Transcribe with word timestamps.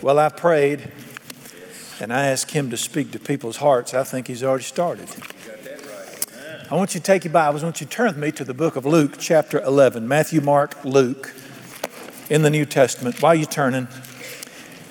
Well, 0.00 0.20
I 0.20 0.28
prayed 0.28 0.92
and 1.98 2.12
I 2.12 2.28
asked 2.28 2.52
him 2.52 2.70
to 2.70 2.76
speak 2.76 3.10
to 3.10 3.18
people's 3.18 3.56
hearts. 3.56 3.94
I 3.94 4.04
think 4.04 4.28
he's 4.28 4.44
already 4.44 4.62
started. 4.62 5.08
I 6.70 6.76
want 6.76 6.94
you 6.94 7.00
to 7.00 7.04
take 7.04 7.24
your 7.24 7.32
Bibles. 7.32 7.64
I 7.64 7.66
want 7.66 7.80
you 7.80 7.86
to 7.88 7.92
turn 7.92 8.06
with 8.06 8.16
me 8.16 8.30
to 8.32 8.44
the 8.44 8.54
book 8.54 8.76
of 8.76 8.86
Luke, 8.86 9.16
chapter 9.18 9.60
11. 9.60 10.06
Matthew, 10.06 10.40
Mark, 10.40 10.84
Luke 10.84 11.34
in 12.30 12.42
the 12.42 12.50
New 12.50 12.64
Testament. 12.64 13.20
While 13.20 13.34
you're 13.34 13.46
turning, 13.46 13.88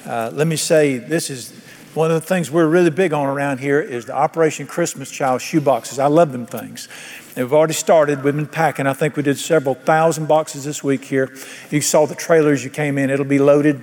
uh, 0.06 0.32
let 0.34 0.46
me 0.46 0.58
say 0.58 0.98
this 0.98 1.30
is 1.30 1.54
one 1.94 2.12
of 2.12 2.20
the 2.20 2.28
things 2.28 2.52
we're 2.52 2.68
really 2.68 2.90
big 2.90 3.14
on 3.14 3.28
around 3.28 3.62
here 3.62 3.80
is 3.80 4.06
the 4.06 4.14
Operation 4.14 4.68
Christmas 4.68 5.10
Child 5.10 5.42
shoe 5.42 5.62
boxes. 5.62 6.00
I 6.00 6.08
love 6.08 6.34
them 6.34 6.46
things. 6.46 6.90
we've 7.38 7.54
already 7.54 7.74
started. 7.74 8.26
We've 8.26 8.36
been 8.36 8.46
packing. 8.46 8.88
I 8.88 8.94
think 8.94 9.16
we 9.16 9.24
did 9.24 9.38
several 9.38 9.76
thousand 9.76 10.28
boxes 10.28 10.66
this 10.66 10.84
week 10.84 11.06
here. 11.06 11.34
You 11.72 11.80
saw 11.80 12.06
the 12.06 12.14
trailers 12.14 12.66
you 12.66 12.70
came 12.70 12.98
in. 12.98 13.10
It'll 13.10 13.26
be 13.26 13.40
loaded 13.40 13.82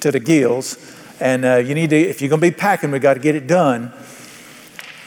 to 0.00 0.10
the 0.10 0.20
gills. 0.20 0.76
And 1.20 1.44
uh, 1.44 1.56
you 1.56 1.74
need 1.74 1.90
to, 1.90 1.96
if 1.96 2.20
you're 2.20 2.28
going 2.28 2.40
to 2.40 2.50
be 2.50 2.56
packing, 2.56 2.90
we've 2.90 3.02
got 3.02 3.14
to 3.14 3.20
get 3.20 3.34
it 3.34 3.46
done. 3.46 3.92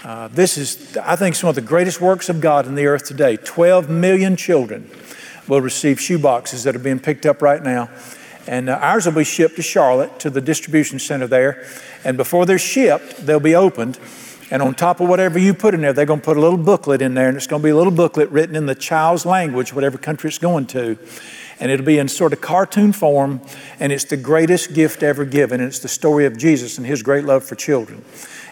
Uh, 0.04 0.28
this 0.30 0.58
is, 0.58 0.98
I 0.98 1.16
think, 1.16 1.36
some 1.36 1.48
of 1.50 1.56
the 1.56 1.62
greatest 1.62 2.02
works 2.02 2.28
of 2.28 2.42
God 2.42 2.66
in 2.66 2.76
the 2.76 2.88
earth 2.88 3.06
today. 3.06 3.38
12 3.38 3.90
million 3.90 4.36
children 4.36 4.90
will 5.48 5.62
receive 5.62 6.00
shoe 6.00 6.18
boxes 6.18 6.64
that 6.64 6.76
are 6.76 6.80
being 6.80 7.00
picked 7.00 7.26
up 7.26 7.42
right 7.42 7.62
now. 7.62 7.90
And 8.48 8.70
uh, 8.70 8.74
ours 8.82 9.06
will 9.06 9.14
be 9.14 9.24
shipped 9.24 9.58
to 9.58 9.62
Charlotte 9.62 10.20
to 10.20 10.30
the 10.30 10.42
distribution 10.42 10.98
center 10.98 11.28
there. 11.28 11.66
And 12.04 12.18
before 12.18 12.46
they're 12.46 12.58
shipped, 12.58 13.26
they'll 13.26 13.40
be 13.40 13.56
opened. 13.56 14.00
And 14.50 14.62
on 14.62 14.74
top 14.74 15.00
of 15.00 15.08
whatever 15.08 15.40
you 15.40 15.54
put 15.54 15.74
in 15.74 15.82
there, 15.82 15.94
they're 15.94 16.06
going 16.06 16.20
to 16.20 16.26
put 16.26 16.36
a 16.36 16.42
little 16.42 16.58
booklet 16.58 17.02
in 17.02 17.14
there. 17.14 17.30
And 17.30 17.38
it's 17.38 17.48
going 17.48 17.62
to 17.62 17.64
be 17.64 17.70
a 17.70 17.76
little 17.76 17.94
booklet 17.94 18.30
written 18.32 18.56
in 18.56 18.66
the 18.66 18.76
child's 18.76 19.26
language, 19.26 19.72
whatever 19.72 19.98
country 19.98 20.28
it's 20.28 20.40
going 20.40 20.66
to 20.68 20.98
and 21.62 21.70
it'll 21.70 21.86
be 21.86 22.00
in 22.00 22.08
sort 22.08 22.34
of 22.34 22.42
cartoon 22.42 22.92
form, 22.92 23.40
and 23.80 23.92
it's 23.92 24.04
the 24.06 24.18
greatest 24.18 24.74
gift 24.74 25.04
ever 25.04 25.24
given. 25.24 25.62
And 25.62 25.70
it's 25.70 25.80
the 25.80 25.88
story 25.88 26.26
of 26.26 26.36
Jesus 26.36 26.80
and 26.80 26.88
his 26.88 27.04
great 27.04 27.24
love 27.24 27.44
for 27.44 27.56
children. 27.56 28.04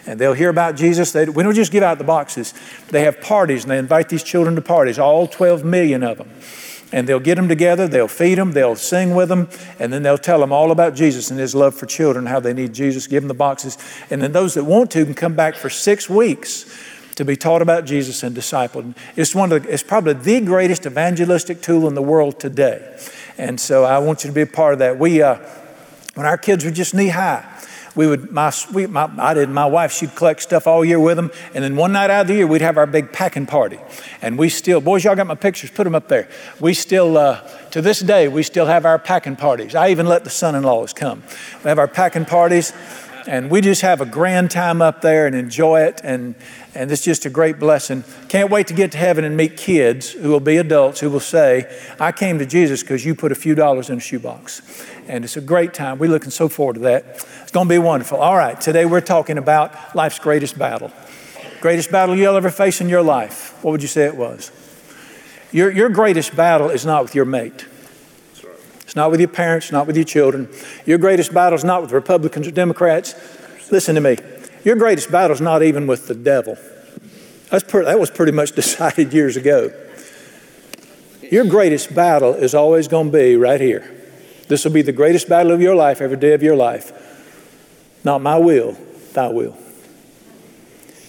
And 0.06 0.18
they'll 0.18 0.32
hear 0.32 0.48
about 0.48 0.76
Jesus. 0.76 1.10
They, 1.10 1.28
we 1.28 1.42
don't 1.42 1.54
just 1.54 1.72
give 1.72 1.82
out 1.82 1.98
the 1.98 2.04
boxes, 2.04 2.54
they 2.88 3.02
have 3.02 3.20
parties, 3.20 3.64
and 3.64 3.70
they 3.70 3.78
invite 3.78 4.08
these 4.08 4.22
children 4.22 4.54
to 4.54 4.62
parties, 4.62 4.98
all 4.98 5.26
12 5.26 5.64
million 5.64 6.04
of 6.04 6.18
them. 6.18 6.30
And 6.92 7.08
they'll 7.08 7.20
get 7.20 7.34
them 7.34 7.48
together, 7.48 7.86
they'll 7.86 8.08
feed 8.08 8.36
them, 8.36 8.52
they'll 8.52 8.76
sing 8.76 9.14
with 9.14 9.28
them, 9.28 9.48
and 9.78 9.92
then 9.92 10.02
they'll 10.02 10.18
tell 10.18 10.40
them 10.40 10.52
all 10.52 10.70
about 10.70 10.94
Jesus 10.94 11.30
and 11.30 11.38
his 11.38 11.54
love 11.54 11.74
for 11.74 11.86
children, 11.86 12.26
how 12.26 12.40
they 12.40 12.52
need 12.52 12.72
Jesus, 12.72 13.06
give 13.06 13.22
them 13.22 13.28
the 13.28 13.34
boxes. 13.34 13.76
And 14.08 14.22
then 14.22 14.32
those 14.32 14.54
that 14.54 14.64
want 14.64 14.90
to 14.92 15.04
can 15.04 15.14
come 15.14 15.34
back 15.34 15.56
for 15.56 15.68
six 15.68 16.08
weeks 16.08 16.64
to 17.20 17.24
be 17.26 17.36
taught 17.36 17.60
about 17.60 17.84
Jesus 17.84 18.22
and 18.22 18.34
discipled. 18.34 18.96
It's, 19.14 19.34
one 19.34 19.52
of 19.52 19.62
the, 19.62 19.70
it's 19.70 19.82
probably 19.82 20.14
the 20.14 20.40
greatest 20.40 20.86
evangelistic 20.86 21.60
tool 21.60 21.86
in 21.86 21.94
the 21.94 22.00
world 22.00 22.40
today. 22.40 22.98
And 23.36 23.60
so 23.60 23.84
I 23.84 23.98
want 23.98 24.24
you 24.24 24.30
to 24.30 24.34
be 24.34 24.40
a 24.40 24.46
part 24.46 24.72
of 24.72 24.78
that. 24.78 24.98
We, 24.98 25.20
uh, 25.20 25.34
when 26.14 26.24
our 26.24 26.38
kids 26.38 26.64
were 26.64 26.70
just 26.70 26.94
knee 26.94 27.08
high, 27.08 27.44
we 27.94 28.06
would, 28.06 28.32
my, 28.32 28.50
we, 28.72 28.86
my, 28.86 29.12
I 29.18 29.34
did, 29.34 29.50
my 29.50 29.66
wife, 29.66 29.92
she'd 29.92 30.14
collect 30.14 30.40
stuff 30.40 30.66
all 30.66 30.82
year 30.82 30.98
with 30.98 31.16
them. 31.16 31.30
And 31.52 31.62
then 31.62 31.76
one 31.76 31.92
night 31.92 32.08
out 32.08 32.22
of 32.22 32.28
the 32.28 32.36
year, 32.36 32.46
we'd 32.46 32.62
have 32.62 32.78
our 32.78 32.86
big 32.86 33.12
packing 33.12 33.44
party. 33.44 33.78
And 34.22 34.38
we 34.38 34.48
still, 34.48 34.80
boys, 34.80 35.04
y'all 35.04 35.14
got 35.14 35.26
my 35.26 35.34
pictures, 35.34 35.70
put 35.70 35.84
them 35.84 35.94
up 35.94 36.08
there. 36.08 36.26
We 36.58 36.72
still, 36.72 37.18
uh, 37.18 37.46
to 37.72 37.82
this 37.82 38.00
day, 38.00 38.28
we 38.28 38.42
still 38.44 38.64
have 38.64 38.86
our 38.86 38.98
packing 38.98 39.36
parties. 39.36 39.74
I 39.74 39.90
even 39.90 40.06
let 40.06 40.24
the 40.24 40.30
son 40.30 40.54
in 40.54 40.62
laws 40.62 40.94
come. 40.94 41.22
We 41.64 41.68
have 41.68 41.78
our 41.78 41.86
packing 41.86 42.24
parties 42.24 42.72
and 43.26 43.50
we 43.50 43.60
just 43.60 43.82
have 43.82 44.00
a 44.00 44.06
grand 44.06 44.50
time 44.50 44.80
up 44.82 45.00
there 45.00 45.26
and 45.26 45.34
enjoy 45.34 45.82
it. 45.82 46.00
And, 46.04 46.34
and 46.74 46.90
it's 46.90 47.02
just 47.02 47.26
a 47.26 47.30
great 47.30 47.58
blessing. 47.58 48.04
Can't 48.28 48.50
wait 48.50 48.66
to 48.68 48.74
get 48.74 48.92
to 48.92 48.98
heaven 48.98 49.24
and 49.24 49.36
meet 49.36 49.56
kids 49.56 50.10
who 50.10 50.30
will 50.30 50.40
be 50.40 50.56
adults 50.56 51.00
who 51.00 51.10
will 51.10 51.20
say, 51.20 51.70
I 51.98 52.12
came 52.12 52.38
to 52.38 52.46
Jesus 52.46 52.82
because 52.82 53.04
you 53.04 53.14
put 53.14 53.32
a 53.32 53.34
few 53.34 53.54
dollars 53.54 53.90
in 53.90 53.98
a 53.98 54.00
shoebox. 54.00 54.62
And 55.08 55.24
it's 55.24 55.36
a 55.36 55.40
great 55.40 55.74
time. 55.74 55.98
We're 55.98 56.10
looking 56.10 56.30
so 56.30 56.48
forward 56.48 56.74
to 56.74 56.80
that. 56.80 57.26
It's 57.42 57.50
going 57.50 57.66
to 57.66 57.74
be 57.74 57.78
wonderful. 57.78 58.18
All 58.18 58.36
right, 58.36 58.60
today 58.60 58.84
we're 58.84 59.00
talking 59.00 59.38
about 59.38 59.94
life's 59.94 60.18
greatest 60.18 60.58
battle. 60.58 60.92
Greatest 61.60 61.90
battle 61.90 62.16
you'll 62.16 62.36
ever 62.36 62.50
face 62.50 62.80
in 62.80 62.88
your 62.88 63.02
life. 63.02 63.58
What 63.62 63.72
would 63.72 63.82
you 63.82 63.88
say 63.88 64.06
it 64.06 64.16
was? 64.16 64.52
Your, 65.52 65.70
your 65.70 65.88
greatest 65.88 66.36
battle 66.36 66.70
is 66.70 66.86
not 66.86 67.02
with 67.02 67.14
your 67.14 67.24
mate. 67.24 67.66
It's 68.90 68.96
not 68.96 69.12
with 69.12 69.20
your 69.20 69.28
parents, 69.28 69.70
not 69.70 69.86
with 69.86 69.94
your 69.94 70.04
children. 70.04 70.48
Your 70.84 70.98
greatest 70.98 71.32
battle 71.32 71.56
is 71.56 71.62
not 71.62 71.80
with 71.80 71.92
Republicans 71.92 72.48
or 72.48 72.50
Democrats. 72.50 73.14
Listen 73.70 73.94
to 73.94 74.00
me. 74.00 74.16
Your 74.64 74.74
greatest 74.74 75.12
battle 75.12 75.32
is 75.32 75.40
not 75.40 75.62
even 75.62 75.86
with 75.86 76.08
the 76.08 76.14
devil. 76.16 76.58
That 77.50 78.00
was 78.00 78.10
pretty 78.10 78.32
much 78.32 78.50
decided 78.56 79.14
years 79.14 79.36
ago. 79.36 79.72
Your 81.30 81.44
greatest 81.44 81.94
battle 81.94 82.34
is 82.34 82.52
always 82.52 82.88
going 82.88 83.12
to 83.12 83.16
be 83.16 83.36
right 83.36 83.60
here. 83.60 83.88
This 84.48 84.64
will 84.64 84.72
be 84.72 84.82
the 84.82 84.90
greatest 84.90 85.28
battle 85.28 85.52
of 85.52 85.60
your 85.60 85.76
life, 85.76 86.00
every 86.00 86.16
day 86.16 86.32
of 86.32 86.42
your 86.42 86.56
life. 86.56 86.90
Not 88.02 88.22
my 88.22 88.38
will, 88.38 88.76
thy 89.12 89.28
will. 89.28 89.56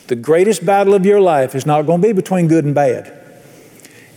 The 0.05 0.15
greatest 0.15 0.63
battle 0.63 0.93
of 0.93 1.03
your 1.03 1.19
life 1.19 1.55
is 1.55 1.65
not 1.65 1.87
going 1.87 2.03
to 2.03 2.07
be 2.09 2.13
between 2.13 2.47
good 2.47 2.63
and 2.63 2.75
bad. 2.75 3.11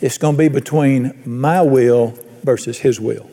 It's 0.03 0.19
going 0.19 0.35
to 0.35 0.39
be 0.39 0.49
between 0.49 1.19
my 1.25 1.63
will 1.63 2.19
versus 2.43 2.81
his 2.81 3.01
will. 3.01 3.31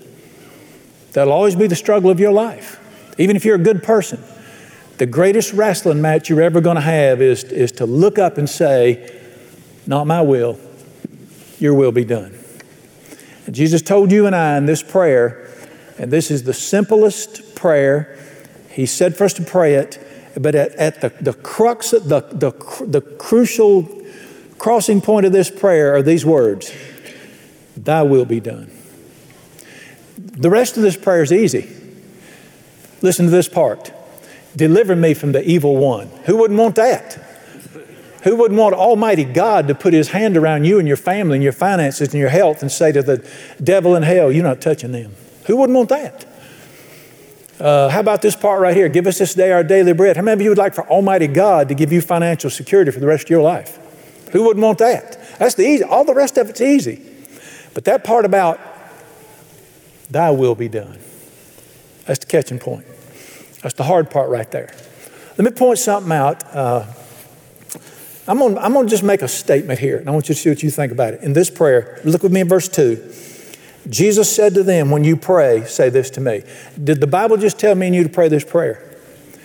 That'll 1.14 1.34
always 1.34 1.56
be 1.56 1.68
the 1.68 1.76
struggle 1.76 2.10
of 2.10 2.20
your 2.20 2.32
life, 2.32 2.80
even 3.18 3.36
if 3.36 3.44
you're 3.44 3.56
a 3.56 3.60
good 3.60 3.84
person. 3.84 4.24
The 4.98 5.06
greatest 5.06 5.54
wrestling 5.54 6.02
match 6.02 6.30
you're 6.30 6.42
ever 6.42 6.62
going 6.62 6.76
to 6.76 6.82
have 6.82 7.22
is, 7.22 7.44
is 7.46 7.72
to 7.74 7.86
look 7.86 8.20
up 8.20 8.38
and 8.38 8.50
say, 8.50 9.20
Not 9.88 10.08
my 10.08 10.22
will, 10.22 10.60
your 11.60 11.74
will 11.74 11.92
be 11.92 12.06
done. 12.06 12.38
And 13.46 13.56
Jesus 13.56 13.82
told 13.82 14.12
you 14.12 14.28
and 14.28 14.36
I 14.36 14.58
in 14.58 14.66
this 14.66 14.84
prayer, 14.84 15.50
and 15.98 16.12
this 16.12 16.32
is 16.32 16.44
the 16.44 16.54
simplest 16.54 17.56
prayer. 17.56 18.18
He 18.70 18.86
said 18.86 19.18
for 19.18 19.26
us 19.26 19.34
to 19.34 19.44
pray 19.44 19.76
it, 19.76 20.00
but 20.40 20.56
at, 20.56 20.76
at 20.76 21.02
the, 21.02 21.10
the 21.20 21.34
crux, 21.34 21.92
the, 21.92 22.00
the, 22.00 22.86
the 22.86 23.02
crucial 23.02 23.90
crossing 24.58 25.02
point 25.02 25.26
of 25.26 25.32
this 25.32 25.50
prayer 25.50 25.96
are 25.96 26.04
these 26.04 26.26
words 26.26 26.72
Thy 27.76 28.04
will 28.04 28.26
be 28.26 28.40
done. 28.40 28.70
The 30.42 30.50
rest 30.50 30.76
of 30.76 30.82
this 30.84 30.98
prayer 30.98 31.22
is 31.22 31.32
easy. 31.32 31.70
Listen 33.02 33.26
to 33.26 33.32
this 33.32 33.48
part 33.48 33.94
Deliver 34.54 34.98
me 34.98 35.14
from 35.14 35.32
the 35.32 35.42
evil 35.50 35.78
one. 35.78 36.10
Who 36.26 36.36
wouldn't 36.36 36.60
want 36.60 36.76
that? 36.76 37.14
Who 38.24 38.36
wouldn't 38.36 38.60
want 38.60 38.76
Almighty 38.76 39.24
God 39.24 39.70
to 39.70 39.76
put 39.76 39.94
His 39.94 40.10
hand 40.10 40.36
around 40.36 40.66
you 40.66 40.78
and 40.78 40.88
your 40.88 40.98
family 40.98 41.38
and 41.38 41.44
your 41.44 41.54
finances 41.54 42.10
and 42.10 42.20
your 42.20 42.30
health 42.30 42.62
and 42.62 42.70
say 42.70 42.92
to 42.92 43.02
the 43.02 43.26
devil 43.64 43.96
in 43.96 44.04
hell, 44.04 44.32
You're 44.32 44.44
not 44.44 44.60
touching 44.60 44.92
them? 44.92 45.16
Who 45.46 45.58
wouldn't 45.58 45.78
want 45.78 45.90
that? 45.90 46.26
Uh, 47.60 47.90
how 47.90 48.00
about 48.00 48.22
this 48.22 48.36
part 48.36 48.60
right 48.60 48.76
here? 48.76 48.90
Give 48.90 49.08
us 49.08 49.20
this 49.20 49.36
day 49.36 49.52
our 49.52 49.64
daily 49.64 49.94
bread. 49.94 50.18
How 50.18 50.24
many 50.24 50.34
of 50.34 50.42
you 50.42 50.50
would 50.50 50.58
like 50.58 50.74
for 50.74 50.88
Almighty 50.90 51.28
God 51.28 51.70
to 51.70 51.76
give 51.76 51.94
you 51.94 52.02
financial 52.02 52.50
security 52.50 52.92
for 52.92 53.00
the 53.00 53.08
rest 53.08 53.26
of 53.26 53.30
your 53.30 53.44
life? 53.44 53.78
Who 54.32 54.44
wouldn't 54.44 54.64
want 54.64 54.80
that? 54.80 55.38
That's 55.38 55.56
the 55.56 55.68
easy. 55.68 55.84
All 55.84 56.04
the 56.04 56.16
rest 56.16 56.38
of 56.38 56.50
it's 56.50 56.62
easy. 56.62 57.02
But 57.74 57.86
that 57.86 58.04
part 58.04 58.26
about 58.26 58.60
Thy 60.12 60.30
will 60.32 60.56
be 60.56 60.68
done. 60.68 61.00
That's 62.06 62.20
the 62.20 62.26
catching 62.26 62.60
point. 62.60 62.86
That's 63.62 63.76
the 63.76 63.84
hard 63.84 64.10
part 64.10 64.30
right 64.30 64.50
there. 64.52 64.74
Let 65.38 65.46
me 65.46 65.52
point 65.52 65.80
something 65.80 66.12
out. 66.12 66.44
Uh, 66.54 66.86
I'm 68.28 68.38
going 68.38 68.58
I'm 68.58 68.74
to 68.74 68.86
just 68.86 69.04
make 69.04 69.22
a 69.22 69.28
statement 69.28 69.80
here, 69.80 69.98
and 69.98 70.08
I 70.08 70.12
want 70.12 70.30
you 70.30 70.36
to 70.36 70.42
see 70.42 70.50
what 70.50 70.62
you 70.62 70.70
think 70.70 70.92
about 70.92 71.14
it. 71.14 71.22
In 71.22 71.34
this 71.34 71.50
prayer, 71.50 72.00
look 72.04 72.24
with 72.24 72.32
me 72.32 72.42
in 72.42 72.48
verse 72.48 72.68
2. 72.68 73.14
Jesus 73.90 74.34
said 74.34 74.54
to 74.54 74.64
them, 74.64 74.92
When 74.92 75.04
you 75.04 75.16
pray, 75.16 75.66
say 75.66 75.90
this 75.90 76.10
to 76.12 76.22
me. 76.22 76.44
Did 76.82 77.02
the 77.02 77.08
Bible 77.08 77.38
just 77.38 77.60
tell 77.60 77.74
me 77.76 77.88
and 77.88 77.96
you 77.96 78.04
to 78.04 78.10
pray 78.10 78.28
this 78.28 78.44
prayer? 78.44 78.96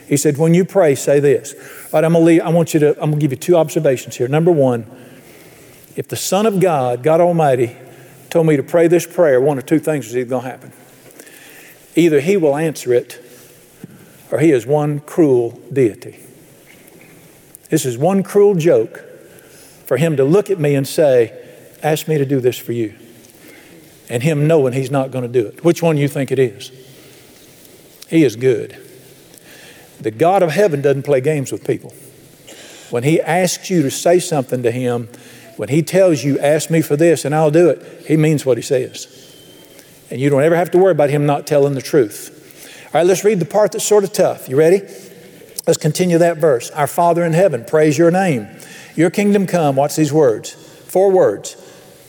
He 0.08 0.16
said, 0.16 0.36
When 0.36 0.52
you 0.52 0.64
pray, 0.64 0.94
say 0.94 1.20
this. 1.20 1.54
All 1.54 2.00
right, 2.00 2.04
I'm 2.04 2.12
gonna 2.12 2.24
leave, 2.24 2.42
I 2.42 2.50
want 2.50 2.74
you 2.74 2.80
to, 2.80 2.90
I'm 3.02 3.10
gonna 3.10 3.20
give 3.20 3.30
you 3.30 3.38
two 3.38 3.56
observations 3.56 4.16
here. 4.16 4.28
Number 4.28 4.50
one, 4.50 4.86
if 5.94 6.08
the 6.08 6.16
Son 6.16 6.44
of 6.44 6.60
God, 6.60 7.02
God 7.02 7.20
Almighty, 7.20 7.76
told 8.30 8.46
me 8.46 8.56
to 8.56 8.62
pray 8.62 8.88
this 8.88 9.06
prayer, 9.06 9.40
one 9.40 9.58
of 9.58 9.66
two 9.66 9.78
things 9.78 10.06
is 10.06 10.16
either 10.16 10.30
going 10.30 10.44
to 10.44 10.50
happen. 10.50 10.72
Either 11.94 12.20
He 12.20 12.36
will 12.36 12.56
answer 12.56 12.92
it, 12.92 13.22
or 14.30 14.38
He 14.38 14.52
is 14.52 14.66
one 14.66 15.00
cruel 15.00 15.60
deity. 15.72 16.18
This 17.70 17.84
is 17.84 17.98
one 17.98 18.22
cruel 18.22 18.54
joke 18.54 18.98
for 19.86 19.96
Him 19.96 20.16
to 20.16 20.24
look 20.24 20.50
at 20.50 20.58
me 20.58 20.74
and 20.74 20.86
say, 20.86 21.42
Ask 21.82 22.08
me 22.08 22.18
to 22.18 22.24
do 22.24 22.40
this 22.40 22.58
for 22.58 22.72
you. 22.72 22.94
And 24.08 24.22
Him 24.22 24.46
knowing 24.46 24.72
He's 24.72 24.90
not 24.90 25.10
going 25.10 25.30
to 25.30 25.40
do 25.42 25.46
it. 25.46 25.64
Which 25.64 25.82
one 25.82 25.96
do 25.96 26.02
you 26.02 26.08
think 26.08 26.30
it 26.30 26.38
is? 26.38 26.70
He 28.08 28.24
is 28.24 28.36
good. 28.36 28.76
The 30.00 30.10
God 30.10 30.42
of 30.42 30.50
heaven 30.50 30.82
doesn't 30.82 31.02
play 31.02 31.20
games 31.20 31.50
with 31.50 31.66
people. 31.66 31.94
When 32.90 33.02
He 33.02 33.20
asks 33.20 33.70
you 33.70 33.82
to 33.82 33.90
say 33.90 34.18
something 34.18 34.62
to 34.62 34.70
Him, 34.70 35.08
when 35.56 35.68
he 35.68 35.82
tells 35.82 36.22
you, 36.22 36.38
ask 36.38 36.70
me 36.70 36.82
for 36.82 36.96
this 36.96 37.24
and 37.24 37.34
I'll 37.34 37.50
do 37.50 37.68
it, 37.68 38.06
he 38.06 38.16
means 38.16 38.44
what 38.44 38.58
he 38.58 38.62
says. 38.62 39.12
And 40.10 40.20
you 40.20 40.30
don't 40.30 40.42
ever 40.42 40.56
have 40.56 40.70
to 40.72 40.78
worry 40.78 40.92
about 40.92 41.10
him 41.10 41.26
not 41.26 41.46
telling 41.46 41.74
the 41.74 41.82
truth. 41.82 42.32
All 42.86 43.00
right, 43.00 43.06
let's 43.06 43.24
read 43.24 43.40
the 43.40 43.46
part 43.46 43.72
that's 43.72 43.84
sort 43.84 44.04
of 44.04 44.12
tough. 44.12 44.48
You 44.48 44.56
ready? 44.56 44.80
Let's 45.66 45.78
continue 45.78 46.18
that 46.18 46.38
verse. 46.38 46.70
Our 46.70 46.86
Father 46.86 47.24
in 47.24 47.32
heaven, 47.32 47.64
praise 47.64 47.98
your 47.98 48.10
name. 48.10 48.48
Your 48.94 49.10
kingdom 49.10 49.46
come. 49.46 49.76
Watch 49.76 49.96
these 49.96 50.12
words. 50.12 50.52
Four 50.52 51.10
words. 51.10 51.56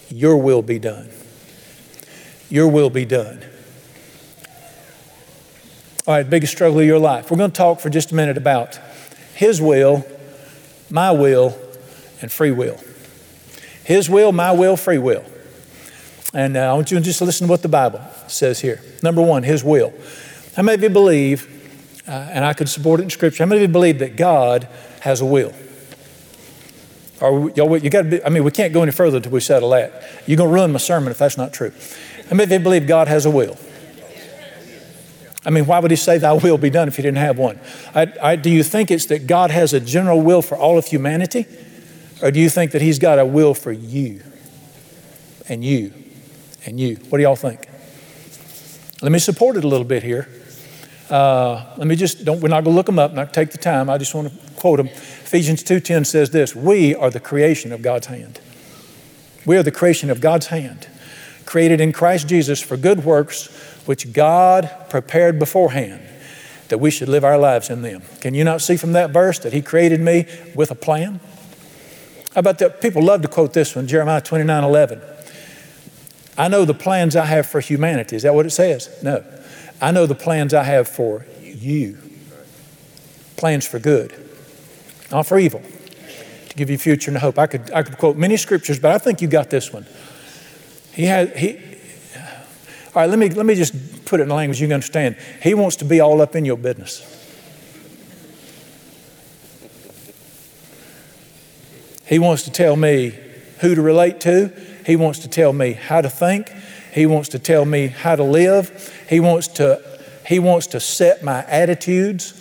Your 0.10 0.38
will 0.38 0.62
be 0.62 0.80
done. 0.80 1.10
Your 2.50 2.68
will 2.68 2.90
be 2.90 3.04
done. 3.04 3.44
All 6.06 6.14
right, 6.14 6.30
biggest 6.30 6.54
struggle 6.54 6.80
of 6.80 6.86
your 6.86 7.00
life. 7.00 7.30
We're 7.30 7.38
going 7.38 7.52
to 7.52 7.58
talk 7.58 7.82
for 7.82 7.90
just 7.90 8.14
a 8.14 8.16
minute 8.16 8.38
about 8.38 8.80
His 9.34 9.62
will, 9.62 10.06
my 10.90 11.12
will, 11.12 11.58
and 12.22 12.32
free 12.32 12.52
will. 12.52 12.80
His 13.88 14.10
will, 14.10 14.34
my 14.34 14.52
will, 14.52 14.76
free 14.76 14.98
will. 14.98 15.24
And 16.34 16.58
uh, 16.58 16.72
I 16.72 16.74
want 16.74 16.92
you 16.92 16.98
to 16.98 17.04
just 17.04 17.22
listen 17.22 17.48
to 17.48 17.52
what 17.52 17.62
the 17.62 17.70
Bible 17.70 18.02
says 18.28 18.60
here. 18.60 18.82
Number 19.02 19.22
one, 19.22 19.44
His 19.44 19.64
will. 19.64 19.94
How 20.58 20.64
many 20.64 20.76
of 20.76 20.84
you 20.84 20.90
believe, 20.90 22.04
uh, 22.06 22.12
and 22.12 22.44
I 22.44 22.52
could 22.52 22.68
support 22.68 23.00
it 23.00 23.04
in 23.04 23.10
Scripture, 23.10 23.46
how 23.46 23.48
many 23.48 23.64
of 23.64 23.70
you 23.70 23.72
believe 23.72 24.00
that 24.00 24.18
God 24.18 24.68
has 25.00 25.22
a 25.22 25.26
will? 25.26 25.54
Or 27.22 27.50
y'all, 27.52 27.78
you 27.78 27.90
got 27.90 28.02
to 28.02 28.10
be, 28.10 28.24
I 28.26 28.28
mean, 28.28 28.44
we 28.44 28.52
can't 28.52 28.74
go 28.74 28.84
any 28.84 28.92
further 28.92 29.18
until 29.18 29.32
we 29.32 29.40
settle 29.40 29.70
that. 29.70 30.04
You're 30.26 30.36
going 30.36 30.50
to 30.50 30.54
ruin 30.54 30.74
my 30.74 30.80
sermon 30.80 31.10
if 31.10 31.18
that's 31.18 31.38
not 31.38 31.54
true. 31.54 31.72
How 32.30 32.36
many 32.36 32.44
of 32.44 32.52
you 32.52 32.60
believe 32.60 32.88
God 32.88 33.08
has 33.08 33.26
a 33.26 33.32
will? 33.32 33.58
I 35.46 35.50
mean, 35.50 35.66
why 35.66 35.80
would 35.80 35.92
he 35.92 35.98
say, 35.98 36.18
Thy 36.18 36.34
will 36.34 36.58
be 36.58 36.70
done 36.70 36.90
if 36.90 36.98
he 36.98 37.04
didn't 37.04 37.20
have 37.20 37.38
one? 37.38 37.58
I, 37.96 38.12
I, 38.22 38.36
do 38.36 38.50
you 38.50 38.64
think 38.64 38.92
it's 38.92 39.06
that 39.06 39.28
God 39.28 39.50
has 39.50 39.74
a 39.74 39.80
general 39.80 40.20
will 40.20 40.42
for 40.42 40.58
all 40.58 40.78
of 40.78 40.88
humanity? 40.88 41.46
Or 42.22 42.32
do 42.32 42.40
you 42.40 42.50
think 42.50 42.72
that 42.72 42.82
he's 42.82 43.00
got 43.00 43.20
a 43.20 43.26
will 43.26 43.54
for 43.54 43.72
you 43.72 44.24
and 45.48 45.64
you 45.64 45.94
and 46.66 46.80
you? 46.80 46.96
What 47.10 47.20
do 47.20 47.24
y'all 47.24 47.36
think? 47.36 47.68
Let 49.02 49.12
me 49.12 49.20
support 49.20 49.58
it 49.58 49.64
a 49.64 49.68
little 49.68 49.86
bit 49.86 50.02
here. 50.02 50.28
Uh, 51.10 51.64
let 51.78 51.88
me 51.88 51.96
just, 51.96 52.26
don't, 52.26 52.42
we're 52.42 52.50
not 52.50 52.64
going 52.64 52.74
to 52.74 52.76
look 52.76 52.88
them 52.88 53.00
up, 53.00 53.14
not 53.14 53.34
take 53.34 53.52
the 53.52 53.58
time. 53.58 53.90
I 53.90 53.98
just 53.98 54.14
want 54.14 54.32
to 54.32 54.54
quote 54.56 54.78
them. 54.78 54.88
Ephesians 54.88 55.64
2.10 55.64 56.06
says 56.06 56.32
this, 56.32 56.56
we 56.56 56.96
are 56.96 57.10
the 57.10 57.20
creation 57.20 57.72
of 57.72 57.82
God's 57.82 58.08
hand. 58.08 58.42
We 59.46 59.56
are 59.56 59.64
the 59.64 59.72
creation 59.72 60.10
of 60.10 60.20
God's 60.20 60.48
hand, 60.48 60.88
created 61.46 61.80
in 61.80 61.94
Christ 61.94 62.28
Jesus 62.28 62.62
for 62.62 62.76
good 62.76 63.06
works, 63.06 63.48
which 63.86 64.12
God 64.12 64.70
prepared 64.90 65.40
beforehand 65.40 66.02
that 66.68 66.80
we 66.80 66.92
should 66.92 67.08
live 67.08 67.24
our 67.24 67.38
lives 67.38 67.70
in 67.70 67.82
them. 67.82 68.02
Can 68.20 68.34
you 68.34 68.44
not 68.44 68.62
see 68.62 68.76
from 68.76 68.92
that 68.94 69.12
verse 69.12 69.40
that 69.40 69.54
He 69.54 69.62
created 69.62 70.02
me 70.02 70.26
with 70.54 70.72
a 70.72 70.76
plan? 70.76 71.22
How 72.38 72.42
about 72.42 72.60
that? 72.60 72.82
People 72.82 73.02
love 73.02 73.24
to 73.24 73.28
quote 73.28 73.54
this 73.54 73.76
one, 73.76 73.88
Jeremiah 73.88 74.22
29 74.22 74.64
11. 74.64 75.02
I 76.38 76.48
know 76.48 76.66
the 76.66 76.76
plans 76.76 77.16
I 77.16 77.26
have 77.26 77.48
for 77.48 77.60
humanity. 77.60 78.16
Is 78.16 78.22
that 78.22 78.36
what 78.36 78.46
it 78.46 78.52
says? 78.52 78.96
No. 79.02 79.24
I 79.82 79.90
know 79.90 80.06
the 80.06 80.14
plans 80.14 80.54
I 80.54 80.62
have 80.62 80.88
for 80.88 81.26
you. 81.42 81.98
Plans 83.38 83.68
for 83.68 83.80
good, 83.80 84.14
not 85.10 85.26
for 85.26 85.40
evil, 85.40 85.64
to 86.50 86.56
give 86.56 86.70
you 86.70 86.78
future 86.78 87.10
and 87.10 87.18
hope. 87.18 87.40
I 87.40 87.48
could, 87.48 87.72
I 87.72 87.82
could 87.82 87.98
quote 87.98 88.18
many 88.18 88.38
scriptures, 88.38 88.80
but 88.80 88.92
I 88.92 89.00
think 89.00 89.20
you 89.20 89.28
got 89.28 89.50
this 89.50 89.74
one. 89.74 89.88
He 90.94 91.06
had, 91.06 91.36
he, 91.36 91.58
all 92.94 93.02
right, 93.02 93.10
let 93.10 93.18
me, 93.18 93.30
let 93.32 93.48
me 93.48 93.56
just 93.56 94.06
put 94.06 94.20
it 94.20 94.24
in 94.24 94.30
a 94.30 94.36
language 94.36 94.62
you 94.62 94.68
can 94.68 94.76
understand. 94.76 95.18
He 95.42 95.56
wants 95.56 95.78
to 95.78 95.86
be 95.86 96.02
all 96.02 96.22
up 96.22 96.36
in 96.36 96.46
your 96.46 96.58
business. 96.58 97.27
He 102.08 102.20
wants 102.20 102.44
to 102.44 102.52
tell 102.52 102.76
me 102.76 103.14
who 103.60 103.76
to 103.76 103.82
relate 103.82 104.22
to. 104.22 104.52
He 104.86 104.96
wants 104.96 105.20
to 105.20 105.28
tell 105.28 105.52
me 105.52 105.74
how 105.74 106.02
to 106.02 106.10
think. 106.10 106.50
He 106.94 107.06
wants 107.06 107.30
to 107.30 107.40
tell 107.40 107.66
me 107.66 107.88
how 107.88 108.16
to 108.16 108.24
live. 108.24 109.06
He 109.10 109.20
wants 109.20 109.48
to, 109.50 109.82
he 110.26 110.40
wants 110.40 110.68
to 110.68 110.80
set 110.80 111.24
my 111.24 111.44
attitudes. 111.46 112.34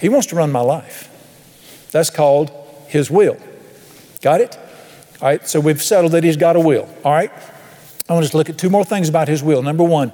He 0.00 0.08
wants 0.08 0.28
to 0.28 0.36
run 0.36 0.52
my 0.52 0.60
life. 0.60 1.08
That's 1.90 2.10
called 2.10 2.50
His 2.88 3.10
will. 3.10 3.36
Got 4.20 4.40
it? 4.40 4.56
All 5.20 5.28
right, 5.28 5.46
so 5.46 5.60
we've 5.60 5.82
settled 5.82 6.12
that 6.12 6.24
He's 6.24 6.36
got 6.36 6.56
a 6.56 6.60
will. 6.60 6.88
All 7.04 7.12
right? 7.12 7.30
I 8.08 8.12
want 8.12 8.24
us 8.24 8.30
to 8.30 8.36
look 8.36 8.50
at 8.50 8.58
two 8.58 8.70
more 8.70 8.84
things 8.84 9.08
about 9.08 9.28
His 9.28 9.42
will. 9.42 9.62
Number 9.62 9.84
one, 9.84 10.12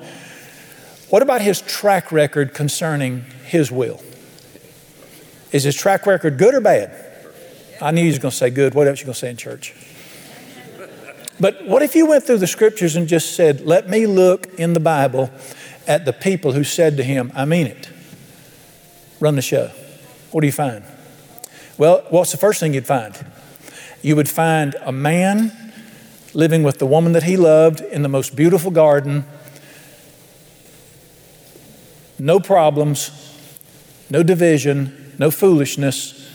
what 1.10 1.22
about 1.22 1.40
His 1.40 1.60
track 1.60 2.10
record 2.10 2.54
concerning 2.54 3.24
His 3.44 3.70
will? 3.70 4.02
Is 5.52 5.64
His 5.64 5.76
track 5.76 6.06
record 6.06 6.38
good 6.38 6.54
or 6.54 6.60
bad? 6.60 7.07
I 7.80 7.90
knew 7.92 8.02
he 8.02 8.08
was 8.08 8.18
going 8.18 8.30
to 8.30 8.36
say 8.36 8.50
good. 8.50 8.74
What 8.74 8.88
else 8.88 8.98
are 8.98 9.02
you 9.02 9.06
going 9.06 9.14
to 9.14 9.18
say 9.18 9.30
in 9.30 9.36
church? 9.36 9.74
But 11.40 11.64
what 11.66 11.82
if 11.82 11.94
you 11.94 12.06
went 12.06 12.24
through 12.24 12.38
the 12.38 12.46
scriptures 12.46 12.96
and 12.96 13.06
just 13.06 13.36
said, 13.36 13.60
Let 13.60 13.88
me 13.88 14.06
look 14.06 14.46
in 14.58 14.72
the 14.72 14.80
Bible 14.80 15.30
at 15.86 16.04
the 16.04 16.12
people 16.12 16.52
who 16.52 16.64
said 16.64 16.96
to 16.96 17.04
him, 17.04 17.32
I 17.34 17.44
mean 17.44 17.66
it. 17.66 17.88
Run 19.20 19.36
the 19.36 19.42
show. 19.42 19.70
What 20.32 20.40
do 20.42 20.46
you 20.46 20.52
find? 20.52 20.84
Well, 21.76 22.04
what's 22.10 22.32
the 22.32 22.38
first 22.38 22.60
thing 22.60 22.74
you'd 22.74 22.86
find? 22.86 23.16
You 24.02 24.16
would 24.16 24.28
find 24.28 24.74
a 24.82 24.92
man 24.92 25.52
living 26.34 26.62
with 26.62 26.78
the 26.78 26.86
woman 26.86 27.12
that 27.12 27.22
he 27.22 27.36
loved 27.36 27.80
in 27.80 28.02
the 28.02 28.08
most 28.08 28.36
beautiful 28.36 28.70
garden, 28.70 29.24
no 32.18 32.38
problems, 32.40 33.10
no 34.10 34.22
division, 34.22 35.14
no 35.18 35.30
foolishness, 35.30 36.27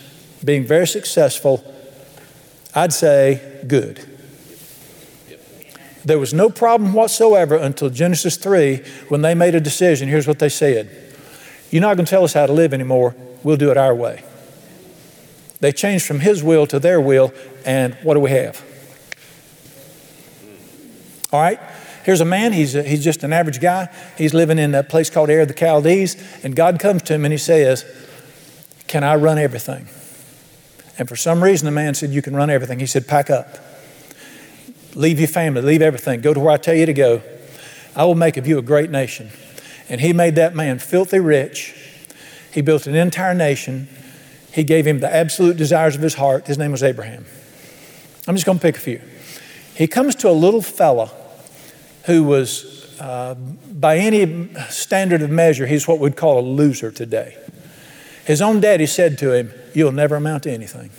being 0.43 0.65
very 0.65 0.87
successful. 0.87 1.63
I'd 2.75 2.93
say 2.93 3.61
good. 3.67 4.05
There 6.05 6.19
was 6.19 6.33
no 6.33 6.49
problem 6.49 6.93
whatsoever 6.93 7.55
until 7.55 7.89
Genesis 7.89 8.35
3 8.35 8.77
when 9.07 9.21
they 9.21 9.33
made 9.33 9.55
a 9.55 9.61
decision. 9.61 10.09
Here's 10.09 10.27
what 10.27 10.39
they 10.39 10.49
said 10.49 10.89
You're 11.71 11.81
not 11.81 11.95
going 11.95 12.05
to 12.05 12.09
tell 12.09 12.23
us 12.23 12.33
how 12.33 12.45
to 12.45 12.53
live 12.53 12.73
anymore. 12.73 13.15
We'll 13.43 13.57
do 13.57 13.71
it 13.71 13.77
our 13.77 13.95
way. 13.95 14.23
They 15.59 15.71
changed 15.71 16.05
from 16.05 16.19
his 16.19 16.43
will 16.43 16.67
to 16.67 16.79
their 16.79 16.99
will, 16.99 17.33
and 17.65 17.95
what 18.03 18.15
do 18.15 18.19
we 18.19 18.31
have? 18.31 18.61
All 21.31 21.41
right? 21.41 21.59
Here's 22.03 22.19
a 22.19 22.25
man, 22.25 22.51
he's, 22.51 22.75
a, 22.75 22.83
he's 22.83 23.01
just 23.01 23.23
an 23.23 23.31
average 23.31 23.61
guy. 23.61 23.87
He's 24.17 24.33
living 24.33 24.59
in 24.59 24.75
a 24.75 24.83
place 24.83 25.09
called 25.09 25.29
Ur 25.29 25.41
of 25.41 25.47
the 25.47 25.57
Chaldees, 25.57 26.21
and 26.43 26.53
God 26.53 26.79
comes 26.79 27.01
to 27.03 27.13
him 27.13 27.23
and 27.23 27.31
he 27.31 27.37
says, 27.37 27.85
Can 28.87 29.05
I 29.05 29.15
run 29.15 29.37
everything? 29.37 29.87
And 30.97 31.09
for 31.09 31.15
some 31.15 31.43
reason, 31.43 31.65
the 31.65 31.71
man 31.71 31.95
said, 31.95 32.11
You 32.11 32.21
can 32.21 32.35
run 32.35 32.49
everything. 32.49 32.79
He 32.79 32.85
said, 32.85 33.07
Pack 33.07 33.29
up. 33.29 33.57
Leave 34.95 35.19
your 35.19 35.27
family, 35.27 35.61
leave 35.61 35.81
everything. 35.81 36.21
Go 36.21 36.33
to 36.33 36.39
where 36.39 36.51
I 36.51 36.57
tell 36.57 36.75
you 36.75 36.85
to 36.85 36.93
go. 36.93 37.21
I 37.95 38.05
will 38.05 38.15
make 38.15 38.37
of 38.37 38.47
you 38.47 38.57
a 38.59 38.61
great 38.61 38.89
nation. 38.89 39.29
And 39.89 40.01
he 40.01 40.13
made 40.13 40.35
that 40.35 40.55
man 40.55 40.79
filthy 40.79 41.19
rich. 41.19 41.75
He 42.51 42.61
built 42.61 42.85
an 42.87 42.95
entire 42.95 43.33
nation. 43.33 43.87
He 44.51 44.63
gave 44.63 44.85
him 44.85 44.99
the 44.99 45.13
absolute 45.13 45.57
desires 45.57 45.95
of 45.95 46.01
his 46.01 46.15
heart. 46.15 46.47
His 46.47 46.57
name 46.57 46.71
was 46.71 46.83
Abraham. 46.83 47.25
I'm 48.27 48.35
just 48.35 48.45
going 48.45 48.59
to 48.59 48.61
pick 48.61 48.77
a 48.77 48.79
few. 48.79 49.01
He 49.75 49.87
comes 49.87 50.15
to 50.15 50.29
a 50.29 50.31
little 50.31 50.61
fella 50.61 51.11
who 52.05 52.23
was, 52.23 52.95
uh, 52.99 53.33
by 53.33 53.97
any 53.97 54.53
standard 54.69 55.21
of 55.21 55.29
measure, 55.31 55.65
he's 55.65 55.87
what 55.87 55.99
we'd 55.99 56.15
call 56.15 56.39
a 56.39 56.45
loser 56.45 56.91
today. 56.91 57.37
His 58.25 58.41
own 58.41 58.61
daddy 58.61 58.85
said 58.85 59.17
to 59.19 59.33
him, 59.33 59.51
You'll 59.73 59.91
never 59.91 60.15
amount 60.15 60.43
to 60.43 60.51
anything. 60.51 60.91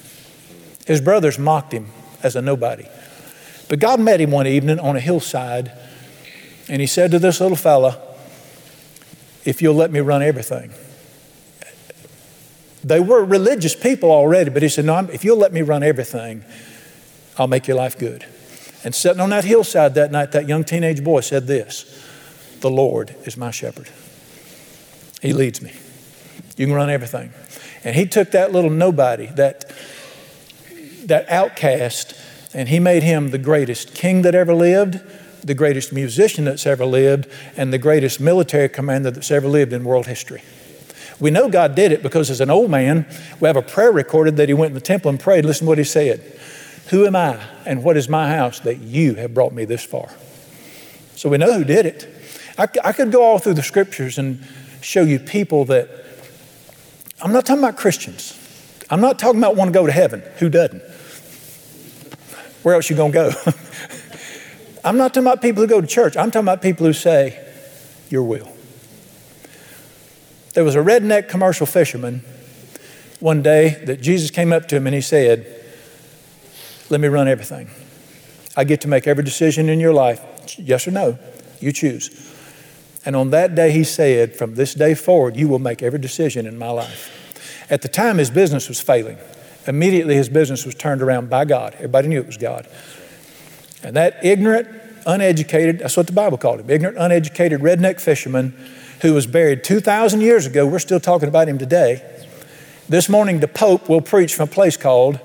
His 0.86 1.00
brothers 1.00 1.38
mocked 1.38 1.72
him 1.72 1.88
as 2.22 2.36
a 2.36 2.42
nobody. 2.42 2.86
But 3.68 3.78
God 3.78 4.00
met 4.00 4.20
him 4.20 4.30
one 4.30 4.46
evening 4.46 4.78
on 4.78 4.96
a 4.96 5.00
hillside, 5.00 5.72
and 6.68 6.80
he 6.80 6.86
said 6.86 7.10
to 7.12 7.18
this 7.18 7.40
little 7.40 7.56
fella, 7.56 7.98
If 9.44 9.62
you'll 9.62 9.74
let 9.74 9.90
me 9.90 10.00
run 10.00 10.22
everything. 10.22 10.72
They 12.82 13.00
were 13.00 13.24
religious 13.24 13.74
people 13.74 14.10
already, 14.10 14.50
but 14.50 14.62
he 14.62 14.68
said, 14.68 14.84
No, 14.84 14.94
I'm, 14.94 15.08
if 15.10 15.24
you'll 15.24 15.38
let 15.38 15.52
me 15.52 15.62
run 15.62 15.82
everything, 15.82 16.44
I'll 17.38 17.46
make 17.46 17.66
your 17.66 17.78
life 17.78 17.98
good. 17.98 18.26
And 18.84 18.94
sitting 18.94 19.20
on 19.20 19.30
that 19.30 19.44
hillside 19.44 19.94
that 19.94 20.12
night, 20.12 20.32
that 20.32 20.46
young 20.46 20.64
teenage 20.64 21.02
boy 21.02 21.20
said 21.20 21.46
this 21.46 22.04
The 22.60 22.70
Lord 22.70 23.14
is 23.24 23.38
my 23.38 23.50
shepherd. 23.50 23.88
He 25.22 25.32
leads 25.32 25.62
me. 25.62 25.72
You 26.56 26.66
can 26.66 26.74
run 26.74 26.90
everything. 26.90 27.32
And 27.82 27.96
he 27.96 28.06
took 28.06 28.30
that 28.30 28.52
little 28.52 28.70
nobody, 28.70 29.26
that, 29.26 29.70
that 31.04 31.28
outcast, 31.28 32.14
and 32.54 32.68
he 32.68 32.78
made 32.78 33.02
him 33.02 33.30
the 33.30 33.38
greatest 33.38 33.94
king 33.94 34.22
that 34.22 34.34
ever 34.34 34.54
lived, 34.54 35.00
the 35.44 35.54
greatest 35.54 35.92
musician 35.92 36.44
that's 36.44 36.66
ever 36.66 36.86
lived, 36.86 37.28
and 37.56 37.72
the 37.72 37.78
greatest 37.78 38.20
military 38.20 38.68
commander 38.68 39.10
that's 39.10 39.30
ever 39.30 39.48
lived 39.48 39.72
in 39.72 39.84
world 39.84 40.06
history. 40.06 40.42
We 41.20 41.30
know 41.30 41.48
God 41.48 41.74
did 41.74 41.92
it 41.92 42.02
because 42.02 42.30
as 42.30 42.40
an 42.40 42.50
old 42.50 42.70
man, 42.70 43.06
we 43.40 43.46
have 43.46 43.56
a 43.56 43.62
prayer 43.62 43.92
recorded 43.92 44.36
that 44.36 44.48
he 44.48 44.54
went 44.54 44.70
in 44.70 44.74
the 44.74 44.80
temple 44.80 45.10
and 45.10 45.20
prayed. 45.20 45.44
Listen 45.44 45.66
to 45.66 45.68
what 45.68 45.78
he 45.78 45.84
said 45.84 46.20
Who 46.90 47.06
am 47.06 47.16
I 47.16 47.40
and 47.64 47.84
what 47.84 47.96
is 47.96 48.08
my 48.08 48.28
house 48.28 48.60
that 48.60 48.78
you 48.78 49.14
have 49.14 49.34
brought 49.34 49.52
me 49.52 49.64
this 49.64 49.84
far? 49.84 50.10
So 51.14 51.28
we 51.28 51.38
know 51.38 51.52
who 51.52 51.64
did 51.64 51.86
it. 51.86 52.08
I, 52.58 52.66
I 52.84 52.92
could 52.92 53.12
go 53.12 53.22
all 53.22 53.38
through 53.38 53.54
the 53.54 53.62
scriptures 53.62 54.18
and 54.18 54.44
show 54.80 55.02
you 55.02 55.18
people 55.18 55.64
that, 55.66 56.03
I'm 57.22 57.32
not 57.32 57.46
talking 57.46 57.62
about 57.62 57.76
Christians. 57.76 58.38
I'm 58.90 59.00
not 59.00 59.18
talking 59.18 59.40
about 59.40 59.56
want 59.56 59.68
to 59.68 59.72
go 59.72 59.86
to 59.86 59.92
heaven. 59.92 60.22
Who 60.38 60.48
doesn't? 60.48 60.82
Where 62.62 62.74
else 62.74 62.90
you 62.90 62.96
going 62.96 63.12
to 63.12 63.18
go? 63.18 63.52
I'm 64.84 64.96
not 64.96 65.14
talking 65.14 65.26
about 65.26 65.40
people 65.40 65.62
who 65.62 65.66
go 65.66 65.80
to 65.80 65.86
church. 65.86 66.16
I'm 66.16 66.30
talking 66.30 66.44
about 66.44 66.60
people 66.60 66.86
who 66.86 66.92
say, 66.92 67.42
Your 68.10 68.22
will. 68.22 68.50
There 70.54 70.64
was 70.64 70.74
a 70.74 70.80
redneck 70.80 71.28
commercial 71.28 71.66
fisherman 71.66 72.22
one 73.20 73.42
day 73.42 73.82
that 73.86 74.00
Jesus 74.00 74.30
came 74.30 74.52
up 74.52 74.68
to 74.68 74.76
him 74.76 74.86
and 74.86 74.94
he 74.94 75.00
said, 75.00 75.46
Let 76.90 77.00
me 77.00 77.08
run 77.08 77.28
everything. 77.28 77.70
I 78.56 78.64
get 78.64 78.80
to 78.82 78.88
make 78.88 79.06
every 79.06 79.24
decision 79.24 79.68
in 79.68 79.80
your 79.80 79.92
life. 79.92 80.20
Yes 80.58 80.86
or 80.86 80.90
no? 80.90 81.18
You 81.60 81.72
choose. 81.72 82.33
And 83.06 83.14
on 83.14 83.30
that 83.30 83.54
day, 83.54 83.70
he 83.70 83.84
said, 83.84 84.34
From 84.34 84.54
this 84.54 84.74
day 84.74 84.94
forward, 84.94 85.36
you 85.36 85.48
will 85.48 85.58
make 85.58 85.82
every 85.82 85.98
decision 85.98 86.46
in 86.46 86.58
my 86.58 86.70
life. 86.70 87.66
At 87.70 87.82
the 87.82 87.88
time, 87.88 88.18
his 88.18 88.30
business 88.30 88.68
was 88.68 88.80
failing. 88.80 89.18
Immediately, 89.66 90.14
his 90.14 90.28
business 90.28 90.66
was 90.66 90.74
turned 90.74 91.02
around 91.02 91.30
by 91.30 91.44
God. 91.44 91.74
Everybody 91.74 92.08
knew 92.08 92.20
it 92.20 92.26
was 92.26 92.36
God. 92.36 92.66
And 93.82 93.96
that 93.96 94.24
ignorant, 94.24 94.68
uneducated, 95.06 95.80
that's 95.80 95.96
what 95.96 96.06
the 96.06 96.12
Bible 96.12 96.38
called 96.38 96.60
him, 96.60 96.70
ignorant, 96.70 96.98
uneducated 96.98 97.60
redneck 97.60 98.00
fisherman 98.00 98.54
who 99.02 99.12
was 99.12 99.26
buried 99.26 99.64
2,000 99.64 100.20
years 100.20 100.46
ago, 100.46 100.66
we're 100.66 100.78
still 100.78 101.00
talking 101.00 101.28
about 101.28 101.48
him 101.48 101.58
today. 101.58 102.02
This 102.88 103.08
morning, 103.08 103.40
the 103.40 103.48
Pope 103.48 103.88
will 103.88 104.00
preach 104.00 104.34
from 104.34 104.48
a 104.48 104.52
place 104.52 104.76
called 104.76 105.18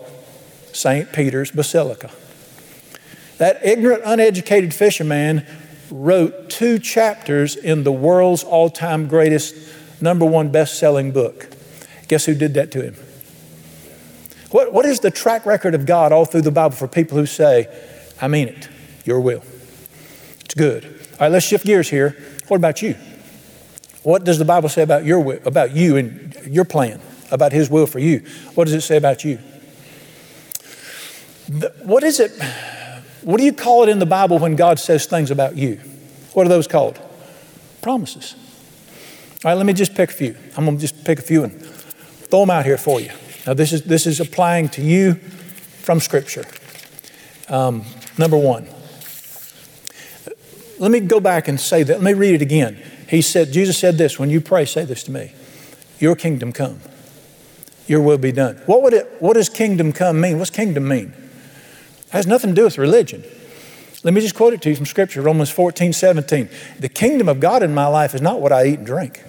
St. 0.73 1.11
Peter's 1.11 1.51
Basilica. 1.51 2.09
That 3.37 3.65
ignorant, 3.65 4.01
uneducated 4.05 4.73
fisherman 4.73 5.45
wrote 5.91 6.49
two 6.49 6.79
chapters 6.79 7.55
in 7.55 7.83
the 7.83 7.91
world's 7.91 8.43
all 8.43 8.69
time 8.69 9.07
greatest, 9.07 9.55
number 10.01 10.25
one 10.25 10.49
best 10.51 10.79
selling 10.79 11.11
book. 11.11 11.49
Guess 12.07 12.25
who 12.25 12.35
did 12.35 12.53
that 12.55 12.71
to 12.71 12.81
him? 12.81 12.95
What, 14.51 14.73
what 14.73 14.85
is 14.85 14.99
the 14.99 15.11
track 15.11 15.45
record 15.45 15.75
of 15.75 15.85
God 15.85 16.11
all 16.11 16.25
through 16.25 16.41
the 16.41 16.51
Bible 16.51 16.75
for 16.75 16.87
people 16.87 17.17
who 17.17 17.25
say, 17.25 17.67
I 18.21 18.27
mean 18.27 18.47
it, 18.47 18.67
your 19.05 19.19
will? 19.19 19.43
It's 20.41 20.55
good. 20.55 20.85
All 20.85 21.19
right, 21.21 21.31
let's 21.31 21.45
shift 21.45 21.65
gears 21.65 21.89
here. 21.89 22.17
What 22.47 22.57
about 22.57 22.81
you? 22.81 22.95
What 24.01 24.23
does 24.23 24.39
the 24.39 24.45
Bible 24.45 24.69
say 24.69 24.81
about 24.81 25.05
your 25.05 25.19
will, 25.19 25.39
about 25.45 25.75
you 25.75 25.97
and 25.97 26.35
your 26.45 26.65
plan, 26.65 26.99
about 27.31 27.51
His 27.51 27.69
will 27.69 27.85
for 27.85 27.99
you? 27.99 28.25
What 28.55 28.65
does 28.65 28.73
it 28.73 28.81
say 28.81 28.97
about 28.97 29.23
you? 29.23 29.37
The, 31.47 31.73
what 31.83 32.03
is 32.03 32.19
it? 32.19 32.31
What 33.23 33.37
do 33.37 33.43
you 33.43 33.53
call 33.53 33.83
it 33.83 33.89
in 33.89 33.99
the 33.99 34.05
Bible 34.05 34.39
when 34.39 34.55
God 34.55 34.79
says 34.79 35.05
things 35.05 35.31
about 35.31 35.55
you? 35.55 35.79
What 36.33 36.45
are 36.45 36.49
those 36.49 36.67
called? 36.67 36.99
Promises. 37.81 38.35
All 39.43 39.51
right, 39.51 39.53
let 39.55 39.65
me 39.65 39.73
just 39.73 39.95
pick 39.95 40.09
a 40.09 40.13
few. 40.13 40.35
I'm 40.57 40.65
going 40.65 40.77
to 40.77 40.81
just 40.81 41.05
pick 41.05 41.19
a 41.19 41.21
few 41.21 41.43
and 41.43 41.61
throw 41.61 42.41
them 42.41 42.49
out 42.49 42.65
here 42.65 42.77
for 42.77 42.99
you. 42.99 43.11
Now, 43.47 43.53
this 43.53 43.73
is, 43.73 43.83
this 43.83 44.05
is 44.05 44.19
applying 44.19 44.69
to 44.69 44.81
you 44.81 45.15
from 45.15 45.99
Scripture. 45.99 46.45
Um, 47.47 47.83
number 48.17 48.37
one, 48.37 48.67
let 50.77 50.91
me 50.91 50.99
go 50.99 51.19
back 51.19 51.47
and 51.47 51.59
say 51.59 51.83
that. 51.83 52.01
Let 52.01 52.03
me 52.03 52.13
read 52.13 52.35
it 52.35 52.41
again. 52.41 52.81
He 53.09 53.21
said, 53.21 53.51
Jesus 53.51 53.77
said 53.77 53.97
this 53.97 54.19
when 54.19 54.29
you 54.29 54.39
pray, 54.39 54.65
say 54.65 54.85
this 54.85 55.03
to 55.03 55.11
me 55.11 55.33
Your 55.99 56.15
kingdom 56.15 56.53
come, 56.53 56.79
your 57.87 58.01
will 58.01 58.17
be 58.17 58.31
done. 58.31 58.57
What, 58.65 58.83
would 58.83 58.93
it, 58.93 59.15
what 59.19 59.33
does 59.33 59.49
kingdom 59.49 59.93
come 59.93 60.21
mean? 60.21 60.37
What's 60.37 60.51
kingdom 60.51 60.87
mean? 60.87 61.13
It 62.09 62.13
has 62.13 62.25
nothing 62.27 62.49
to 62.49 62.55
do 62.55 62.63
with 62.63 62.79
religion. 62.79 63.23
Let 64.03 64.15
me 64.15 64.21
just 64.21 64.33
quote 64.33 64.53
it 64.53 64.61
to 64.63 64.69
you 64.69 64.75
from 64.75 64.87
Scripture, 64.87 65.21
Romans 65.21 65.51
14, 65.51 65.93
17. 65.93 66.49
The 66.79 66.89
kingdom 66.89 67.29
of 67.29 67.39
God 67.39 67.61
in 67.61 67.73
my 67.73 67.85
life 67.85 68.15
is 68.15 68.21
not 68.21 68.41
what 68.41 68.51
I 68.51 68.65
eat 68.65 68.79
and 68.79 68.85
drink. 68.85 69.23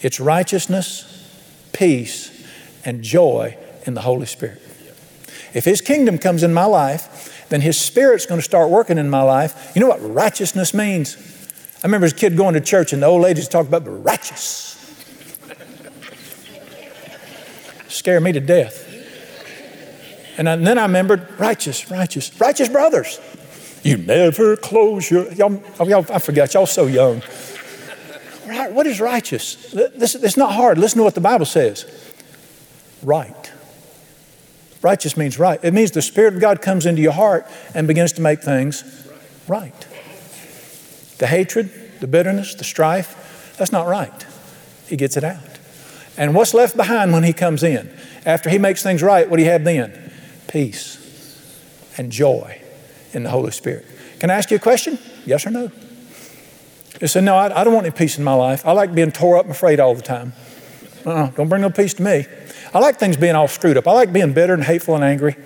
It's 0.00 0.20
righteousness, 0.20 1.04
peace, 1.72 2.46
and 2.84 3.02
joy 3.02 3.56
in 3.84 3.94
the 3.94 4.02
Holy 4.02 4.26
Spirit. 4.26 4.62
If 5.52 5.64
His 5.64 5.80
kingdom 5.80 6.18
comes 6.18 6.44
in 6.44 6.54
my 6.54 6.66
life, 6.66 7.46
then 7.48 7.62
His 7.62 7.76
Spirit's 7.76 8.26
going 8.26 8.38
to 8.38 8.44
start 8.44 8.70
working 8.70 8.96
in 8.96 9.10
my 9.10 9.22
life. 9.22 9.72
You 9.74 9.80
know 9.80 9.88
what 9.88 10.00
righteousness 10.00 10.72
means? 10.72 11.16
I 11.82 11.86
remember 11.86 12.04
as 12.04 12.12
a 12.12 12.16
kid 12.16 12.36
going 12.36 12.54
to 12.54 12.60
church 12.60 12.92
and 12.92 13.02
the 13.02 13.06
old 13.06 13.22
ladies 13.22 13.48
talked 13.48 13.68
about 13.68 13.82
righteous. 13.84 14.66
Scare 17.88 18.20
me 18.20 18.32
to 18.32 18.40
death. 18.40 18.87
And, 20.38 20.48
I, 20.48 20.52
and, 20.54 20.66
then 20.66 20.78
I 20.78 20.82
remembered 20.82 21.28
righteous, 21.38 21.90
righteous, 21.90 22.40
righteous 22.40 22.68
brothers. 22.68 23.20
You 23.82 23.96
never 23.96 24.56
close 24.56 25.10
your, 25.10 25.30
y'all, 25.32 25.62
oh, 25.78 25.86
y'all, 25.86 26.06
I 26.10 26.18
forgot, 26.20 26.54
y'all 26.54 26.66
so 26.66 26.86
young. 26.86 27.22
Right, 28.46 28.72
what 28.72 28.86
is 28.86 29.00
righteous? 29.00 29.72
This, 29.72 30.14
it's 30.14 30.36
not 30.36 30.52
hard. 30.52 30.78
Listen 30.78 30.98
to 30.98 31.04
what 31.04 31.14
the 31.14 31.20
Bible 31.20 31.44
says. 31.44 31.84
Right. 33.02 33.52
Righteous 34.80 35.16
means 35.16 35.38
right. 35.38 35.60
It 35.62 35.74
means 35.74 35.90
the 35.90 36.02
Spirit 36.02 36.34
of 36.34 36.40
God 36.40 36.62
comes 36.62 36.86
into 36.86 37.02
your 37.02 37.12
heart 37.12 37.46
and 37.74 37.86
begins 37.86 38.12
to 38.14 38.22
make 38.22 38.40
things 38.40 38.84
right. 39.48 39.86
The 41.18 41.26
hatred, 41.26 41.70
the 42.00 42.06
bitterness, 42.06 42.54
the 42.54 42.64
strife, 42.64 43.54
that's 43.58 43.72
not 43.72 43.86
right. 43.86 44.26
He 44.86 44.96
gets 44.96 45.16
it 45.16 45.24
out. 45.24 45.58
And 46.16 46.34
what's 46.34 46.54
left 46.54 46.76
behind 46.76 47.12
when 47.12 47.24
He 47.24 47.32
comes 47.32 47.62
in? 47.62 47.92
After 48.24 48.48
He 48.48 48.58
makes 48.58 48.82
things 48.82 49.02
right, 49.02 49.28
what 49.28 49.36
do 49.36 49.42
you 49.42 49.50
have 49.50 49.64
then? 49.64 50.07
Peace 50.48 50.98
and 51.96 52.10
joy 52.10 52.60
in 53.12 53.22
the 53.22 53.30
Holy 53.30 53.50
Spirit. 53.50 53.86
Can 54.18 54.30
I 54.30 54.34
ask 54.34 54.50
you 54.50 54.56
a 54.56 54.60
question? 54.60 54.98
Yes 55.24 55.46
or 55.46 55.50
no? 55.50 55.70
You 57.00 57.06
say, 57.06 57.20
No, 57.20 57.36
I, 57.36 57.60
I 57.60 57.64
don't 57.64 57.74
want 57.74 57.86
any 57.86 57.94
peace 57.94 58.18
in 58.18 58.24
my 58.24 58.34
life. 58.34 58.66
I 58.66 58.72
like 58.72 58.94
being 58.94 59.12
tore 59.12 59.36
up 59.36 59.44
and 59.44 59.52
afraid 59.52 59.78
all 59.78 59.94
the 59.94 60.02
time. 60.02 60.32
Uh-uh, 61.06 61.28
don't 61.30 61.48
bring 61.48 61.62
no 61.62 61.70
peace 61.70 61.94
to 61.94 62.02
me. 62.02 62.26
I 62.74 62.80
like 62.80 62.98
things 62.98 63.16
being 63.16 63.34
all 63.34 63.48
screwed 63.48 63.76
up. 63.76 63.86
I 63.86 63.92
like 63.92 64.12
being 64.12 64.32
bitter 64.32 64.54
and 64.54 64.64
hateful 64.64 64.94
and 64.94 65.04
angry. 65.04 65.36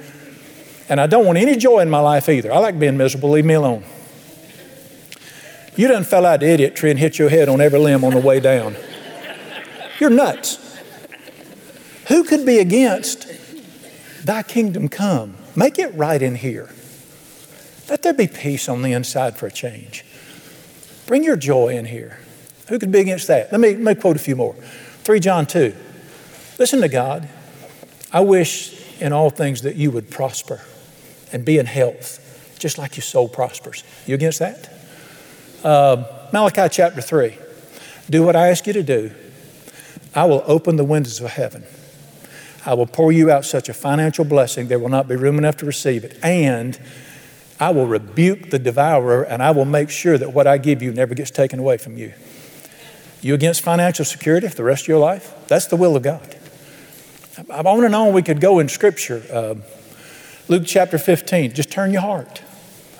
And 0.89 1.01
I 1.01 1.07
don't 1.07 1.25
want 1.25 1.39
any 1.39 1.57
joy 1.57 1.81
in 1.81 1.91
my 1.91 2.01
life 2.01 2.29
either. 2.29 2.53
I 2.53 2.59
like 2.59 2.79
being 2.79 2.97
miserable. 2.97 3.31
Leave 3.31 3.45
me 3.45 3.55
alone. 3.55 3.85
You 5.77 5.89
done 5.89 6.05
fell 6.05 6.27
out 6.27 6.41
the 6.41 6.51
idiot 6.51 6.77
tree 6.77 6.91
and 6.91 6.99
hit 6.99 7.19
your 7.19 7.29
head 7.29 7.49
on 7.49 7.61
every 7.61 7.79
limb 7.79 8.05
on 8.05 8.13
the 8.13 8.21
way 8.21 8.41
down. 8.41 8.77
You're 10.01 10.11
nuts. 10.11 10.59
Who 12.09 12.25
could 12.25 12.45
be 12.45 12.59
against 12.59 13.27
thy 14.25 14.43
kingdom 14.43 14.89
come? 14.89 15.37
Make 15.55 15.79
it 15.79 15.95
right 15.95 16.21
in 16.21 16.37
here. 16.37 16.71
Let 17.89 18.03
there 18.03 18.15
be 18.15 18.27
peace 18.27 18.69
on 18.69 18.83
the 18.83 18.93
inside 18.93 19.37
for 19.37 19.47
a 19.47 19.51
change. 19.51 20.05
Bring 21.07 21.25
your 21.25 21.37
joy 21.37 21.77
in 21.77 21.87
here. 21.87 22.19
Who 22.69 22.79
could 22.79 22.93
be 22.93 23.01
against 23.01 23.27
that? 23.27 23.53
Let 23.53 23.61
me, 23.61 23.77
let 23.77 23.97
me 23.97 24.01
quote 24.01 24.17
a 24.17 24.21
few 24.21 24.37
more. 24.37 24.55
3 24.55 25.21
John 25.21 25.47
2. 25.47 25.75
Listen 26.59 26.81
to 26.81 26.89
God. 26.89 27.29
I 28.13 28.21
wish 28.21 29.01
in 29.01 29.13
all 29.13 29.31
things 29.31 29.63
that 29.63 29.77
you 29.77 29.91
would 29.91 30.11
prosper 30.11 30.61
and 31.33 31.45
be 31.45 31.59
in 31.59 31.67
health, 31.67 32.57
just 32.59 32.79
like 32.79 32.97
your 32.97 33.03
soul 33.03 33.29
prospers. 33.29 33.85
You 34.07 34.15
against 34.15 34.39
that? 34.39 34.73
Uh, 35.65 36.05
Malachi 36.33 36.69
chapter 36.71 37.01
3. 37.01 37.37
Do 38.09 38.23
what 38.23 38.37
I 38.37 38.49
ask 38.49 38.67
you 38.67 38.73
to 38.75 38.83
do. 38.83 39.13
I 40.15 40.25
will 40.27 40.43
open 40.47 40.77
the 40.77 40.85
windows 40.85 41.21
of 41.21 41.31
heaven. 41.31 41.65
I 42.65 42.75
will 42.75 42.87
pour 42.87 43.11
you 43.11 43.31
out 43.31 43.45
such 43.45 43.69
a 43.69 43.75
financial 43.75 44.25
blessing 44.25 44.69
there 44.69 44.79
will 44.79 44.89
not 44.89 45.09
be 45.09 45.17
room 45.17 45.39
enough 45.39 45.57
to 45.59 45.67
receive 45.67 46.05
it. 46.05 46.19
And 46.23 46.79
I 47.59 47.71
will 47.71 47.87
rebuke 47.87 48.51
the 48.51 48.59
devourer 48.59 49.23
and 49.23 49.43
I 49.43 49.51
will 49.51 49.65
make 49.65 49.91
sure 49.91 50.17
that 50.19 50.33
what 50.33 50.47
I 50.47 50.59
give 50.59 50.83
you 50.83 50.93
never 50.93 51.15
gets 51.15 51.31
taken 51.31 51.59
away 51.59 51.77
from 51.77 51.97
you. 51.97 52.13
You 53.21 53.35
against 53.35 53.63
financial 53.63 54.05
security 54.05 54.49
for 54.49 54.55
the 54.55 54.65
rest 54.65 54.85
of 54.85 54.89
your 54.89 54.99
life? 54.99 55.35
That's 55.49 55.67
the 55.67 55.77
will 55.77 55.97
of 55.97 56.03
God. 56.03 56.37
On 57.49 57.85
and 57.85 57.95
on 57.95 58.13
we 58.13 58.23
could 58.23 58.41
go 58.41 58.59
in 58.59 58.69
Scripture. 58.69 59.23
Uh, 59.33 59.55
Luke 60.49 60.65
chapter 60.67 60.99
15, 60.99 61.53
just 61.55 61.71
turn 61.71 61.93
your 61.93 62.03
heart. 62.03 62.43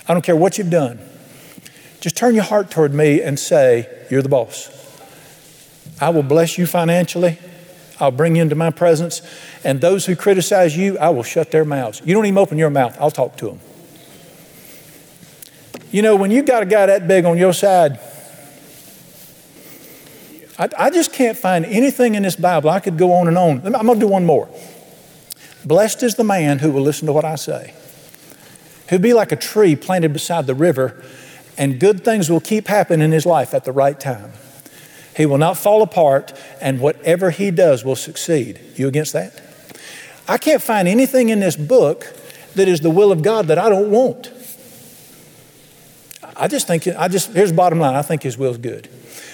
I 0.07 0.13
don't 0.13 0.23
care 0.23 0.35
what 0.35 0.57
you've 0.57 0.69
done. 0.69 0.99
Just 1.99 2.17
turn 2.17 2.35
your 2.35 2.43
heart 2.43 2.71
toward 2.71 2.93
me 2.93 3.21
and 3.21 3.39
say, 3.39 3.87
You're 4.09 4.21
the 4.21 4.29
boss. 4.29 4.69
I 6.01 6.09
will 6.09 6.23
bless 6.23 6.57
you 6.57 6.65
financially. 6.65 7.37
I'll 8.03 8.11
bring 8.11 8.35
you 8.35 8.41
into 8.41 8.55
my 8.55 8.69
presence. 8.69 9.21
And 9.63 9.79
those 9.79 10.05
who 10.05 10.15
criticize 10.15 10.75
you, 10.75 10.97
I 10.97 11.09
will 11.09 11.23
shut 11.23 11.51
their 11.51 11.63
mouths. 11.63 12.01
You 12.03 12.13
don't 12.13 12.25
even 12.25 12.37
open 12.37 12.57
your 12.57 12.69
mouth, 12.69 12.97
I'll 12.99 13.11
talk 13.11 13.37
to 13.37 13.47
them. 13.47 13.59
You 15.91 16.01
know, 16.01 16.15
when 16.15 16.31
you 16.31 16.43
got 16.43 16.63
a 16.63 16.65
guy 16.65 16.87
that 16.87 17.07
big 17.07 17.23
on 17.23 17.37
your 17.37 17.53
side, 17.53 17.99
I, 20.57 20.69
I 20.77 20.89
just 20.89 21.13
can't 21.13 21.37
find 21.37 21.65
anything 21.65 22.15
in 22.15 22.23
this 22.23 22.35
Bible. 22.35 22.69
I 22.69 22.79
could 22.79 22.97
go 22.97 23.13
on 23.13 23.27
and 23.27 23.37
on. 23.37 23.65
I'm 23.65 23.85
going 23.85 23.99
to 23.99 24.05
do 24.05 24.07
one 24.07 24.25
more. 24.25 24.49
Blessed 25.65 26.03
is 26.03 26.15
the 26.15 26.23
man 26.23 26.59
who 26.59 26.71
will 26.71 26.81
listen 26.81 27.05
to 27.05 27.13
what 27.13 27.23
I 27.23 27.35
say. 27.35 27.73
He'll 28.89 28.99
be 28.99 29.13
like 29.13 29.31
a 29.31 29.35
tree 29.35 29.75
planted 29.75 30.11
beside 30.13 30.45
the 30.45 30.55
river, 30.55 31.01
and 31.57 31.79
good 31.79 32.03
things 32.03 32.29
will 32.29 32.41
keep 32.41 32.67
happening 32.67 33.05
in 33.05 33.11
his 33.11 33.25
life 33.25 33.53
at 33.53 33.63
the 33.63 33.71
right 33.71 33.99
time. 33.99 34.33
He 35.15 35.25
will 35.25 35.37
not 35.37 35.57
fall 35.57 35.81
apart, 35.81 36.33
and 36.59 36.79
whatever 36.79 37.29
he 37.29 37.51
does 37.51 37.85
will 37.85 37.95
succeed. 37.95 38.59
You 38.75 38.87
against 38.87 39.13
that? 39.13 39.41
I 40.27 40.37
can't 40.37 40.61
find 40.61 40.87
anything 40.87 41.29
in 41.29 41.39
this 41.39 41.55
book 41.55 42.13
that 42.55 42.67
is 42.67 42.79
the 42.79 42.89
will 42.89 43.11
of 43.11 43.21
God 43.21 43.47
that 43.47 43.57
I 43.57 43.69
don't 43.69 43.91
want. 43.91 44.31
I 46.35 46.47
just 46.47 46.67
think, 46.67 46.87
I 46.87 47.07
just, 47.07 47.31
here's 47.31 47.51
the 47.51 47.55
bottom 47.55 47.79
line 47.79 47.95
I 47.95 48.01
think 48.01 48.23
His 48.23 48.37
will 48.37 48.51
is 48.51 48.57
good. 48.57 48.89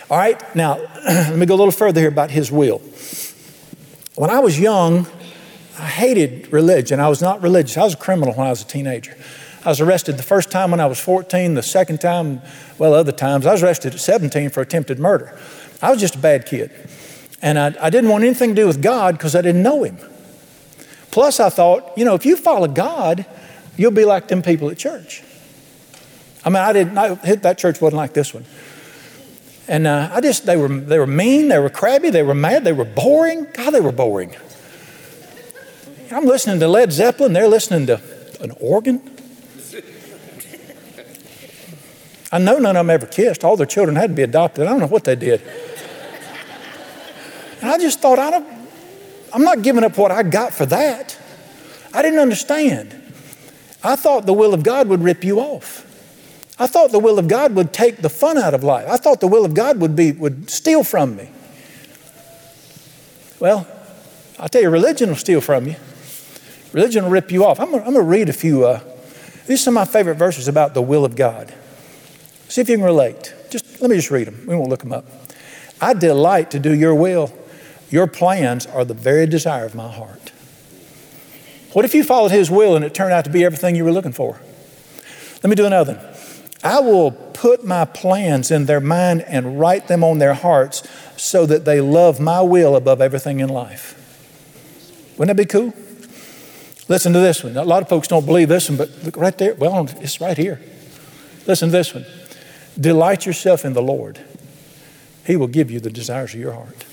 All 0.09 0.17
right, 0.17 0.55
now 0.55 0.77
let 1.05 1.37
me 1.37 1.45
go 1.45 1.55
a 1.55 1.57
little 1.57 1.71
further 1.71 2.01
here 2.01 2.09
about 2.09 2.31
His 2.31 2.51
will. 2.51 2.81
When 4.15 4.29
I 4.29 4.39
was 4.39 4.59
young, 4.59 5.07
I 5.77 5.85
hated 5.85 6.51
religion. 6.51 6.99
I 6.99 7.07
was 7.07 7.21
not 7.21 7.41
religious. 7.41 7.77
I 7.77 7.83
was 7.83 7.93
a 7.93 7.97
criminal 7.97 8.33
when 8.33 8.47
I 8.47 8.49
was 8.49 8.63
a 8.63 8.65
teenager. 8.65 9.15
I 9.63 9.69
was 9.69 9.81
arrested 9.81 10.17
the 10.17 10.23
first 10.23 10.51
time 10.51 10.71
when 10.71 10.79
I 10.79 10.85
was 10.87 10.99
14, 10.99 11.53
the 11.53 11.63
second 11.63 11.99
time, 11.99 12.41
well, 12.77 12.93
other 12.93 13.11
times. 13.11 13.45
I 13.45 13.51
was 13.51 13.63
arrested 13.63 13.93
at 13.93 13.99
17 13.99 14.49
for 14.49 14.61
attempted 14.61 14.99
murder. 14.99 15.37
I 15.81 15.91
was 15.91 15.99
just 15.99 16.15
a 16.15 16.19
bad 16.19 16.45
kid. 16.45 16.71
And 17.41 17.57
I, 17.57 17.73
I 17.79 17.89
didn't 17.89 18.09
want 18.09 18.23
anything 18.23 18.49
to 18.49 18.61
do 18.61 18.67
with 18.67 18.81
God 18.81 19.17
because 19.17 19.35
I 19.35 19.41
didn't 19.41 19.63
know 19.63 19.83
Him. 19.83 19.97
Plus, 21.11 21.39
I 21.39 21.49
thought, 21.49 21.97
you 21.97 22.05
know, 22.05 22.15
if 22.15 22.25
you 22.25 22.35
follow 22.35 22.67
God, 22.67 23.25
you'll 23.77 23.91
be 23.91 24.05
like 24.05 24.27
them 24.27 24.41
people 24.41 24.69
at 24.69 24.77
church. 24.77 25.23
I 26.43 26.49
mean, 26.49 26.57
I 26.57 26.73
didn't, 26.73 26.97
I, 26.97 27.15
that 27.15 27.57
church 27.57 27.81
wasn't 27.81 27.97
like 27.97 28.13
this 28.13 28.33
one. 28.33 28.45
And 29.67 29.85
uh, 29.87 30.09
I 30.11 30.21
just, 30.21 30.45
they 30.45 30.57
were, 30.57 30.67
they 30.67 30.97
were 30.97 31.07
mean, 31.07 31.47
they 31.47 31.59
were 31.59 31.69
crabby, 31.69 32.09
they 32.09 32.23
were 32.23 32.33
mad, 32.33 32.63
they 32.63 32.73
were 32.73 32.85
boring. 32.85 33.47
God, 33.53 33.71
they 33.71 33.81
were 33.81 33.91
boring. 33.91 34.35
I'm 36.11 36.25
listening 36.25 36.59
to 36.59 36.67
Led 36.67 36.91
Zeppelin, 36.91 37.33
they're 37.33 37.47
listening 37.47 37.85
to 37.87 38.01
an 38.41 38.51
organ. 38.59 39.01
I 42.31 42.37
know 42.37 42.59
none 42.59 42.75
of 42.75 42.85
them 42.85 42.89
ever 42.89 43.07
kissed. 43.07 43.43
All 43.43 43.57
their 43.57 43.65
children 43.65 43.95
had 43.95 44.11
to 44.11 44.15
be 44.15 44.21
adopted. 44.21 44.67
I 44.67 44.69
don't 44.69 44.79
know 44.79 44.87
what 44.87 45.03
they 45.03 45.15
did. 45.15 45.41
And 47.61 47.69
I 47.69 47.77
just 47.77 47.99
thought, 47.99 48.19
I 48.19 48.31
don't, 48.31 48.47
I'm 49.33 49.43
not 49.43 49.61
giving 49.61 49.83
up 49.83 49.97
what 49.97 50.11
I 50.11 50.23
got 50.23 50.53
for 50.53 50.65
that. 50.67 51.17
I 51.93 52.01
didn't 52.01 52.19
understand. 52.19 52.95
I 53.83 53.95
thought 53.95 54.25
the 54.25 54.33
will 54.33 54.53
of 54.53 54.63
God 54.63 54.87
would 54.87 55.01
rip 55.01 55.23
you 55.23 55.39
off. 55.39 55.85
I 56.59 56.67
thought 56.67 56.91
the 56.91 56.99
will 56.99 57.17
of 57.17 57.27
God 57.27 57.55
would 57.55 57.71
take 57.71 57.97
the 57.97 58.09
fun 58.09 58.37
out 58.37 58.53
of 58.53 58.63
life. 58.63 58.87
I 58.89 58.97
thought 58.97 59.21
the 59.21 59.27
will 59.27 59.45
of 59.45 59.53
God 59.53 59.79
would 59.79 59.95
be 59.95 60.11
would 60.11 60.49
steal 60.49 60.83
from 60.83 61.15
me. 61.15 61.29
Well, 63.39 63.65
I'll 64.37 64.49
tell 64.49 64.61
you, 64.61 64.69
religion 64.69 65.09
will 65.09 65.15
steal 65.15 65.39
from 65.39 65.67
you. 65.67 65.75
Religion 66.73 67.05
will 67.05 67.11
rip 67.11 67.31
you 67.31 67.45
off. 67.45 67.59
I'm 67.59 67.71
going 67.71 67.93
to 67.93 68.01
read 68.01 68.27
a 68.27 68.33
few. 68.33 68.65
Uh, 68.65 68.81
these 69.47 69.61
are 69.61 69.63
some 69.63 69.77
of 69.77 69.87
my 69.87 69.91
favorite 69.91 70.15
verses 70.15 70.47
about 70.47 70.73
the 70.73 70.81
will 70.81 71.05
of 71.05 71.15
God. 71.15 71.53
See 72.49 72.61
if 72.61 72.69
you 72.69 72.75
can 72.75 72.85
relate. 72.85 73.33
Just 73.49 73.81
let 73.81 73.89
me 73.89 73.95
just 73.95 74.11
read 74.11 74.27
them. 74.27 74.45
We 74.45 74.55
won't 74.55 74.69
look 74.69 74.81
them 74.81 74.91
up. 74.91 75.05
I 75.79 75.93
delight 75.93 76.51
to 76.51 76.59
do 76.59 76.73
your 76.73 76.93
will. 76.93 77.33
Your 77.89 78.07
plans 78.07 78.65
are 78.65 78.85
the 78.85 78.93
very 78.93 79.25
desire 79.25 79.65
of 79.65 79.75
my 79.75 79.91
heart. 79.91 80.31
What 81.73 81.85
if 81.85 81.93
you 81.93 82.03
followed 82.03 82.31
his 82.31 82.49
will 82.49 82.75
and 82.75 82.83
it 82.83 82.93
turned 82.93 83.13
out 83.13 83.25
to 83.25 83.31
be 83.31 83.43
everything 83.43 83.75
you 83.75 83.83
were 83.83 83.91
looking 83.91 84.11
for? 84.11 84.39
Let 85.43 85.49
me 85.49 85.55
do 85.55 85.65
another 85.65 85.95
one. 85.95 86.05
I 86.63 86.79
will 86.79 87.11
put 87.11 87.63
my 87.63 87.85
plans 87.85 88.51
in 88.51 88.65
their 88.65 88.81
mind 88.81 89.21
and 89.21 89.59
write 89.59 89.87
them 89.87 90.03
on 90.03 90.19
their 90.19 90.33
hearts 90.33 90.83
so 91.15 91.45
that 91.45 91.63
they 91.65 91.79
love 91.79 92.19
my 92.19 92.41
will 92.41 92.75
above 92.75 93.01
everything 93.01 93.39
in 93.39 93.49
life. 93.49 93.95
Wouldn't 95.17 95.37
that 95.37 95.41
be 95.41 95.47
cool? 95.47 95.73
Listen 96.89 97.13
to 97.13 97.19
this 97.19 97.43
one. 97.43 97.55
A 97.55 97.63
lot 97.63 97.81
of 97.81 97.87
folks 97.87 98.07
don't 98.07 98.25
believe 98.25 98.49
this 98.49 98.67
one, 98.67 98.77
but 98.77 98.89
look 99.03 99.15
right 99.15 99.37
there. 99.37 99.53
Well, 99.53 99.87
it's 100.01 100.19
right 100.19 100.37
here. 100.37 100.59
Listen 101.45 101.69
to 101.69 101.71
this 101.71 101.93
one. 101.93 102.05
Delight 102.79 103.25
yourself 103.25 103.63
in 103.63 103.73
the 103.73 103.81
Lord. 103.81 104.19
He 105.25 105.35
will 105.35 105.47
give 105.47 105.69
you 105.69 105.79
the 105.79 105.91
desires 105.91 106.33
of 106.33 106.39
your 106.39 106.53
heart. 106.53 106.85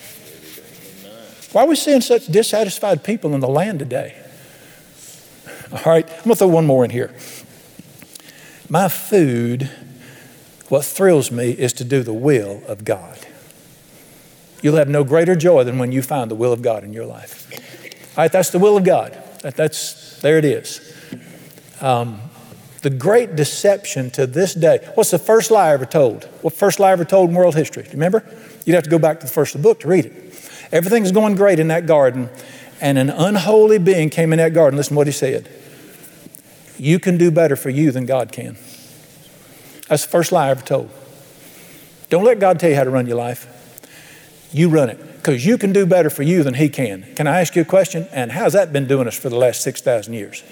Why 1.52 1.62
are 1.62 1.66
we 1.66 1.76
seeing 1.76 2.00
such 2.00 2.26
dissatisfied 2.26 3.04
people 3.04 3.34
in 3.34 3.40
the 3.40 3.48
land 3.48 3.78
today? 3.78 4.22
All 5.72 5.82
right, 5.84 6.08
I'm 6.08 6.30
to 6.30 6.36
throw 6.36 6.48
one 6.48 6.66
more 6.66 6.84
in 6.84 6.90
here. 6.90 7.14
My 8.68 8.88
food, 8.88 9.70
what 10.68 10.84
thrills 10.84 11.30
me 11.30 11.50
is 11.50 11.72
to 11.74 11.84
do 11.84 12.02
the 12.02 12.12
will 12.12 12.62
of 12.66 12.84
God. 12.84 13.18
You'll 14.62 14.76
have 14.76 14.88
no 14.88 15.04
greater 15.04 15.36
joy 15.36 15.64
than 15.64 15.78
when 15.78 15.92
you 15.92 16.02
find 16.02 16.30
the 16.30 16.34
will 16.34 16.52
of 16.52 16.62
God 16.62 16.82
in 16.82 16.92
your 16.92 17.06
life. 17.06 17.50
All 18.16 18.24
right, 18.24 18.32
that's 18.32 18.50
the 18.50 18.58
will 18.58 18.76
of 18.76 18.84
God. 18.84 19.12
That, 19.42 19.54
that's, 19.54 20.20
there 20.20 20.38
it 20.38 20.44
is. 20.44 20.94
Um, 21.80 22.20
the 22.82 22.90
great 22.90 23.36
deception 23.36 24.10
to 24.12 24.26
this 24.26 24.54
day. 24.54 24.78
What's 24.94 25.10
the 25.10 25.18
first 25.18 25.50
lie 25.50 25.72
ever 25.72 25.86
told? 25.86 26.24
What 26.42 26.54
first 26.54 26.80
lie 26.80 26.92
ever 26.92 27.04
told 27.04 27.30
in 27.30 27.36
world 27.36 27.54
history? 27.54 27.82
Do 27.82 27.88
you 27.88 27.94
remember? 27.94 28.24
You'd 28.64 28.74
have 28.74 28.84
to 28.84 28.90
go 28.90 28.98
back 28.98 29.20
to 29.20 29.26
the 29.26 29.32
first 29.32 29.54
of 29.54 29.62
the 29.62 29.68
book 29.68 29.80
to 29.80 29.88
read 29.88 30.06
it. 30.06 30.25
Everything's 30.72 31.12
going 31.12 31.34
great 31.36 31.58
in 31.58 31.68
that 31.68 31.86
garden, 31.86 32.28
and 32.80 32.98
an 32.98 33.10
unholy 33.10 33.78
being 33.78 34.10
came 34.10 34.32
in 34.32 34.38
that 34.38 34.52
garden. 34.52 34.76
Listen 34.76 34.94
to 34.94 34.98
what 34.98 35.06
he 35.06 35.12
said. 35.12 35.48
You 36.78 36.98
can 36.98 37.16
do 37.16 37.30
better 37.30 37.56
for 37.56 37.70
you 37.70 37.90
than 37.90 38.06
God 38.06 38.32
can. 38.32 38.56
That's 39.88 40.04
the 40.04 40.10
first 40.10 40.32
lie 40.32 40.48
I 40.48 40.50
ever 40.50 40.64
told. 40.64 40.90
Don't 42.10 42.24
let 42.24 42.38
God 42.38 42.60
tell 42.60 42.70
you 42.70 42.76
how 42.76 42.84
to 42.84 42.90
run 42.90 43.06
your 43.06 43.16
life. 43.16 43.52
You 44.52 44.68
run 44.68 44.90
it 44.90 44.98
because 45.16 45.44
you 45.44 45.58
can 45.58 45.72
do 45.72 45.86
better 45.86 46.10
for 46.10 46.22
you 46.22 46.42
than 46.42 46.54
He 46.54 46.68
can. 46.68 47.04
Can 47.14 47.26
I 47.26 47.40
ask 47.40 47.56
you 47.56 47.62
a 47.62 47.66
question? 47.66 48.06
And 48.12 48.30
how's 48.32 48.52
that 48.52 48.72
been 48.72 48.86
doing 48.86 49.08
us 49.08 49.18
for 49.18 49.28
the 49.28 49.36
last 49.36 49.62
6,000 49.62 50.12
years? 50.14 50.42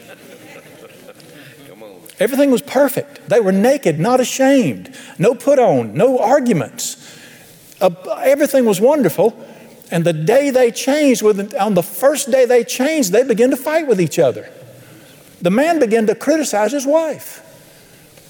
Everything 2.20 2.50
was 2.50 2.62
perfect. 2.62 3.28
They 3.28 3.40
were 3.40 3.52
naked, 3.52 3.98
not 3.98 4.20
ashamed, 4.20 4.94
no 5.18 5.34
put 5.34 5.58
on, 5.58 5.94
no 5.94 6.18
arguments. 6.20 6.96
Uh, 7.80 7.90
everything 8.22 8.66
was 8.66 8.80
wonderful. 8.80 9.30
And 9.94 10.04
the 10.04 10.12
day 10.12 10.50
they 10.50 10.72
changed, 10.72 11.22
on 11.22 11.74
the 11.74 11.82
first 11.82 12.28
day 12.28 12.46
they 12.46 12.64
changed, 12.64 13.12
they 13.12 13.22
began 13.22 13.50
to 13.50 13.56
fight 13.56 13.86
with 13.86 14.00
each 14.00 14.18
other. 14.18 14.50
The 15.40 15.50
man 15.50 15.78
began 15.78 16.08
to 16.08 16.16
criticize 16.16 16.72
his 16.72 16.84
wife. 16.84 17.38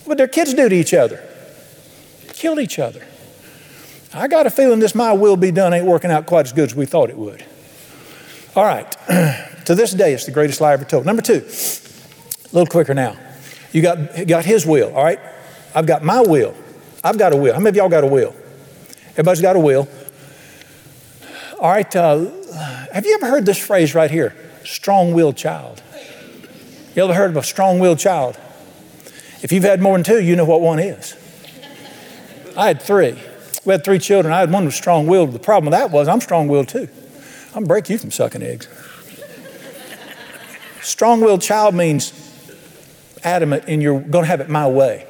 What 0.04 0.18
their 0.18 0.28
kids 0.28 0.52
do 0.52 0.68
to 0.68 0.74
each 0.74 0.92
other? 0.92 1.26
Killed 2.34 2.58
each 2.58 2.78
other. 2.78 3.02
I 4.12 4.28
got 4.28 4.46
a 4.46 4.50
feeling 4.50 4.78
this 4.78 4.94
my 4.94 5.14
will 5.14 5.38
be 5.38 5.50
done 5.50 5.72
ain't 5.72 5.86
working 5.86 6.10
out 6.10 6.26
quite 6.26 6.44
as 6.44 6.52
good 6.52 6.64
as 6.64 6.74
we 6.74 6.84
thought 6.84 7.08
it 7.08 7.16
would. 7.16 7.42
All 8.54 8.64
right. 8.64 8.90
to 9.64 9.74
this 9.74 9.92
day, 9.92 10.12
it's 10.12 10.26
the 10.26 10.32
greatest 10.32 10.60
lie 10.60 10.74
ever 10.74 10.84
told. 10.84 11.06
Number 11.06 11.22
two, 11.22 11.46
a 11.46 12.52
little 12.52 12.66
quicker 12.66 12.92
now. 12.92 13.16
You 13.72 13.80
got, 13.80 14.26
got 14.26 14.44
his 14.44 14.66
will, 14.66 14.94
all 14.94 15.02
right? 15.02 15.18
I've 15.74 15.86
got 15.86 16.04
my 16.04 16.20
will. 16.20 16.54
I've 17.02 17.16
got 17.16 17.32
a 17.32 17.38
will. 17.38 17.54
How 17.54 17.58
many 17.58 17.70
of 17.70 17.76
y'all 17.76 17.88
got 17.88 18.04
a 18.04 18.06
will? 18.06 18.36
Everybody's 19.12 19.40
got 19.40 19.56
a 19.56 19.60
will. 19.60 19.88
All 21.58 21.70
right, 21.70 21.94
uh, 21.94 22.26
have 22.92 23.06
you 23.06 23.14
ever 23.14 23.26
heard 23.26 23.46
this 23.46 23.58
phrase 23.58 23.94
right 23.94 24.10
here? 24.10 24.34
Strong 24.64 25.14
willed 25.14 25.36
child. 25.36 25.82
You 26.96 27.04
ever 27.04 27.14
heard 27.14 27.30
of 27.30 27.36
a 27.36 27.42
strong 27.42 27.78
willed 27.78 27.98
child? 27.98 28.38
If 29.42 29.52
you've 29.52 29.64
had 29.64 29.80
more 29.80 29.96
than 29.96 30.04
two, 30.04 30.22
you 30.22 30.36
know 30.36 30.44
what 30.44 30.60
one 30.60 30.78
is. 30.78 31.16
I 32.56 32.68
had 32.68 32.82
three. 32.82 33.16
We 33.64 33.72
had 33.72 33.84
three 33.84 33.98
children. 33.98 34.32
I 34.32 34.40
had 34.40 34.50
one 34.50 34.64
was 34.64 34.74
strong 34.74 35.06
willed. 35.06 35.32
The 35.32 35.38
problem 35.38 35.70
with 35.70 35.78
that 35.78 35.90
was 35.90 36.08
I'm 36.08 36.20
strong 36.20 36.48
willed 36.48 36.68
too. 36.68 36.88
I'm 37.54 37.64
break 37.64 37.88
you 37.88 37.98
from 37.98 38.10
sucking 38.10 38.42
eggs. 38.42 38.68
strong 40.82 41.20
willed 41.20 41.42
child 41.42 41.74
means 41.74 42.12
adamant 43.22 43.64
and 43.68 43.82
you're 43.82 44.00
going 44.00 44.24
to 44.24 44.28
have 44.28 44.40
it 44.40 44.48
my 44.48 44.66
way. 44.66 45.06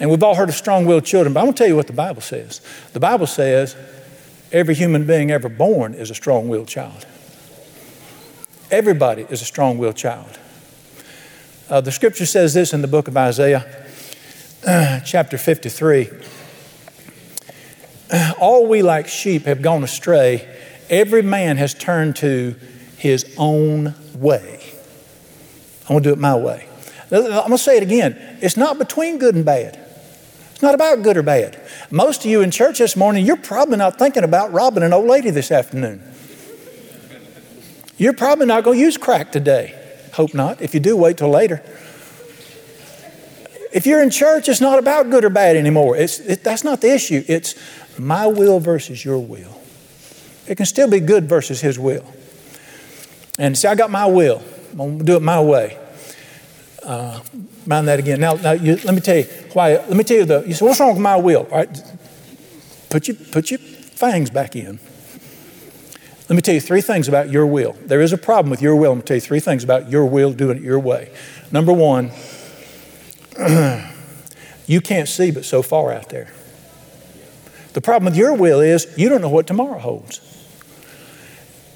And 0.00 0.10
we've 0.10 0.22
all 0.22 0.34
heard 0.34 0.48
of 0.48 0.54
strong 0.54 0.84
willed 0.84 1.04
children, 1.04 1.32
but 1.32 1.40
I'm 1.40 1.46
going 1.46 1.54
to 1.54 1.58
tell 1.58 1.68
you 1.68 1.76
what 1.76 1.86
the 1.86 1.92
Bible 1.92 2.22
says. 2.22 2.60
The 2.92 3.00
Bible 3.00 3.26
says 3.26 3.76
every 4.52 4.74
human 4.74 5.06
being 5.06 5.30
ever 5.30 5.48
born 5.48 5.94
is 5.94 6.10
a 6.10 6.14
strong 6.14 6.48
willed 6.48 6.68
child. 6.68 7.06
Everybody 8.70 9.26
is 9.28 9.42
a 9.42 9.44
strong 9.44 9.78
willed 9.78 9.96
child. 9.96 10.38
Uh, 11.68 11.80
the 11.80 11.92
scripture 11.92 12.26
says 12.26 12.54
this 12.54 12.72
in 12.72 12.82
the 12.82 12.88
book 12.88 13.08
of 13.08 13.16
Isaiah, 13.16 13.84
uh, 14.66 15.00
chapter 15.04 15.38
53. 15.38 16.10
All 18.38 18.66
we 18.66 18.82
like 18.82 19.08
sheep 19.08 19.44
have 19.44 19.62
gone 19.62 19.82
astray. 19.82 20.48
Every 20.90 21.22
man 21.22 21.56
has 21.56 21.72
turned 21.72 22.16
to 22.16 22.54
his 22.98 23.34
own 23.38 23.94
way. 24.14 24.60
I'm 25.82 25.88
going 25.88 26.02
to 26.02 26.08
do 26.10 26.12
it 26.12 26.18
my 26.18 26.36
way. 26.36 26.68
I'm 27.10 27.24
going 27.24 27.50
to 27.50 27.58
say 27.58 27.76
it 27.76 27.82
again. 27.82 28.38
It's 28.40 28.56
not 28.56 28.78
between 28.78 29.18
good 29.18 29.34
and 29.34 29.44
bad. 29.44 29.81
Not 30.62 30.76
about 30.76 31.02
good 31.02 31.16
or 31.16 31.22
bad. 31.22 31.60
Most 31.90 32.24
of 32.24 32.30
you 32.30 32.40
in 32.40 32.52
church 32.52 32.78
this 32.78 32.96
morning, 32.96 33.26
you're 33.26 33.36
probably 33.36 33.76
not 33.76 33.98
thinking 33.98 34.22
about 34.22 34.52
robbing 34.52 34.84
an 34.84 34.92
old 34.92 35.08
lady 35.08 35.30
this 35.30 35.50
afternoon. 35.50 36.00
You're 37.98 38.12
probably 38.12 38.46
not 38.46 38.62
going 38.62 38.78
to 38.78 38.84
use 38.84 38.96
crack 38.96 39.32
today. 39.32 39.78
Hope 40.14 40.34
not. 40.34 40.62
If 40.62 40.72
you 40.72 40.80
do, 40.80 40.96
wait 40.96 41.18
till 41.18 41.30
later. 41.30 41.62
If 43.72 43.86
you're 43.86 44.02
in 44.02 44.10
church, 44.10 44.48
it's 44.48 44.60
not 44.60 44.78
about 44.78 45.10
good 45.10 45.24
or 45.24 45.30
bad 45.30 45.56
anymore. 45.56 45.96
It's, 45.96 46.20
it, 46.20 46.44
that's 46.44 46.62
not 46.62 46.80
the 46.80 46.92
issue. 46.92 47.24
It's 47.26 47.54
my 47.98 48.26
will 48.26 48.60
versus 48.60 49.04
your 49.04 49.18
will. 49.18 49.60
It 50.46 50.56
can 50.56 50.66
still 50.66 50.88
be 50.88 51.00
good 51.00 51.28
versus 51.28 51.60
His 51.60 51.78
will. 51.78 52.04
And 53.38 53.58
see, 53.58 53.66
I 53.66 53.74
got 53.74 53.90
my 53.90 54.06
will. 54.06 54.42
I'm 54.72 54.76
going 54.76 54.98
to 54.98 55.04
do 55.04 55.16
it 55.16 55.22
my 55.22 55.40
way. 55.40 55.78
Uh, 56.82 57.20
mind 57.66 57.88
that 57.88 57.98
again. 57.98 58.20
Now, 58.20 58.34
now 58.34 58.52
you, 58.52 58.76
let 58.84 58.94
me 58.94 59.00
tell 59.00 59.16
you 59.16 59.24
why. 59.52 59.74
Let 59.74 59.96
me 59.96 60.04
tell 60.04 60.18
you 60.18 60.24
the. 60.24 60.44
You 60.46 60.54
say, 60.54 60.64
what's 60.64 60.80
wrong 60.80 60.92
with 60.92 61.02
my 61.02 61.16
will? 61.16 61.46
All 61.50 61.58
right, 61.58 61.82
put 62.90 63.08
your 63.08 63.16
put 63.30 63.50
your 63.50 63.58
fangs 63.58 64.30
back 64.30 64.56
in. 64.56 64.78
Let 66.28 66.36
me 66.36 66.42
tell 66.42 66.54
you 66.54 66.60
three 66.60 66.80
things 66.80 67.08
about 67.08 67.30
your 67.30 67.46
will. 67.46 67.76
There 67.84 68.00
is 68.00 68.12
a 68.12 68.18
problem 68.18 68.50
with 68.50 68.62
your 68.62 68.74
will. 68.74 68.92
I'm 68.92 68.98
going 68.98 69.02
to 69.02 69.06
tell 69.08 69.16
you 69.16 69.20
three 69.20 69.40
things 69.40 69.64
about 69.64 69.90
your 69.90 70.06
will 70.06 70.32
doing 70.32 70.56
it 70.56 70.62
your 70.62 70.78
way. 70.78 71.12
Number 71.50 71.72
one, 71.72 72.10
you 74.66 74.80
can't 74.80 75.08
see 75.08 75.30
but 75.30 75.44
so 75.44 75.62
far 75.62 75.92
out 75.92 76.08
there. 76.08 76.32
The 77.74 77.80
problem 77.80 78.10
with 78.10 78.16
your 78.16 78.34
will 78.34 78.60
is 78.60 78.86
you 78.96 79.08
don't 79.08 79.20
know 79.20 79.28
what 79.28 79.46
tomorrow 79.46 79.78
holds. 79.78 80.20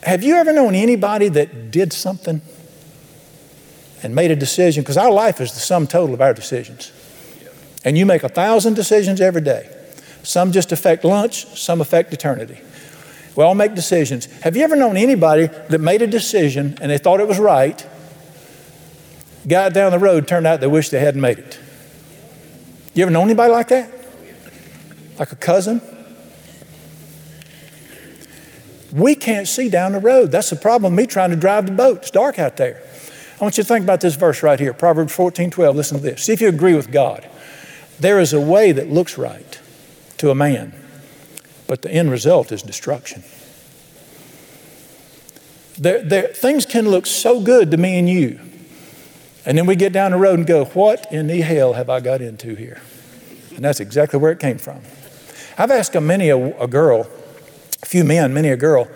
Have 0.03 0.22
you 0.22 0.37
ever 0.37 0.53
known 0.53 0.75
anybody 0.75 1.29
that 1.29 1.70
did 1.70 1.92
something 1.92 2.40
and 4.03 4.15
made 4.15 4.31
a 4.31 4.37
decision, 4.37 4.83
because 4.83 4.97
our 4.97 5.11
life 5.11 5.41
is 5.41 5.53
the 5.53 5.61
sum 5.61 5.87
total 5.87 6.15
of 6.15 6.21
our 6.21 6.35
decisions. 6.35 6.93
And 7.85 7.97
you 7.97 8.07
make 8.07 8.23
a 8.23 8.29
thousand 8.29 8.75
decisions 8.75 9.21
every 9.21 9.41
day. 9.41 9.73
Some 10.23 10.53
just 10.53 10.73
affect 10.73 11.05
lunch, 11.05 11.47
some 11.59 11.81
affect 11.81 12.13
eternity. 12.13 12.61
We 13.37 13.45
all 13.45 13.55
make 13.55 13.75
decisions. 13.75 14.27
Have 14.43 14.57
you 14.57 14.63
ever 14.65 14.77
known 14.77 14.97
anybody 14.97 15.47
that 15.47 15.79
made 15.79 16.03
a 16.03 16.07
decision 16.07 16.77
and 16.81 16.91
they 16.91 16.99
thought 16.99 17.21
it 17.21 17.29
was 17.29 17.39
right, 17.39 17.87
got 19.47 19.73
down 19.73 19.93
the 19.93 19.99
road, 19.99 20.27
turned 20.27 20.47
out 20.47 20.61
they 20.61 20.67
wished 20.67 20.91
they 20.91 21.01
hadn't 21.01 21.21
made 21.21 21.39
it? 21.39 21.59
You 22.95 23.03
ever 23.03 23.11
know 23.11 23.23
anybody 23.23 23.53
like 23.53 23.69
that? 23.69 23.93
like 25.19 25.33
a 25.33 25.37
cousin. 25.37 25.81
We 28.93 29.15
can't 29.15 29.49
see 29.49 29.69
down 29.69 29.93
the 29.93 30.01
road. 30.01 30.31
That's 30.31 30.51
the 30.51 30.57
problem 30.57 30.95
me 30.95 31.07
trying 31.07 31.31
to 31.31 31.37
drive 31.37 31.67
the 31.67 31.73
boat. 31.73 31.99
It's 31.99 32.11
dark 32.11 32.39
out 32.39 32.57
there. 32.57 32.83
I 33.38 33.44
want 33.44 33.59
you 33.59 33.62
to 33.62 33.68
think 33.68 33.85
about 33.85 34.01
this 34.01 34.14
verse 34.14 34.42
right 34.42 34.59
here, 34.59 34.72
Proverbs 34.72 35.14
14 35.14 35.51
12. 35.51 35.77
Listen 35.77 35.99
to 35.99 36.03
this. 36.03 36.25
See 36.25 36.33
if 36.33 36.40
you 36.40 36.49
agree 36.49 36.75
with 36.75 36.90
God. 36.90 37.29
There 38.01 38.18
is 38.18 38.33
a 38.33 38.40
way 38.40 38.72
that 38.72 38.88
looks 38.88 39.18
right 39.18 39.61
to 40.18 40.31
a 40.31 40.35
man, 40.35 40.75
but 41.66 41.83
the 41.83 41.90
end 41.90 42.11
result 42.11 42.51
is 42.51 42.62
destruction. 42.62 43.22
There, 45.79 46.03
there, 46.03 46.29
things 46.29 46.64
can 46.64 46.88
look 46.88 47.07
so 47.07 47.40
good 47.40 47.70
to 47.70 47.77
me 47.77 47.99
and 47.99 48.09
you. 48.09 48.40
And 49.44 49.57
then 49.57 49.66
we 49.66 49.77
get 49.77 49.92
down 49.92 50.12
the 50.12 50.16
road 50.16 50.38
and 50.38 50.46
go, 50.46 50.64
What 50.64 51.11
in 51.12 51.27
the 51.27 51.42
hell 51.42 51.75
have 51.75 51.90
I 51.90 52.01
got 52.01 52.22
into 52.22 52.55
here? 52.55 52.81
And 53.55 53.64
that's 53.64 53.81
exactly 53.81 54.18
where 54.18 54.33
it 54.33 54.40
came 54.40 54.59
from. 54.59 54.81
I've 55.59 55.70
asked 55.70 55.94
a 55.94 56.01
many 56.01 56.31
a, 56.31 56.59
a 56.59 56.66
girl, 56.66 57.07
a 57.83 57.87
few 57.87 58.05
men, 58.05 58.33
many 58.33 58.49
a 58.49 58.57
girl, 58.57 58.88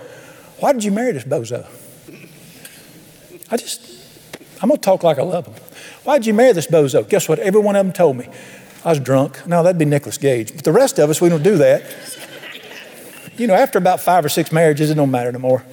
why 0.59 0.73
did 0.73 0.85
you 0.85 0.91
marry 0.91 1.13
this 1.13 1.25
bozo? 1.25 1.67
I 3.51 3.57
just, 3.57 4.00
I'm 4.63 4.69
going 4.69 4.79
to 4.79 4.85
talk 4.85 5.03
like 5.03 5.19
I 5.19 5.23
love 5.23 5.47
them. 5.47 5.55
Why'd 6.05 6.27
you 6.27 6.35
marry 6.35 6.53
this 6.53 6.67
bozo? 6.67 7.09
Guess 7.09 7.29
what? 7.29 7.39
Every 7.39 7.61
one 7.61 7.77
of 7.77 7.85
them 7.85 7.93
told 7.93 8.17
me. 8.17 8.29
I 8.85 8.91
was 8.91 9.01
drunk. 9.01 9.47
No, 9.47 9.63
that'd 9.63 9.79
be 9.79 9.85
Nicolas 9.85 10.19
Cage. 10.19 10.55
But 10.55 10.65
the 10.65 10.73
rest 10.73 10.99
of 10.99 11.11
us, 11.11 11.21
we 11.21 11.29
don't 11.29 11.43
do 11.43 11.57
that. 11.59 11.83
You 13.37 13.47
know, 13.47 13.55
after 13.55 13.79
about 13.79 14.01
five 14.01 14.25
or 14.25 14.29
six 14.29 14.53
marriages, 14.53 14.91
it 14.91 14.95
don't 14.95 15.11
matter 15.11 15.33
no 15.33 15.39
more. 15.39 15.65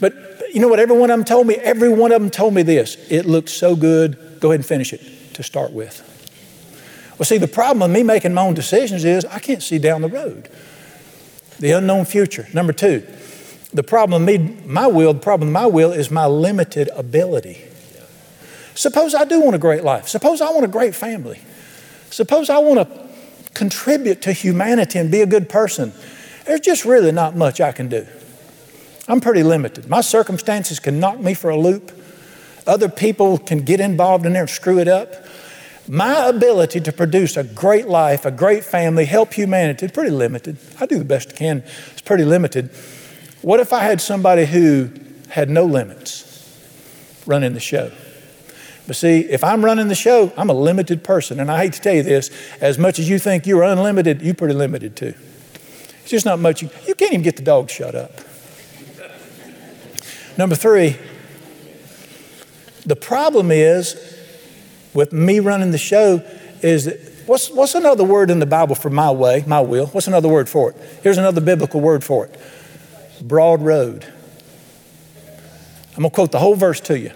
But 0.00 0.14
you 0.52 0.60
know 0.60 0.68
what 0.68 0.78
every 0.78 0.96
one 0.96 1.10
of 1.10 1.18
them 1.18 1.24
told 1.24 1.46
me? 1.46 1.56
Every 1.56 1.90
one 1.90 2.12
of 2.12 2.20
them 2.20 2.30
told 2.30 2.54
me 2.54 2.62
this. 2.62 2.96
It 3.10 3.26
looks 3.26 3.52
so 3.52 3.76
good. 3.76 4.38
Go 4.40 4.50
ahead 4.50 4.60
and 4.60 4.66
finish 4.66 4.92
it 4.92 5.02
to 5.34 5.42
start 5.42 5.72
with. 5.72 6.10
Well, 7.18 7.26
see, 7.26 7.38
the 7.38 7.48
problem 7.48 7.80
with 7.80 7.90
me 7.90 8.02
making 8.02 8.34
my 8.34 8.42
own 8.42 8.54
decisions 8.54 9.04
is 9.04 9.24
I 9.26 9.38
can't 9.38 9.62
see 9.62 9.78
down 9.78 10.02
the 10.02 10.08
road. 10.08 10.48
The 11.58 11.72
unknown 11.72 12.06
future. 12.06 12.48
Number 12.52 12.72
two, 12.72 13.06
the 13.72 13.82
problem 13.82 14.24
with 14.24 14.40
me, 14.40 14.56
my 14.64 14.86
will, 14.86 15.12
the 15.12 15.20
problem 15.20 15.48
with 15.48 15.54
my 15.54 15.66
will 15.66 15.92
is 15.92 16.10
my 16.10 16.26
limited 16.26 16.88
ability. 16.94 17.64
Suppose 18.74 19.14
I 19.14 19.24
do 19.24 19.40
want 19.40 19.54
a 19.54 19.58
great 19.58 19.84
life. 19.84 20.08
Suppose 20.08 20.40
I 20.40 20.50
want 20.50 20.64
a 20.64 20.68
great 20.68 20.94
family. 20.94 21.40
Suppose 22.10 22.50
I 22.50 22.58
want 22.58 22.88
to 22.88 23.08
contribute 23.54 24.22
to 24.22 24.32
humanity 24.32 24.98
and 24.98 25.10
be 25.10 25.20
a 25.20 25.26
good 25.26 25.48
person. 25.48 25.92
There's 26.44 26.60
just 26.60 26.84
really 26.84 27.12
not 27.12 27.36
much 27.36 27.60
I 27.60 27.72
can 27.72 27.88
do. 27.88 28.06
I'm 29.08 29.20
pretty 29.20 29.42
limited. 29.42 29.88
My 29.88 30.00
circumstances 30.00 30.80
can 30.80 30.98
knock 30.98 31.20
me 31.20 31.34
for 31.34 31.50
a 31.50 31.56
loop. 31.56 31.92
Other 32.66 32.88
people 32.88 33.38
can 33.38 33.60
get 33.60 33.80
involved 33.80 34.26
in 34.26 34.32
there 34.32 34.42
and 34.42 34.50
screw 34.50 34.78
it 34.78 34.88
up. 34.88 35.12
My 35.86 36.26
ability 36.28 36.80
to 36.80 36.92
produce 36.92 37.36
a 37.36 37.44
great 37.44 37.86
life, 37.86 38.24
a 38.24 38.30
great 38.30 38.64
family, 38.64 39.04
help 39.04 39.34
humanity 39.34 39.86
is 39.86 39.92
pretty 39.92 40.10
limited. 40.10 40.56
I 40.80 40.86
do 40.86 40.98
the 40.98 41.04
best 41.04 41.30
I 41.30 41.36
can. 41.36 41.62
It's 41.92 42.00
pretty 42.00 42.24
limited. 42.24 42.70
What 43.42 43.60
if 43.60 43.72
I 43.74 43.80
had 43.80 44.00
somebody 44.00 44.46
who 44.46 44.90
had 45.28 45.50
no 45.50 45.64
limits 45.64 46.24
running 47.26 47.52
the 47.52 47.60
show? 47.60 47.92
But 48.86 48.96
see, 48.96 49.20
if 49.20 49.42
I'm 49.42 49.64
running 49.64 49.88
the 49.88 49.94
show, 49.94 50.32
I'm 50.36 50.50
a 50.50 50.54
limited 50.54 51.02
person. 51.02 51.40
And 51.40 51.50
I 51.50 51.58
hate 51.58 51.72
to 51.74 51.80
tell 51.80 51.94
you 51.94 52.02
this, 52.02 52.30
as 52.60 52.78
much 52.78 52.98
as 52.98 53.08
you 53.08 53.18
think 53.18 53.46
you're 53.46 53.62
unlimited, 53.62 54.20
you're 54.20 54.34
pretty 54.34 54.54
limited 54.54 54.94
too. 54.94 55.14
It's 56.02 56.10
just 56.10 56.26
not 56.26 56.38
much. 56.38 56.62
You, 56.62 56.68
can't 56.68 57.12
even 57.12 57.22
get 57.22 57.36
the 57.36 57.42
dog 57.42 57.70
shut 57.70 57.94
up. 57.94 58.12
Number 60.36 60.54
three, 60.54 60.96
the 62.84 62.96
problem 62.96 63.50
is 63.50 63.96
with 64.92 65.12
me 65.12 65.40
running 65.40 65.70
the 65.70 65.78
show 65.78 66.22
is 66.60 66.84
that 66.84 66.98
what's, 67.26 67.50
what's 67.50 67.74
another 67.74 68.04
word 68.04 68.30
in 68.30 68.38
the 68.38 68.46
Bible 68.46 68.74
for 68.74 68.90
my 68.90 69.10
way, 69.10 69.44
my 69.46 69.60
will? 69.60 69.86
What's 69.86 70.08
another 70.08 70.28
word 70.28 70.48
for 70.48 70.70
it? 70.70 70.76
Here's 71.02 71.18
another 71.18 71.40
biblical 71.40 71.80
word 71.80 72.04
for 72.04 72.26
it 72.26 72.38
broad 73.22 73.62
road. 73.62 74.04
I'm 75.96 76.02
going 76.02 76.10
to 76.10 76.14
quote 76.14 76.32
the 76.32 76.38
whole 76.38 76.56
verse 76.56 76.80
to 76.80 76.98
you. 76.98 77.12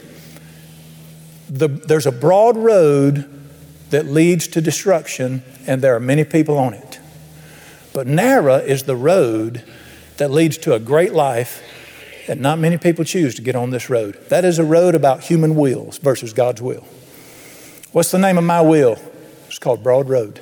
The, 1.48 1.68
there's 1.68 2.06
a 2.06 2.12
broad 2.12 2.56
road 2.56 3.28
that 3.90 4.06
leads 4.06 4.48
to 4.48 4.60
destruction, 4.60 5.42
and 5.66 5.80
there 5.80 5.94
are 5.94 6.00
many 6.00 6.24
people 6.24 6.58
on 6.58 6.74
it. 6.74 7.00
But 7.92 8.06
narrow 8.06 8.56
is 8.56 8.82
the 8.82 8.96
road 8.96 9.64
that 10.18 10.30
leads 10.30 10.58
to 10.58 10.74
a 10.74 10.78
great 10.78 11.12
life 11.12 11.62
and 12.28 12.40
not 12.40 12.58
many 12.58 12.76
people 12.76 13.04
choose 13.04 13.34
to 13.36 13.42
get 13.42 13.56
on 13.56 13.70
this 13.70 13.88
road. 13.88 14.18
That 14.28 14.44
is 14.44 14.58
a 14.58 14.64
road 14.64 14.94
about 14.94 15.22
human 15.24 15.56
wills 15.56 15.98
versus 15.98 16.32
God's 16.32 16.60
will. 16.60 16.86
What's 17.92 18.10
the 18.10 18.18
name 18.18 18.36
of 18.36 18.44
my 18.44 18.60
will? 18.60 18.98
It's 19.46 19.58
called 19.58 19.82
Broad 19.82 20.08
Road. 20.08 20.40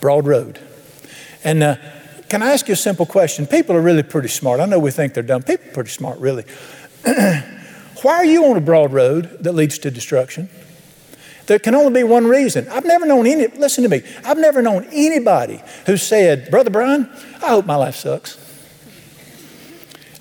Broad 0.00 0.26
Road. 0.26 0.60
And 1.42 1.62
uh, 1.62 1.76
can 2.28 2.42
I 2.42 2.52
ask 2.52 2.68
you 2.68 2.74
a 2.74 2.76
simple 2.76 3.06
question? 3.06 3.46
People 3.46 3.76
are 3.76 3.80
really 3.80 4.02
pretty 4.02 4.28
smart. 4.28 4.60
I 4.60 4.66
know 4.66 4.78
we 4.78 4.90
think 4.90 5.14
they're 5.14 5.22
dumb. 5.22 5.42
People 5.42 5.68
are 5.70 5.72
pretty 5.72 5.90
smart, 5.90 6.18
really. 6.18 6.44
Why 8.02 8.14
are 8.14 8.24
you 8.24 8.44
on 8.46 8.56
a 8.56 8.60
broad 8.60 8.92
road 8.92 9.38
that 9.40 9.52
leads 9.52 9.78
to 9.80 9.90
destruction? 9.90 10.48
There 11.46 11.58
can 11.58 11.74
only 11.74 12.02
be 12.02 12.04
one 12.04 12.26
reason. 12.26 12.68
I've 12.68 12.84
never 12.84 13.06
known 13.06 13.26
any, 13.26 13.46
listen 13.46 13.82
to 13.82 13.88
me, 13.88 14.02
I've 14.24 14.38
never 14.38 14.60
known 14.60 14.86
anybody 14.92 15.62
who 15.86 15.96
said, 15.96 16.50
Brother 16.50 16.70
Brian, 16.70 17.08
I 17.42 17.48
hope 17.48 17.64
my 17.64 17.76
life 17.76 17.96
sucks. 17.96 18.44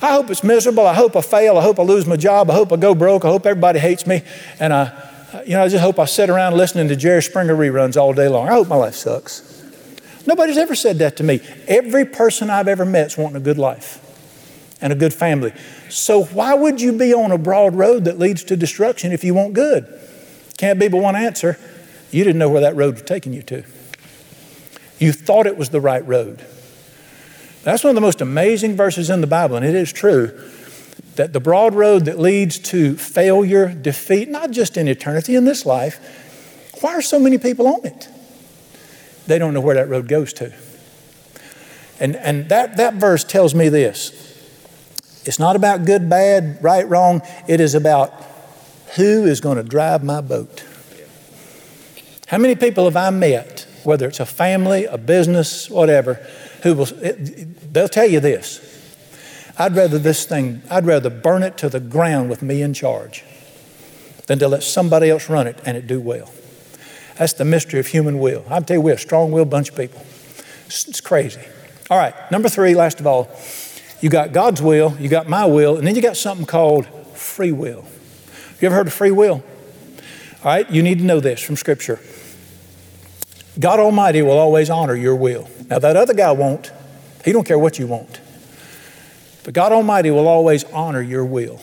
I 0.02 0.12
hope 0.12 0.30
it's 0.30 0.44
miserable. 0.44 0.86
I 0.86 0.94
hope 0.94 1.16
I 1.16 1.22
fail. 1.22 1.58
I 1.58 1.64
hope 1.64 1.80
I 1.80 1.84
lose 1.84 2.06
my 2.06 2.18
job. 2.18 2.52
I 2.52 2.54
hope 2.54 2.72
I 2.72 2.76
go 2.76 2.94
broke. 2.94 3.26
I 3.26 3.30
hope 3.30 3.46
everybody 3.46 3.80
hates 3.80 4.06
me. 4.06 4.22
And 4.60 4.72
I, 4.72 5.44
you 5.46 5.54
know, 5.54 5.64
I 5.64 5.68
just 5.68 5.84
hope 5.84 5.98
I 5.98 6.06
sit 6.06 6.30
around 6.30 6.56
listening 6.56 6.88
to 6.90 6.96
Jerry 6.96 7.24
Springer 7.24 7.56
reruns 7.56 7.98
all 7.98 8.14
day 8.14 8.28
long. 8.28 8.48
I 8.48 8.54
hope 8.54 8.68
my 8.68 8.76
life 8.76 8.94
sucks. 8.94 9.44
Nobody's 10.28 10.58
ever 10.58 10.76
said 10.76 11.00
that 11.00 11.18
to 11.18 11.24
me. 11.24 11.42
Every 11.68 12.06
person 12.06 12.50
I've 12.50 12.68
ever 12.68 12.86
met's 12.86 13.18
wanting 13.18 13.38
a 13.38 13.42
good 13.42 13.58
life 13.58 14.04
and 14.82 14.94
a 14.94 14.96
good 14.96 15.14
family. 15.14 15.52
So 15.90 16.24
why 16.26 16.54
would 16.54 16.82
you 16.82 16.98
be 16.98 17.14
on 17.14 17.32
a 17.32 17.38
broad 17.38 17.76
road 17.76 18.06
that 18.06 18.20
leads 18.20 18.44
to 18.46 18.58
destruction 18.58 19.12
if 19.12 19.24
you 19.24 19.34
want 19.34 19.54
good? 19.54 19.88
Can't 20.58 20.80
be 20.80 20.88
but 20.88 21.02
one 21.02 21.16
answer. 21.16 21.58
You 22.12 22.24
didn't 22.24 22.40
know 22.40 22.50
where 22.50 22.62
that 22.62 22.76
road 22.76 22.96
was 22.96 23.04
taking 23.04 23.34
you 23.34 23.42
to. 23.44 23.64
You 25.00 25.12
thought 25.12 25.46
it 25.46 25.58
was 25.58 25.70
the 25.70 25.82
right 25.82 26.06
road. 26.08 26.46
That's 27.64 27.84
one 27.84 27.90
of 27.90 27.96
the 27.96 28.02
most 28.02 28.22
amazing 28.22 28.76
verses 28.76 29.10
in 29.10 29.22
the 29.22 29.28
Bible, 29.28 29.56
and 29.58 29.66
it 29.66 29.76
is 29.76 29.92
true 29.92 30.28
that 31.16 31.34
the 31.34 31.40
broad 31.40 31.74
road 31.76 32.06
that 32.06 32.20
leads 32.20 32.60
to 32.60 32.96
failure, 32.96 33.74
defeat, 33.74 34.30
not 34.30 34.52
just 34.52 34.78
in 34.78 34.88
eternity, 34.88 35.36
in 35.36 35.46
this 35.46 35.66
life, 35.66 36.00
why 36.82 36.94
are 36.94 37.02
so 37.02 37.20
many 37.20 37.38
people 37.38 37.68
on 37.68 37.86
it? 37.86 38.08
They 39.26 39.40
don't 39.40 39.54
know 39.54 39.62
where 39.62 39.76
that 39.76 39.90
road 39.90 40.08
goes 40.08 40.32
to. 40.34 40.54
And, 42.00 42.16
and 42.16 42.50
that, 42.50 42.78
that 42.78 42.96
verse 42.96 43.24
tells 43.24 43.54
me 43.56 43.70
this 43.70 44.27
it's 45.28 45.40
not 45.40 45.58
about 45.58 45.86
good, 45.86 46.10
bad, 46.10 46.58
right, 46.64 46.88
wrong. 46.88 47.22
It 47.48 47.60
is 47.60 47.76
about 47.76 48.14
who 48.96 49.26
is 49.26 49.42
going 49.42 49.58
to 49.58 49.64
drive 49.64 50.02
my 50.04 50.22
boat. 50.22 50.64
How 52.28 52.38
many 52.38 52.56
people 52.56 52.86
have 52.86 52.96
I 52.96 53.10
met, 53.10 53.68
whether 53.84 54.08
it's 54.08 54.22
a 54.22 54.26
family, 54.26 54.86
a 54.86 54.98
business, 54.98 55.70
whatever, 55.70 56.16
who 56.64 56.76
will, 56.76 56.88
it, 57.04 57.74
they'll 57.74 57.90
tell 57.90 58.10
you 58.10 58.22
this. 58.22 58.64
I'd 59.58 59.76
rather 59.76 59.98
this 59.98 60.26
thing, 60.26 60.62
I'd 60.70 60.86
rather 60.86 61.10
burn 61.10 61.44
it 61.44 61.58
to 61.58 61.70
the 61.70 61.80
ground 61.80 62.30
with 62.30 62.42
me 62.42 62.62
in 62.62 62.74
charge 62.74 63.24
than 64.28 64.40
to 64.40 64.48
let 64.48 64.64
somebody 64.64 65.10
else 65.10 65.30
run 65.30 65.48
it 65.48 65.60
and 65.66 65.76
it 65.76 65.88
do 65.88 66.00
well. 66.00 66.32
That's 67.18 67.34
the 67.34 67.46
mystery 67.46 67.80
of 67.80 67.88
human 67.88 68.20
will. 68.20 68.46
I 68.50 68.60
tell 68.62 68.78
you, 68.78 68.82
we're 68.82 68.94
a 68.94 69.00
strong 69.00 69.32
willed 69.32 69.50
bunch 69.50 69.70
of 69.70 69.76
people. 69.76 70.06
It's, 70.68 70.88
it's 70.88 71.02
crazy. 71.02 71.42
All 71.90 71.98
right, 71.98 72.14
number 72.32 72.48
three, 72.50 72.76
last 72.76 73.00
of 73.00 73.08
all, 73.08 73.30
you 74.02 74.10
got 74.10 74.32
God's 74.32 74.62
will, 74.62 74.96
you 75.00 75.10
got 75.10 75.28
my 75.28 75.46
will, 75.46 75.78
and 75.78 75.88
then 75.88 75.96
you 75.96 76.02
got 76.02 76.18
something 76.18 76.46
called 76.46 76.86
free 77.16 77.52
will. 77.52 77.86
You 78.60 78.68
ever 78.68 78.76
heard 78.76 78.88
of 78.88 78.94
free 78.94 79.12
will? 79.12 79.44
All 80.44 80.52
right, 80.52 80.70
you 80.70 80.82
need 80.84 81.00
to 81.00 81.04
know 81.04 81.20
this 81.20 81.42
from 81.42 81.56
Scripture. 81.56 82.00
God 83.60 83.80
Almighty 83.80 84.22
will 84.22 84.38
always 84.38 84.70
honor 84.70 84.96
your 84.96 85.16
will. 85.16 85.50
Now, 85.68 85.80
that 85.80 85.96
other 85.96 86.14
guy 86.14 86.32
won't. 86.32 86.72
He 87.26 87.32
don't 87.32 87.46
care 87.46 87.60
what 87.60 87.80
you 87.80 87.88
want. 87.88 88.20
But 89.44 89.54
God 89.54 89.72
Almighty 89.72 90.12
will 90.12 90.28
always 90.28 90.64
honor 90.66 91.02
your 91.02 91.26
will. 91.26 91.60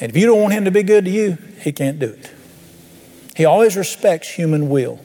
And 0.00 0.10
if 0.10 0.16
you 0.16 0.26
don't 0.26 0.40
want 0.40 0.54
Him 0.54 0.64
to 0.64 0.70
be 0.70 0.82
good 0.82 1.04
to 1.04 1.10
you, 1.10 1.36
He 1.60 1.72
can't 1.72 1.98
do 1.98 2.06
it. 2.06 2.30
He 3.36 3.44
always 3.44 3.76
respects 3.76 4.30
human 4.30 4.68
will. 4.68 5.00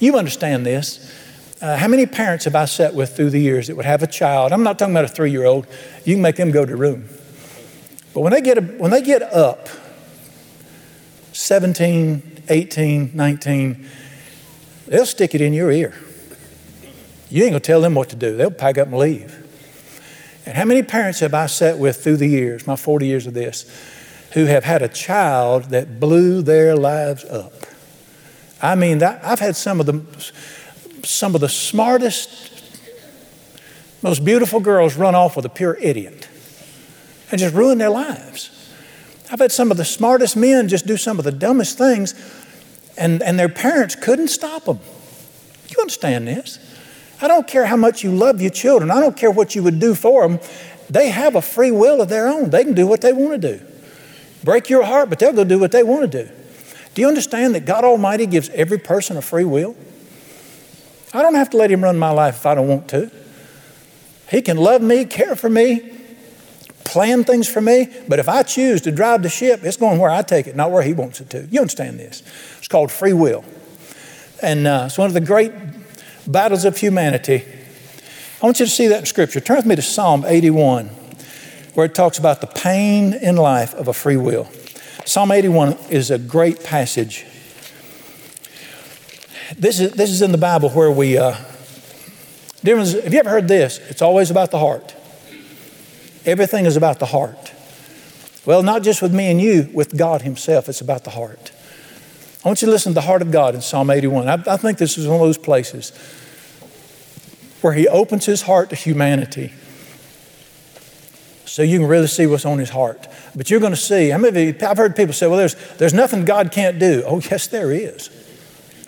You 0.00 0.16
understand 0.16 0.64
this. 0.64 1.11
Uh, 1.62 1.76
how 1.76 1.86
many 1.86 2.06
parents 2.06 2.44
have 2.44 2.56
I 2.56 2.64
sat 2.64 2.92
with 2.92 3.14
through 3.14 3.30
the 3.30 3.38
years 3.38 3.68
that 3.68 3.76
would 3.76 3.84
have 3.84 4.02
a 4.02 4.08
child? 4.08 4.50
I'm 4.50 4.64
not 4.64 4.80
talking 4.80 4.92
about 4.92 5.04
a 5.04 5.08
three 5.08 5.30
year 5.30 5.44
old. 5.44 5.68
You 6.04 6.16
can 6.16 6.22
make 6.22 6.34
them 6.34 6.50
go 6.50 6.66
to 6.66 6.74
room. 6.74 7.08
But 8.12 8.22
when 8.22 8.32
they 8.32 8.40
get, 8.40 8.58
a, 8.58 8.62
when 8.62 8.90
they 8.90 9.00
get 9.00 9.22
up, 9.22 9.68
17, 11.32 12.42
18, 12.48 13.12
19, 13.14 13.88
they'll 14.88 15.06
stick 15.06 15.36
it 15.36 15.40
in 15.40 15.52
your 15.52 15.70
ear. 15.70 15.94
You 17.30 17.44
ain't 17.44 17.52
gonna 17.52 17.60
tell 17.60 17.80
them 17.80 17.94
what 17.94 18.08
to 18.08 18.16
do. 18.16 18.36
They'll 18.36 18.50
pack 18.50 18.76
up 18.76 18.88
and 18.88 18.98
leave. 18.98 19.38
And 20.44 20.56
how 20.56 20.64
many 20.64 20.82
parents 20.82 21.20
have 21.20 21.32
I 21.32 21.46
sat 21.46 21.78
with 21.78 22.02
through 22.02 22.16
the 22.16 22.26
years, 22.26 22.66
my 22.66 22.74
40 22.74 23.06
years 23.06 23.28
of 23.28 23.34
this, 23.34 23.70
who 24.32 24.46
have 24.46 24.64
had 24.64 24.82
a 24.82 24.88
child 24.88 25.66
that 25.66 26.00
blew 26.00 26.42
their 26.42 26.74
lives 26.74 27.24
up? 27.24 27.52
I 28.60 28.74
mean, 28.74 29.00
I've 29.00 29.38
had 29.38 29.54
some 29.54 29.78
of 29.78 29.86
the 29.86 30.32
some 31.04 31.34
of 31.34 31.40
the 31.40 31.48
smartest, 31.48 32.50
most 34.02 34.24
beautiful 34.24 34.60
girls 34.60 34.96
run 34.96 35.14
off 35.14 35.36
with 35.36 35.44
a 35.44 35.48
pure 35.48 35.76
idiot 35.80 36.28
and 37.30 37.40
just 37.40 37.54
ruin 37.54 37.78
their 37.78 37.90
lives. 37.90 38.50
I've 39.30 39.40
had 39.40 39.52
some 39.52 39.70
of 39.70 39.76
the 39.76 39.84
smartest 39.84 40.36
men 40.36 40.68
just 40.68 40.86
do 40.86 40.96
some 40.96 41.18
of 41.18 41.24
the 41.24 41.32
dumbest 41.32 41.78
things, 41.78 42.14
and, 42.98 43.22
and 43.22 43.38
their 43.38 43.48
parents 43.48 43.94
couldn't 43.94 44.28
stop 44.28 44.64
them. 44.64 44.78
You 45.70 45.76
understand 45.80 46.28
this? 46.28 46.58
I 47.22 47.28
don't 47.28 47.46
care 47.46 47.64
how 47.64 47.76
much 47.76 48.04
you 48.04 48.10
love 48.10 48.40
your 48.40 48.50
children, 48.50 48.90
I 48.90 49.00
don't 49.00 49.16
care 49.16 49.30
what 49.30 49.54
you 49.54 49.62
would 49.62 49.80
do 49.80 49.94
for 49.94 50.28
them. 50.28 50.38
They 50.90 51.08
have 51.08 51.36
a 51.36 51.42
free 51.42 51.70
will 51.70 52.02
of 52.02 52.10
their 52.10 52.28
own. 52.28 52.50
They 52.50 52.64
can 52.64 52.74
do 52.74 52.86
what 52.86 53.00
they 53.00 53.14
want 53.14 53.40
to 53.40 53.56
do. 53.56 53.64
Break 54.44 54.68
your 54.68 54.82
heart, 54.82 55.08
but 55.08 55.18
they'll 55.18 55.32
go 55.32 55.44
do 55.44 55.58
what 55.58 55.72
they 55.72 55.82
want 55.82 56.10
to 56.10 56.24
do. 56.24 56.30
Do 56.94 57.00
you 57.00 57.08
understand 57.08 57.54
that 57.54 57.64
God 57.64 57.84
Almighty 57.84 58.26
gives 58.26 58.50
every 58.50 58.78
person 58.78 59.16
a 59.16 59.22
free 59.22 59.44
will? 59.44 59.74
I 61.14 61.22
don't 61.22 61.34
have 61.34 61.50
to 61.50 61.56
let 61.56 61.70
Him 61.70 61.82
run 61.82 61.98
my 61.98 62.10
life 62.10 62.36
if 62.36 62.46
I 62.46 62.54
don't 62.54 62.68
want 62.68 62.88
to. 62.88 63.10
He 64.30 64.40
can 64.40 64.56
love 64.56 64.80
me, 64.80 65.04
care 65.04 65.36
for 65.36 65.50
me, 65.50 65.92
plan 66.84 67.24
things 67.24 67.48
for 67.48 67.60
me, 67.60 67.88
but 68.08 68.18
if 68.18 68.28
I 68.28 68.42
choose 68.42 68.80
to 68.82 68.90
drive 68.90 69.22
the 69.22 69.28
ship, 69.28 69.60
it's 69.62 69.76
going 69.76 69.98
where 69.98 70.10
I 70.10 70.22
take 70.22 70.46
it, 70.46 70.56
not 70.56 70.70
where 70.70 70.82
He 70.82 70.92
wants 70.92 71.20
it 71.20 71.30
to. 71.30 71.46
You 71.50 71.60
understand 71.60 71.98
this? 71.98 72.22
It's 72.58 72.68
called 72.68 72.90
free 72.90 73.12
will. 73.12 73.44
And 74.40 74.66
uh, 74.66 74.84
it's 74.86 74.98
one 74.98 75.06
of 75.06 75.14
the 75.14 75.20
great 75.20 75.52
battles 76.26 76.64
of 76.64 76.76
humanity. 76.76 77.44
I 78.42 78.46
want 78.46 78.58
you 78.58 78.66
to 78.66 78.72
see 78.72 78.88
that 78.88 79.00
in 79.00 79.06
Scripture. 79.06 79.40
Turn 79.40 79.56
with 79.56 79.66
me 79.66 79.76
to 79.76 79.82
Psalm 79.82 80.24
81, 80.26 80.86
where 81.74 81.86
it 81.86 81.94
talks 81.94 82.18
about 82.18 82.40
the 82.40 82.46
pain 82.46 83.14
in 83.14 83.36
life 83.36 83.74
of 83.74 83.86
a 83.86 83.92
free 83.92 84.16
will. 84.16 84.50
Psalm 85.04 85.30
81 85.30 85.76
is 85.90 86.10
a 86.10 86.18
great 86.18 86.64
passage. 86.64 87.24
This 89.58 89.80
is, 89.80 89.92
this 89.92 90.10
is 90.10 90.22
in 90.22 90.32
the 90.32 90.38
Bible 90.38 90.70
where 90.70 90.90
we, 90.90 91.18
uh, 91.18 91.32
have 92.64 93.12
you 93.12 93.18
ever 93.18 93.30
heard 93.30 93.48
this? 93.48 93.78
It's 93.88 94.02
always 94.02 94.30
about 94.30 94.50
the 94.50 94.58
heart. 94.58 94.94
Everything 96.24 96.64
is 96.64 96.76
about 96.76 97.00
the 97.00 97.06
heart. 97.06 97.52
Well, 98.46 98.62
not 98.62 98.82
just 98.82 99.02
with 99.02 99.12
me 99.12 99.30
and 99.30 99.40
you, 99.40 99.68
with 99.72 99.96
God 99.96 100.22
Himself, 100.22 100.68
it's 100.68 100.80
about 100.80 101.04
the 101.04 101.10
heart. 101.10 101.52
I 102.44 102.48
want 102.48 102.62
you 102.62 102.66
to 102.66 102.72
listen 102.72 102.92
to 102.92 102.94
the 102.94 103.02
heart 103.02 103.22
of 103.22 103.30
God 103.30 103.54
in 103.54 103.60
Psalm 103.60 103.90
81. 103.90 104.28
I, 104.28 104.34
I 104.46 104.56
think 104.56 104.78
this 104.78 104.96
is 104.96 105.06
one 105.06 105.16
of 105.16 105.26
those 105.26 105.38
places 105.38 105.90
where 107.60 107.72
He 107.72 107.86
opens 107.88 108.26
His 108.26 108.42
heart 108.42 108.70
to 108.70 108.76
humanity 108.76 109.52
so 111.44 111.62
you 111.62 111.78
can 111.80 111.88
really 111.88 112.06
see 112.06 112.26
what's 112.26 112.46
on 112.46 112.58
His 112.58 112.70
heart. 112.70 113.06
But 113.34 113.50
you're 113.50 113.60
going 113.60 113.72
to 113.72 113.76
see, 113.76 114.10
of 114.10 114.36
you, 114.36 114.56
I've 114.62 114.76
heard 114.76 114.96
people 114.96 115.12
say, 115.12 115.26
well, 115.26 115.36
there's, 115.36 115.56
there's 115.76 115.94
nothing 115.94 116.24
God 116.24 116.52
can't 116.52 116.78
do. 116.78 117.02
Oh, 117.06 117.20
yes, 117.30 117.48
there 117.48 117.70
is. 117.70 118.08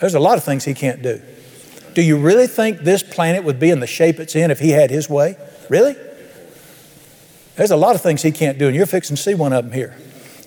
There's 0.01 0.15
a 0.15 0.21
lot 0.21 0.39
of 0.39 0.45
things 0.45 0.65
He 0.65 0.75
can't 0.75 1.03
do. 1.03 1.23
Do 1.95 2.03
you 2.03 2.19
really 2.19 2.47
think 2.47 2.81
this 2.81 3.03
planet 3.03 3.45
would 3.45 3.61
be 3.61 3.71
in 3.71 3.81
the 3.81 3.87
shape 3.87 4.19
it's 4.19 4.35
in 4.35 4.51
if 4.51 4.59
He 4.59 4.71
had 4.71 4.91
His 4.91 5.09
way? 5.09 5.37
Really? 5.69 5.97
There's 7.57 7.71
a 7.71 7.77
lot 7.77 7.95
of 7.95 8.03
things 8.03 8.23
He 8.23 8.33
can't 8.33 8.59
do, 8.59 8.67
and 8.67 8.77
you're 8.77 8.87
fixing 8.87 9.17
to 9.17 9.23
see 9.23 9.35
one 9.35 9.53
of 9.53 9.65
them 9.65 9.73
here. 9.73 9.97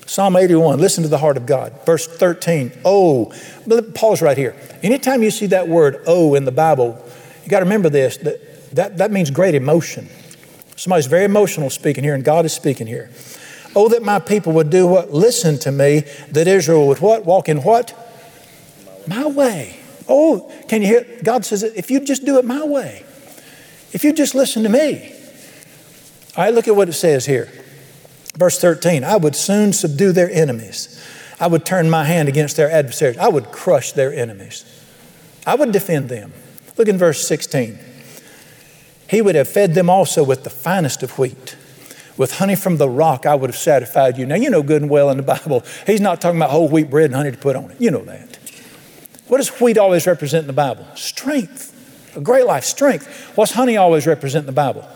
Psalm 0.06 0.36
81, 0.36 0.78
listen 0.78 1.02
to 1.02 1.08
the 1.08 1.18
heart 1.18 1.36
of 1.36 1.44
God. 1.44 1.84
Verse 1.84 2.06
13, 2.06 2.72
oh, 2.84 3.32
pause 3.94 4.22
right 4.22 4.38
here. 4.38 4.56
Anytime 4.82 5.22
you 5.22 5.30
see 5.30 5.46
that 5.46 5.68
word 5.68 6.02
oh 6.06 6.34
in 6.34 6.46
the 6.46 6.52
Bible, 6.52 7.02
you 7.44 7.50
got 7.50 7.58
to 7.58 7.66
remember 7.66 7.90
this 7.90 8.16
that, 8.18 8.74
that, 8.74 8.96
that 8.98 9.10
means 9.10 9.30
great 9.30 9.54
emotion. 9.54 10.08
Somebody's 10.76 11.06
very 11.06 11.24
emotional 11.24 11.68
speaking 11.70 12.04
here, 12.04 12.14
and 12.14 12.24
God 12.24 12.46
is 12.46 12.52
speaking 12.52 12.86
here. 12.86 13.10
Oh, 13.76 13.88
that 13.90 14.02
my 14.02 14.18
people 14.18 14.52
would 14.54 14.70
do 14.70 14.86
what? 14.86 15.12
Listen 15.12 15.58
to 15.58 15.72
me, 15.72 16.04
that 16.30 16.48
Israel 16.48 16.86
would 16.88 17.00
what? 17.00 17.26
Walk 17.26 17.48
in 17.48 17.62
what? 17.62 17.92
My 19.08 19.26
way. 19.26 19.80
Oh, 20.08 20.52
can 20.68 20.82
you 20.82 20.88
hear? 20.88 21.20
God 21.22 21.44
says, 21.44 21.62
if 21.62 21.90
you 21.90 22.00
just 22.00 22.24
do 22.24 22.38
it 22.38 22.44
my 22.44 22.64
way, 22.64 23.04
if 23.92 24.04
you 24.04 24.12
just 24.12 24.34
listen 24.34 24.62
to 24.62 24.68
me. 24.68 25.14
Right, 26.36 26.54
look 26.54 26.68
at 26.68 26.76
what 26.76 26.88
it 26.88 26.92
says 26.92 27.26
here. 27.26 27.50
Verse 28.36 28.60
13 28.60 29.02
I 29.02 29.16
would 29.16 29.34
soon 29.34 29.72
subdue 29.72 30.12
their 30.12 30.30
enemies. 30.30 30.94
I 31.40 31.46
would 31.46 31.64
turn 31.64 31.88
my 31.88 32.04
hand 32.04 32.28
against 32.28 32.56
their 32.56 32.70
adversaries. 32.70 33.16
I 33.18 33.28
would 33.28 33.50
crush 33.50 33.92
their 33.92 34.12
enemies. 34.12 34.64
I 35.46 35.54
would 35.54 35.72
defend 35.72 36.08
them. 36.08 36.32
Look 36.76 36.88
in 36.88 36.98
verse 36.98 37.26
16. 37.26 37.78
He 39.08 39.22
would 39.22 39.34
have 39.34 39.48
fed 39.48 39.74
them 39.74 39.88
also 39.88 40.22
with 40.22 40.44
the 40.44 40.50
finest 40.50 41.02
of 41.02 41.18
wheat. 41.18 41.56
With 42.16 42.38
honey 42.38 42.56
from 42.56 42.76
the 42.76 42.88
rock, 42.88 43.24
I 43.26 43.34
would 43.34 43.50
have 43.50 43.56
satisfied 43.56 44.18
you. 44.18 44.26
Now, 44.26 44.34
you 44.34 44.50
know 44.50 44.62
good 44.62 44.82
and 44.82 44.90
well 44.90 45.10
in 45.10 45.16
the 45.16 45.22
Bible, 45.22 45.64
he's 45.86 46.00
not 46.00 46.20
talking 46.20 46.38
about 46.38 46.50
whole 46.50 46.68
wheat 46.68 46.90
bread 46.90 47.06
and 47.06 47.14
honey 47.14 47.30
to 47.30 47.38
put 47.38 47.56
on 47.56 47.70
it. 47.70 47.80
You 47.80 47.92
know 47.92 48.04
that. 48.04 48.37
What 49.28 49.38
does 49.38 49.48
wheat 49.60 49.78
always 49.78 50.06
represent 50.06 50.42
in 50.42 50.46
the 50.46 50.52
Bible? 50.52 50.86
Strength. 50.94 51.74
A 52.16 52.20
great 52.20 52.46
life, 52.46 52.64
strength. 52.64 53.06
What's 53.36 53.52
honey 53.52 53.76
always 53.76 54.06
represent 54.06 54.42
in 54.42 54.46
the 54.46 54.52
Bible? 54.52 54.88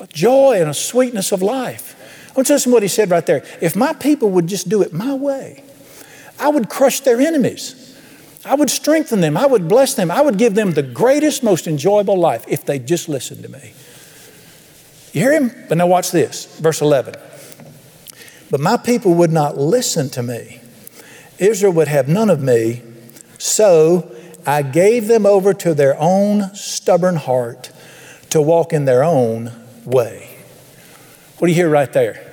A 0.00 0.06
joy 0.06 0.60
and 0.60 0.70
a 0.70 0.74
sweetness 0.74 1.32
of 1.32 1.42
life. 1.42 1.96
I 2.30 2.32
want 2.34 2.46
to 2.48 2.52
listen 2.52 2.70
to 2.70 2.74
what 2.74 2.82
he 2.82 2.88
said 2.88 3.10
right 3.10 3.24
there. 3.26 3.44
If 3.60 3.74
my 3.74 3.94
people 3.94 4.30
would 4.30 4.46
just 4.46 4.68
do 4.68 4.82
it 4.82 4.92
my 4.92 5.14
way, 5.14 5.64
I 6.38 6.50
would 6.50 6.68
crush 6.68 7.00
their 7.00 7.20
enemies. 7.20 7.86
I 8.44 8.54
would 8.54 8.70
strengthen 8.70 9.20
them. 9.20 9.36
I 9.36 9.46
would 9.46 9.68
bless 9.68 9.94
them. 9.94 10.10
I 10.10 10.20
would 10.20 10.38
give 10.38 10.54
them 10.54 10.72
the 10.72 10.82
greatest, 10.82 11.42
most 11.42 11.66
enjoyable 11.66 12.16
life 12.16 12.44
if 12.46 12.64
they 12.64 12.78
just 12.78 13.08
listened 13.08 13.42
to 13.42 13.48
me. 13.48 13.72
You 15.12 15.22
hear 15.22 15.32
him? 15.32 15.50
But 15.68 15.78
now 15.78 15.86
watch 15.86 16.12
this, 16.12 16.58
verse 16.60 16.80
11. 16.80 17.14
But 18.50 18.60
my 18.60 18.76
people 18.76 19.14
would 19.14 19.32
not 19.32 19.56
listen 19.56 20.08
to 20.10 20.22
me. 20.22 20.60
Israel 21.38 21.72
would 21.72 21.88
have 21.88 22.08
none 22.08 22.30
of 22.30 22.42
me. 22.42 22.82
So 23.38 24.14
I 24.46 24.62
gave 24.62 25.08
them 25.08 25.24
over 25.24 25.54
to 25.54 25.74
their 25.74 25.96
own 25.98 26.54
stubborn 26.54 27.16
heart 27.16 27.70
to 28.30 28.42
walk 28.42 28.72
in 28.72 28.84
their 28.84 29.02
own 29.02 29.52
way. 29.84 30.28
What 31.38 31.46
do 31.46 31.52
you 31.52 31.56
hear 31.56 31.70
right 31.70 31.92
there? 31.92 32.24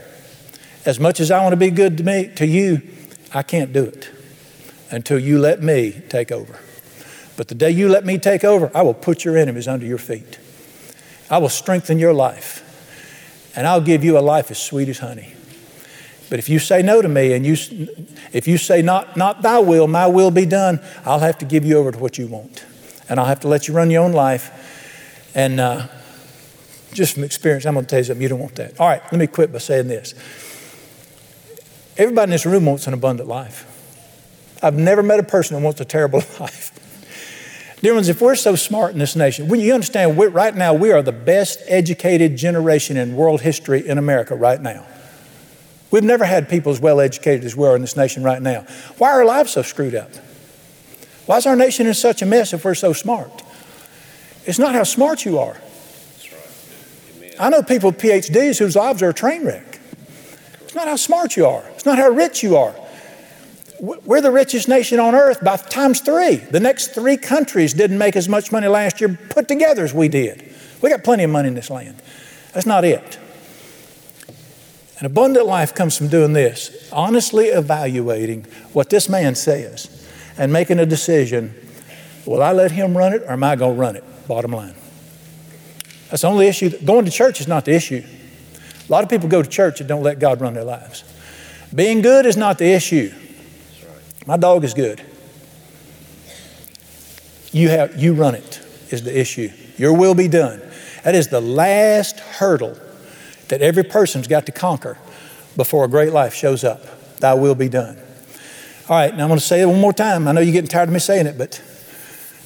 As 0.86 1.00
much 1.00 1.20
as 1.20 1.32
I 1.32 1.42
want 1.42 1.54
to 1.54 1.58
be 1.58 1.70
good 1.70 1.98
to 2.00 2.04
me, 2.04 2.32
to 2.36 2.46
you, 2.46 2.82
I 3.34 3.44
can't 3.44 3.72
do 3.72 3.84
it 3.84 4.10
until 4.92 5.20
you 5.20 5.40
let 5.40 5.62
me 5.62 6.02
take 6.10 6.32
over. 6.32 6.60
But 7.38 7.48
the 7.50 7.56
day 7.56 7.72
you 7.72 7.90
let 7.90 8.06
me 8.06 8.18
take 8.18 8.44
over, 8.44 8.72
I 8.74 8.82
will 8.82 8.94
put 8.94 9.26
your 9.26 9.38
enemies 9.38 9.68
under 9.68 9.86
your 9.86 9.98
feet. 9.98 10.40
I 11.30 11.38
will 11.40 11.50
strengthen 11.50 12.00
your 12.00 12.14
life, 12.14 12.62
and 13.56 13.68
I'll 13.68 13.82
give 13.82 14.04
you 14.04 14.18
a 14.18 14.22
life 14.22 14.52
as 14.52 14.58
sweet 14.58 14.90
as 14.90 15.00
honey. 15.00 15.34
But 16.36 16.40
if 16.40 16.50
you 16.50 16.60
say 16.60 16.82
no 16.82 17.02
to 17.02 17.08
me 17.08 17.32
and 17.32 17.46
you, 17.46 17.54
if 18.34 18.46
you 18.46 18.58
say 18.58 18.82
not, 18.82 19.16
not 19.16 19.42
thy 19.42 19.60
will, 19.60 19.88
my 19.88 20.06
will 20.06 20.32
be 20.32 20.46
done, 20.46 20.82
I'll 21.06 21.20
have 21.20 21.38
to 21.38 21.46
give 21.46 21.64
you 21.64 21.78
over 21.78 21.94
to 21.94 21.98
what 21.98 22.18
you 22.18 22.28
want. 22.28 22.66
And 23.08 23.22
I'll 23.22 23.26
have 23.26 23.40
to 23.40 23.48
let 23.48 23.70
you 23.70 23.74
run 23.74 23.90
your 23.90 24.04
own 24.04 24.12
life. 24.12 25.32
And 25.34 25.62
uh, 25.62 25.88
just 26.92 27.14
from 27.14 27.24
experience, 27.24 27.66
I'm 27.66 27.76
going 27.76 27.86
to 27.86 27.90
tell 27.90 28.00
you 28.00 28.04
something, 28.04 28.22
you 28.22 28.28
don't 28.28 28.42
want 28.42 28.56
that. 28.56 28.78
All 28.82 28.86
right, 28.86 29.02
let 29.02 29.18
me 29.18 29.28
quit 29.28 29.54
by 29.54 29.60
saying 29.60 29.88
this. 29.88 30.14
Everybody 31.96 32.26
in 32.26 32.32
this 32.32 32.46
room 32.46 32.66
wants 32.66 32.86
an 32.86 32.94
abundant 32.94 33.30
life. 33.30 33.66
I've 34.62 34.76
never 34.76 35.02
met 35.02 35.22
a 35.22 35.24
person 35.24 35.58
who 35.58 35.64
wants 35.64 35.80
a 35.80 35.86
terrible 35.86 36.20
life. 36.42 37.78
Dear 37.82 37.94
ones, 37.94 38.10
if 38.10 38.20
we're 38.20 38.36
so 38.36 38.58
smart 38.58 38.92
in 38.92 39.00
this 39.00 39.16
nation, 39.16 39.48
when 39.48 39.62
you 39.62 39.74
understand 39.74 40.18
right 40.18 40.54
now 40.54 40.74
we 40.74 40.92
are 40.92 41.02
the 41.02 41.14
best 41.14 41.62
educated 41.68 42.36
generation 42.36 42.98
in 42.98 43.16
world 43.16 43.40
history 43.40 43.88
in 43.88 43.98
America 43.98 44.36
right 44.36 44.60
now. 44.60 44.86
We've 45.92 46.04
never 46.04 46.26
had 46.26 46.50
people 46.50 46.72
as 46.72 46.80
well 46.80 47.00
educated 47.00 47.46
as 47.46 47.56
we 47.56 47.68
are 47.68 47.76
in 47.76 47.82
this 47.82 47.96
nation 47.96 48.24
right 48.24 48.42
now. 48.42 48.66
Why 48.98 49.12
are 49.12 49.20
our 49.20 49.26
lives 49.26 49.52
so 49.52 49.62
screwed 49.62 49.96
up? 49.96 50.10
Why 51.26 51.38
is 51.38 51.46
our 51.46 51.56
nation 51.56 51.88
in 51.88 51.94
such 51.94 52.22
a 52.22 52.26
mess 52.26 52.54
if 52.54 52.66
we're 52.66 52.76
so 52.76 52.94
smart? 52.94 53.44
It's 54.46 54.60
not 54.60 54.76
how 54.76 54.84
smart 54.84 55.26
you 55.26 55.40
are. 55.40 55.58
I 57.40 57.50
know 57.50 57.64
people 57.64 57.92
with 57.92 58.00
PhDs 58.00 58.60
whose 58.60 58.76
lives 58.76 59.02
are 59.02 59.10
a 59.10 59.14
train 59.14 59.46
wreck. 59.46 59.80
It's 60.62 60.76
not 60.76 60.88
how 60.88 60.96
smart 60.96 61.36
you 61.36 61.46
are. 61.46 61.64
It's 61.70 61.86
not 61.86 61.98
how 61.98 62.10
rich 62.10 62.44
you 62.44 62.56
are. 62.56 62.76
We're 63.80 64.22
the 64.22 64.32
richest 64.32 64.68
nation 64.68 65.00
on 65.00 65.16
earth 65.16 65.44
by 65.44 65.58
times 65.58 66.00
three. 66.00 66.36
The 66.36 66.62
next 66.62 66.94
three 66.94 67.18
countries 67.18 67.74
didn't 67.74 67.98
make 67.98 68.16
as 68.16 68.30
much 68.30 68.52
money 68.52 68.68
last 68.68 69.02
year 69.02 69.18
put 69.30 69.48
together 69.48 69.84
as 69.84 69.94
we 69.94 70.08
did. 70.08 70.54
We 70.82 70.90
got 70.90 71.04
plenty 71.04 71.24
of 71.24 71.30
money 71.30 71.50
in 71.50 71.56
this 71.56 71.70
land. 71.70 72.02
That's 72.54 72.66
not 72.66 72.86
it. 72.86 73.20
An 75.00 75.06
abundant 75.06 75.46
life 75.46 75.74
comes 75.74 75.98
from 75.98 76.08
doing 76.08 76.34
this 76.34 76.90
honestly 76.92 77.48
evaluating 77.48 78.46
what 78.72 78.90
this 78.90 79.10
man 79.10 79.36
says 79.36 80.08
and 80.38 80.54
making 80.54 80.80
a 80.80 80.86
decision 80.86 81.54
will 82.26 82.42
I 82.42 82.54
let 82.54 82.72
him 82.72 82.98
run 82.98 83.14
it 83.14 83.22
or 83.24 83.32
am 83.32 83.44
I 83.44 83.56
going 83.56 83.76
to 83.76 83.80
run 83.80 83.96
it? 83.96 84.04
Bottom 84.28 84.52
line. 84.52 84.76
That's 86.10 86.22
the 86.22 86.28
only 86.28 86.48
issue. 86.48 86.70
Going 86.84 87.06
to 87.06 87.12
church 87.12 87.42
is 87.42 87.48
not 87.48 87.66
the 87.66 87.74
issue. 87.74 88.04
A 88.88 88.92
lot 88.92 89.04
of 89.04 89.10
people 89.10 89.28
go 89.28 89.42
to 89.42 89.50
church 89.50 89.80
and 89.80 89.90
don't 89.90 90.04
let 90.04 90.20
God 90.20 90.40
run 90.40 90.54
their 90.54 90.64
lives. 90.64 91.04
Being 91.74 92.02
good 92.02 92.26
is 92.26 92.38
not 92.38 92.58
the 92.58 92.72
issue. 92.72 93.12
My 94.26 94.38
dog 94.38 94.64
is 94.64 94.74
good. 94.74 95.04
You, 97.52 97.70
have, 97.70 97.96
you 97.96 98.14
run 98.14 98.36
it 98.36 98.62
is 98.92 99.04
the 99.04 99.18
issue. 99.18 99.50
Your 99.78 99.94
will 99.94 100.16
be 100.16 100.28
done. 100.28 100.62
That 101.04 101.16
is 101.16 101.28
the 101.28 101.42
last 101.42 102.20
hurdle 102.20 102.78
that 103.50 103.62
every 103.62 103.84
person's 103.84 104.28
got 104.28 104.46
to 104.46 104.52
conquer 104.52 104.98
before 105.56 105.86
a 105.86 105.88
great 105.88 106.12
life 106.14 106.34
shows 106.34 106.64
up. 106.64 107.18
Thy 107.20 107.34
will 107.34 107.56
be 107.56 107.70
done. 107.70 107.98
All 108.88 108.98
right, 108.98 109.16
now 109.16 109.24
I'm 109.24 109.30
going 109.30 109.40
to 109.40 109.46
say 109.46 109.62
it 109.62 109.66
one 109.66 109.80
more 109.80 109.94
time. 109.94 110.28
I 110.28 110.32
know 110.32 110.42
you're 110.42 110.54
getting 110.54 110.70
tired 110.70 110.90
of 110.90 110.94
me 110.94 111.00
saying 111.00 111.26
it, 111.28 111.38
but 111.38 111.62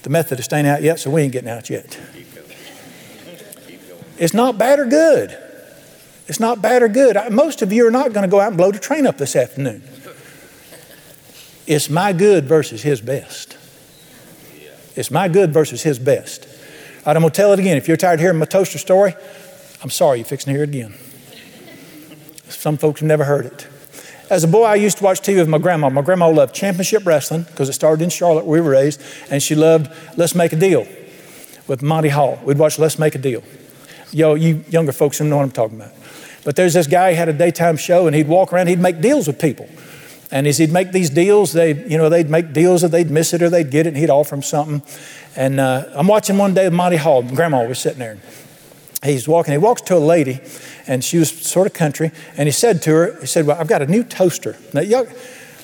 The 0.03 0.09
Methodist 0.09 0.53
ain't 0.53 0.67
out 0.67 0.81
yet, 0.81 0.99
so 0.99 1.09
we 1.09 1.23
ain't 1.23 1.33
getting 1.33 1.49
out 1.49 1.69
yet. 1.69 1.99
It's 4.17 4.33
not 4.33 4.57
bad 4.57 4.79
or 4.79 4.85
good. 4.85 5.37
It's 6.27 6.39
not 6.39 6.61
bad 6.61 6.83
or 6.83 6.87
good. 6.87 7.17
Most 7.31 7.61
of 7.61 7.73
you 7.73 7.87
are 7.87 7.91
not 7.91 8.13
going 8.13 8.23
to 8.23 8.29
go 8.29 8.39
out 8.39 8.49
and 8.49 8.57
blow 8.57 8.71
the 8.71 8.79
train 8.79 9.07
up 9.07 9.17
this 9.17 9.35
afternoon. 9.35 9.81
It's 11.65 11.89
my 11.89 12.13
good 12.13 12.45
versus 12.45 12.81
his 12.81 13.01
best. 13.01 13.57
It's 14.95 15.11
my 15.11 15.27
good 15.27 15.53
versus 15.53 15.83
his 15.83 15.99
best. 15.99 16.47
Right, 17.05 17.15
I'm 17.15 17.21
going 17.21 17.31
to 17.31 17.35
tell 17.35 17.53
it 17.53 17.59
again. 17.59 17.77
If 17.77 17.87
you're 17.87 17.97
tired 17.97 18.15
of 18.15 18.19
hearing 18.19 18.37
my 18.37 18.45
toaster 18.45 18.77
story, 18.77 19.15
I'm 19.81 19.89
sorry, 19.89 20.19
you're 20.19 20.25
fixing 20.25 20.53
to 20.53 20.57
hear 20.57 20.63
it 20.63 20.69
again. 20.69 20.93
Some 22.49 22.77
folks 22.77 22.99
have 22.99 23.07
never 23.07 23.23
heard 23.23 23.45
it. 23.45 23.67
As 24.29 24.43
a 24.43 24.47
boy, 24.47 24.63
I 24.63 24.75
used 24.75 24.97
to 24.99 25.03
watch 25.03 25.21
TV 25.21 25.37
with 25.37 25.47
my 25.47 25.57
grandma. 25.57 25.89
My 25.89 26.01
grandma 26.01 26.29
loved 26.29 26.53
championship 26.53 27.05
wrestling 27.05 27.43
because 27.43 27.69
it 27.69 27.73
started 27.73 28.03
in 28.03 28.09
Charlotte 28.09 28.45
where 28.45 28.61
we 28.61 28.65
were 28.65 28.73
raised, 28.73 29.01
and 29.31 29.41
she 29.41 29.55
loved 29.55 29.91
Let's 30.17 30.35
Make 30.35 30.53
a 30.53 30.55
Deal 30.55 30.85
with 31.67 31.81
Monty 31.81 32.09
Hall. 32.09 32.39
We'd 32.43 32.57
watch 32.57 32.77
Let's 32.77 32.99
Make 32.99 33.15
a 33.15 33.17
Deal. 33.17 33.43
Yo, 34.11 34.35
you 34.35 34.63
younger 34.69 34.91
folks 34.91 35.19
don't 35.19 35.29
know 35.29 35.37
what 35.37 35.43
I'm 35.43 35.51
talking 35.51 35.77
about. 35.77 35.93
But 36.43 36.55
there's 36.55 36.73
this 36.73 36.87
guy, 36.87 37.11
he 37.11 37.15
had 37.17 37.29
a 37.29 37.33
daytime 37.33 37.77
show, 37.77 38.07
and 38.07 38.15
he'd 38.15 38.27
walk 38.27 38.53
around, 38.53 38.67
he'd 38.67 38.79
make 38.79 39.01
deals 39.01 39.27
with 39.27 39.39
people. 39.39 39.69
And 40.31 40.45
as 40.45 40.57
he'd 40.59 40.71
make 40.71 40.91
these 40.91 41.09
deals, 41.09 41.53
they, 41.53 41.73
you 41.87 41.97
know, 41.97 42.09
they'd 42.09 42.29
make 42.29 42.53
deals 42.53 42.81
that 42.81 42.89
they'd 42.89 43.09
miss 43.09 43.33
it 43.33 43.41
or 43.41 43.49
they'd 43.49 43.71
get 43.71 43.87
it, 43.87 43.89
and 43.89 43.97
he'd 43.97 44.11
offer 44.11 44.31
them 44.31 44.43
something. 44.43 44.83
And 45.35 45.59
uh, 45.59 45.85
I'm 45.93 46.07
watching 46.07 46.37
one 46.37 46.53
day 46.53 46.65
with 46.65 46.73
Monty 46.73 46.97
Hall. 46.97 47.23
Grandma 47.23 47.65
was 47.65 47.79
sitting 47.79 47.99
there. 47.99 48.19
He's 49.03 49.27
walking. 49.27 49.53
He 49.53 49.57
walks 49.57 49.81
to 49.83 49.95
a 49.95 49.97
lady, 49.97 50.41
and 50.85 51.03
she 51.03 51.17
was 51.17 51.31
sort 51.31 51.67
of 51.67 51.73
country. 51.73 52.11
And 52.35 52.47
he 52.47 52.51
said 52.51 52.81
to 52.81 52.91
her, 52.91 53.17
he 53.21 53.27
said, 53.27 53.45
"Well, 53.45 53.57
I've 53.57 53.67
got 53.67 53.81
a 53.81 53.87
new 53.87 54.03
toaster." 54.03 54.57
Now, 54.73 54.81
y'all, 54.81 55.07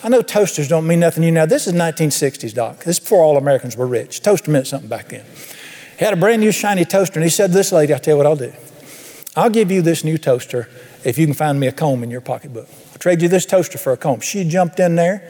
I 0.04 0.10
know 0.10 0.22
toasters 0.22 0.70
don't 0.70 0.88
mean 0.88 1.02
nothing 1.02 1.22
to 1.22 1.26
you 1.26 1.34
now. 1.34 1.46
This 1.46 1.68
is 1.68 1.74
1960s, 1.74 2.54
Doc. 2.54 2.86
This 2.86 2.98
is 2.98 3.00
before 3.02 3.24
all 3.24 3.38
Americans 3.38 3.76
were 3.76 3.88
rich. 3.88 4.22
Toaster 4.22 4.52
meant 4.52 4.68
something 4.68 4.88
back 4.88 5.10
then. 5.10 5.24
He 6.00 6.06
had 6.06 6.14
a 6.14 6.18
brand 6.18 6.42
new 6.42 6.52
shiny 6.52 6.86
toaster, 6.86 7.20
and 7.20 7.24
he 7.24 7.30
said 7.30 7.48
to 7.48 7.54
this 7.54 7.72
lady, 7.72 7.94
"I'll 7.94 8.00
tell 8.00 8.14
you 8.14 8.18
what 8.18 8.26
I'll 8.26 8.36
do. 8.36 8.54
I'll 9.36 9.50
give 9.50 9.70
you 9.70 9.82
this 9.82 10.06
new 10.06 10.18
toaster 10.18 10.70
if 11.04 11.18
you 11.18 11.26
can 11.26 11.34
find 11.34 11.60
me 11.60 11.68
a 11.68 11.74
comb 11.74 12.04
in 12.04 12.12
your 12.12 12.22
pocketbook. 12.22 12.70
I'll 12.94 13.00
trade 13.00 13.22
you 13.22 13.28
this 13.28 13.46
toaster 13.46 13.78
for 13.78 13.92
a 13.92 13.98
comb." 13.98 14.22
She 14.22 14.46
jumped 14.46 14.80
in 14.80 14.96
there. 14.96 15.24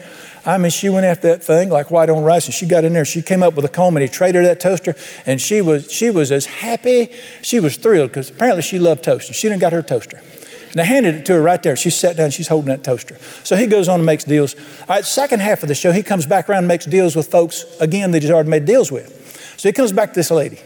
I 0.46 0.58
mean, 0.58 0.70
she 0.70 0.88
went 0.88 1.04
after 1.04 1.28
that 1.28 1.42
thing 1.42 1.70
like 1.70 1.90
white 1.90 2.08
on 2.08 2.22
rice, 2.22 2.46
and 2.46 2.54
she 2.54 2.66
got 2.66 2.84
in 2.84 2.92
there. 2.92 3.04
She 3.04 3.20
came 3.20 3.42
up 3.42 3.54
with 3.54 3.64
a 3.64 3.68
comb, 3.68 3.96
and 3.96 4.02
he 4.02 4.08
traded 4.08 4.36
her 4.36 4.42
that 4.48 4.60
toaster, 4.60 4.94
and 5.26 5.40
she 5.40 5.60
was 5.60 5.90
she 5.90 6.08
was 6.08 6.30
as 6.30 6.46
happy. 6.46 7.12
She 7.42 7.58
was 7.58 7.76
thrilled 7.76 8.10
because 8.10 8.30
apparently 8.30 8.62
she 8.62 8.78
loved 8.78 9.02
toaster. 9.02 9.32
She 9.32 9.48
didn't 9.48 9.60
got 9.60 9.72
her 9.72 9.82
toaster. 9.82 10.22
And 10.70 10.80
I 10.82 10.84
handed 10.84 11.14
it 11.14 11.26
to 11.26 11.32
her 11.32 11.40
right 11.40 11.62
there. 11.62 11.74
She 11.74 11.88
sat 11.88 12.18
down, 12.18 12.30
she's 12.30 12.48
holding 12.48 12.68
that 12.68 12.84
toaster. 12.84 13.16
So 13.44 13.56
he 13.56 13.66
goes 13.66 13.88
on 13.88 14.00
and 14.00 14.04
makes 14.04 14.24
deals. 14.24 14.54
All 14.82 14.96
right, 14.96 15.04
second 15.06 15.40
half 15.40 15.62
of 15.62 15.68
the 15.68 15.74
show, 15.74 15.90
he 15.90 16.02
comes 16.02 16.26
back 16.26 16.50
around 16.50 16.58
and 16.58 16.68
makes 16.68 16.84
deals 16.84 17.16
with 17.16 17.28
folks 17.28 17.64
again 17.80 18.10
that 18.10 18.22
he's 18.22 18.30
already 18.30 18.50
made 18.50 18.66
deals 18.66 18.92
with. 18.92 19.54
So 19.56 19.70
he 19.70 19.72
comes 19.72 19.90
back 19.92 20.10
to 20.10 20.14
this 20.14 20.30
lady. 20.30 20.60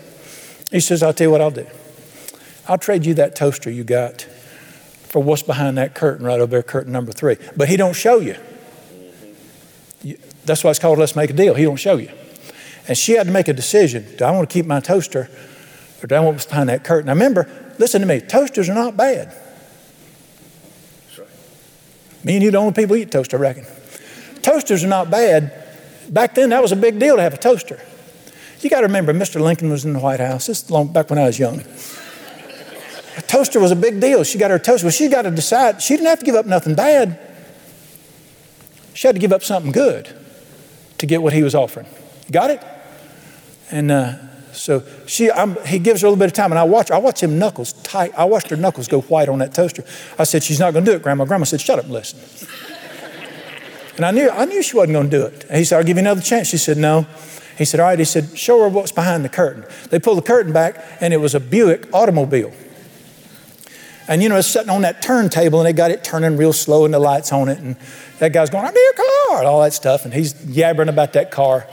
He 0.72 0.80
says, 0.80 1.04
I'll 1.04 1.14
tell 1.14 1.28
you 1.28 1.30
what 1.30 1.40
I'll 1.40 1.52
do. 1.52 1.66
I'll 2.66 2.78
trade 2.78 3.06
you 3.06 3.14
that 3.14 3.36
toaster 3.36 3.70
you 3.70 3.84
got 3.84 4.22
for 4.22 5.22
what's 5.22 5.42
behind 5.44 5.78
that 5.78 5.94
curtain 5.94 6.26
right 6.26 6.40
over 6.40 6.50
there, 6.50 6.62
curtain 6.64 6.92
number 6.92 7.12
three. 7.12 7.36
But 7.56 7.68
he 7.68 7.76
don't 7.76 7.94
show 7.94 8.18
you. 8.18 8.36
That's 10.44 10.64
why 10.64 10.70
it's 10.70 10.78
called 10.78 10.98
Let's 10.98 11.16
Make 11.16 11.30
a 11.30 11.32
Deal. 11.34 11.54
He 11.54 11.64
don't 11.64 11.76
show 11.76 11.96
you. 11.96 12.10
And 12.88 12.96
she 12.96 13.12
had 13.12 13.26
to 13.26 13.32
make 13.32 13.48
a 13.48 13.52
decision. 13.52 14.06
Do 14.16 14.24
I 14.24 14.30
want 14.30 14.48
to 14.48 14.52
keep 14.52 14.66
my 14.66 14.80
toaster 14.80 15.28
or 16.02 16.06
do 16.06 16.14
I 16.14 16.20
want 16.20 16.34
what's 16.34 16.46
behind 16.46 16.68
that 16.68 16.84
curtain? 16.84 17.06
Now 17.06 17.12
remember, 17.12 17.48
listen 17.78 18.00
to 18.00 18.06
me, 18.06 18.20
toasters 18.20 18.68
are 18.68 18.74
not 18.74 18.96
bad. 18.96 19.36
Right. 21.18 21.28
Me 22.24 22.34
and 22.34 22.42
you 22.42 22.50
the 22.50 22.58
only 22.58 22.72
people 22.72 22.96
eat 22.96 23.10
toast, 23.10 23.34
I 23.34 23.36
reckon. 23.36 23.66
Toasters 24.42 24.82
are 24.82 24.88
not 24.88 25.10
bad. 25.10 25.52
Back 26.08 26.34
then, 26.34 26.50
that 26.50 26.62
was 26.62 26.72
a 26.72 26.76
big 26.76 26.98
deal 26.98 27.16
to 27.16 27.22
have 27.22 27.34
a 27.34 27.38
toaster. 27.38 27.80
You 28.60 28.70
got 28.70 28.80
to 28.80 28.86
remember, 28.86 29.12
Mr. 29.12 29.40
Lincoln 29.40 29.70
was 29.70 29.84
in 29.84 29.92
the 29.92 30.00
White 30.00 30.20
House. 30.20 30.46
This 30.46 30.62
is 30.62 30.70
long 30.70 30.92
back 30.92 31.10
when 31.10 31.18
I 31.18 31.26
was 31.26 31.38
young. 31.38 31.62
A 33.16 33.22
toaster 33.22 33.60
was 33.60 33.70
a 33.70 33.76
big 33.76 34.00
deal. 34.00 34.24
She 34.24 34.38
got 34.38 34.50
her 34.50 34.58
toaster. 34.58 34.86
Well, 34.86 34.92
she 34.92 35.08
got 35.08 35.22
to 35.22 35.30
decide. 35.30 35.82
She 35.82 35.94
didn't 35.94 36.08
have 36.08 36.20
to 36.20 36.24
give 36.24 36.34
up 36.34 36.46
nothing 36.46 36.74
bad. 36.74 37.18
She 38.94 39.06
had 39.06 39.14
to 39.14 39.20
give 39.20 39.32
up 39.32 39.42
something 39.42 39.72
good 39.72 40.14
to 40.98 41.06
get 41.06 41.22
what 41.22 41.32
he 41.32 41.42
was 41.42 41.54
offering. 41.54 41.86
Got 42.30 42.50
it? 42.50 42.62
And 43.70 43.90
uh, 43.90 44.14
so 44.52 44.82
she, 45.06 45.30
I'm, 45.30 45.56
he 45.64 45.78
gives 45.78 46.02
her 46.02 46.06
a 46.06 46.10
little 46.10 46.18
bit 46.18 46.26
of 46.26 46.32
time, 46.32 46.52
and 46.52 46.58
I 46.58 46.64
watch. 46.64 46.90
I 46.90 46.98
watch 46.98 47.22
him 47.22 47.38
knuckles 47.38 47.72
tight. 47.72 48.12
I 48.16 48.24
watched 48.24 48.50
her 48.50 48.56
knuckles 48.56 48.88
go 48.88 49.00
white 49.02 49.28
on 49.28 49.38
that 49.38 49.54
toaster. 49.54 49.84
I 50.18 50.24
said, 50.24 50.42
"She's 50.42 50.58
not 50.58 50.72
going 50.72 50.84
to 50.84 50.90
do 50.90 50.96
it, 50.96 51.02
Grandma." 51.02 51.24
Grandma 51.24 51.44
said, 51.44 51.60
"Shut 51.60 51.78
up 51.78 51.84
and 51.84 51.94
listen." 51.94 52.18
and 53.96 54.04
I 54.04 54.10
knew, 54.10 54.28
I 54.28 54.44
knew 54.44 54.62
she 54.62 54.76
wasn't 54.76 54.94
going 54.94 55.10
to 55.10 55.18
do 55.18 55.24
it. 55.24 55.44
And 55.48 55.58
he 55.58 55.64
said, 55.64 55.78
"I'll 55.78 55.84
give 55.84 55.96
you 55.96 56.02
another 56.02 56.20
chance." 56.20 56.48
She 56.48 56.58
said, 56.58 56.76
"No." 56.76 57.06
He 57.56 57.64
said, 57.64 57.80
"All 57.80 57.86
right." 57.86 57.98
He 57.98 58.04
said, 58.04 58.36
"Show 58.36 58.60
her 58.62 58.68
what's 58.68 58.92
behind 58.92 59.24
the 59.24 59.28
curtain." 59.28 59.64
They 59.90 60.00
pulled 60.00 60.18
the 60.18 60.22
curtain 60.22 60.52
back, 60.52 60.84
and 61.00 61.14
it 61.14 61.18
was 61.18 61.34
a 61.34 61.40
Buick 61.40 61.86
automobile. 61.94 62.52
And 64.10 64.24
you 64.24 64.28
know, 64.28 64.36
it's 64.36 64.48
sitting 64.48 64.70
on 64.70 64.82
that 64.82 65.02
turntable 65.02 65.60
and 65.60 65.66
they 65.68 65.72
got 65.72 65.92
it 65.92 66.02
turning 66.02 66.36
real 66.36 66.52
slow 66.52 66.84
and 66.84 66.92
the 66.92 66.98
lights 66.98 67.32
on 67.32 67.48
it. 67.48 67.60
And 67.60 67.76
that 68.20 68.34
guy's 68.34 68.50
going, 68.50 68.66
I 68.66 68.70
need 68.70 68.90
a 68.92 68.96
car, 68.96 69.38
and 69.38 69.46
all 69.46 69.62
that 69.62 69.72
stuff. 69.72 70.04
And 70.04 70.12
he's 70.12 70.34
yabbering 70.34 70.90
about 70.90 71.14
that 71.14 71.30
car. 71.30 71.66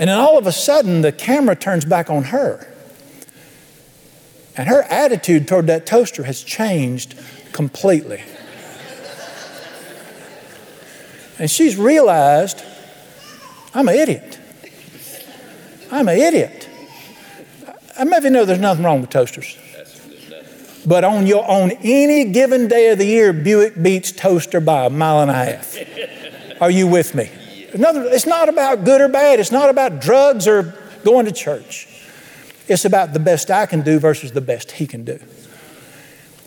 And 0.00 0.10
then 0.10 0.18
all 0.18 0.36
of 0.36 0.48
a 0.48 0.52
sudden, 0.52 1.02
the 1.02 1.12
camera 1.12 1.54
turns 1.54 1.84
back 1.84 2.10
on 2.10 2.24
her. 2.24 2.66
And 4.56 4.68
her 4.68 4.82
attitude 4.82 5.46
toward 5.46 5.68
that 5.68 5.86
toaster 5.86 6.24
has 6.24 6.42
changed 6.42 7.14
completely. 7.52 8.22
and 11.38 11.48
she's 11.48 11.76
realized, 11.76 12.64
I'm 13.72 13.86
an 13.86 13.94
idiot. 13.94 14.40
I'm 15.92 16.08
an 16.08 16.18
idiot. 16.18 16.68
I 17.96 18.02
maybe 18.02 18.30
know 18.30 18.44
there's 18.44 18.58
nothing 18.58 18.84
wrong 18.84 19.00
with 19.00 19.10
toasters. 19.10 19.56
But 20.84 21.04
on 21.04 21.26
your 21.26 21.48
on 21.48 21.70
any 21.82 22.24
given 22.24 22.68
day 22.68 22.90
of 22.90 22.98
the 22.98 23.06
year, 23.06 23.32
Buick 23.32 23.80
beats 23.80 24.10
Toaster 24.10 24.60
by 24.60 24.86
a 24.86 24.90
mile 24.90 25.20
and 25.20 25.30
a 25.30 25.34
half. 25.34 25.76
Are 26.60 26.70
you 26.70 26.86
with 26.86 27.14
me? 27.14 27.30
It's 27.74 28.26
not 28.26 28.48
about 28.48 28.84
good 28.84 29.00
or 29.00 29.08
bad. 29.08 29.40
It's 29.40 29.52
not 29.52 29.70
about 29.70 30.00
drugs 30.00 30.46
or 30.48 30.74
going 31.04 31.26
to 31.26 31.32
church. 31.32 31.88
It's 32.68 32.84
about 32.84 33.12
the 33.12 33.20
best 33.20 33.50
I 33.50 33.66
can 33.66 33.82
do 33.82 33.98
versus 33.98 34.32
the 34.32 34.40
best 34.40 34.72
he 34.72 34.86
can 34.86 35.04
do. 35.04 35.18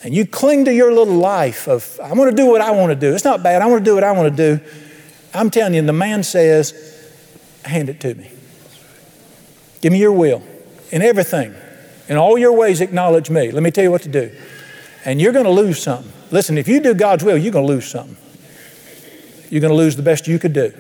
And 0.03 0.13
you 0.13 0.25
cling 0.27 0.65
to 0.65 0.73
your 0.73 0.93
little 0.93 1.15
life 1.15 1.67
of, 1.67 1.99
I 2.01 2.13
want 2.13 2.29
to 2.29 2.35
do 2.35 2.45
what 2.45 2.61
I 2.61 2.71
want 2.71 2.91
to 2.91 2.95
do. 2.95 3.13
It's 3.13 3.25
not 3.25 3.41
bad. 3.41 3.61
I 3.61 3.65
want 3.65 3.83
to 3.83 3.89
do 3.89 3.95
what 3.95 4.03
I 4.03 4.11
want 4.11 4.35
to 4.35 4.57
do. 4.57 4.63
I'm 5.33 5.49
telling 5.49 5.73
you, 5.73 5.81
the 5.81 5.93
man 5.93 6.23
says, 6.23 6.73
hand 7.63 7.89
it 7.89 7.99
to 8.01 8.13
me. 8.13 8.29
Give 9.81 9.91
me 9.91 9.99
your 9.99 10.11
will 10.11 10.43
in 10.91 11.01
everything. 11.01 11.55
In 12.07 12.17
all 12.17 12.37
your 12.37 12.53
ways, 12.53 12.81
acknowledge 12.81 13.29
me. 13.29 13.51
Let 13.51 13.63
me 13.63 13.71
tell 13.71 13.83
you 13.83 13.91
what 13.91 14.03
to 14.03 14.09
do. 14.09 14.31
And 15.05 15.21
you're 15.21 15.33
going 15.33 15.45
to 15.45 15.51
lose 15.51 15.81
something. 15.81 16.11
Listen, 16.31 16.57
if 16.57 16.67
you 16.67 16.79
do 16.79 16.93
God's 16.93 17.23
will, 17.23 17.37
you're 17.37 17.51
going 17.51 17.67
to 17.67 17.73
lose 17.73 17.87
something. 17.87 18.17
You're 19.49 19.61
going 19.61 19.71
to 19.71 19.77
lose 19.77 19.95
the 19.95 20.03
best 20.03 20.27
you 20.27 20.39
could 20.39 20.53
do. 20.53 20.73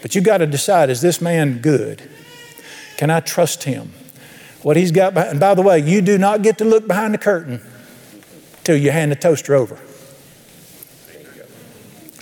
But 0.00 0.14
you've 0.14 0.24
got 0.24 0.38
to 0.38 0.46
decide 0.46 0.90
is 0.90 1.00
this 1.00 1.20
man 1.20 1.58
good? 1.58 2.02
Can 2.96 3.10
I 3.10 3.20
trust 3.20 3.64
him? 3.64 3.92
What 4.62 4.76
he's 4.76 4.92
got, 4.92 5.14
behind, 5.14 5.32
and 5.32 5.40
by 5.40 5.54
the 5.54 5.62
way, 5.62 5.78
you 5.80 6.00
do 6.00 6.18
not 6.18 6.42
get 6.42 6.58
to 6.58 6.64
look 6.64 6.86
behind 6.86 7.14
the 7.14 7.18
curtain 7.18 7.60
till 8.64 8.76
you 8.76 8.90
hand 8.90 9.10
the 9.10 9.16
toaster 9.16 9.54
over. 9.54 9.78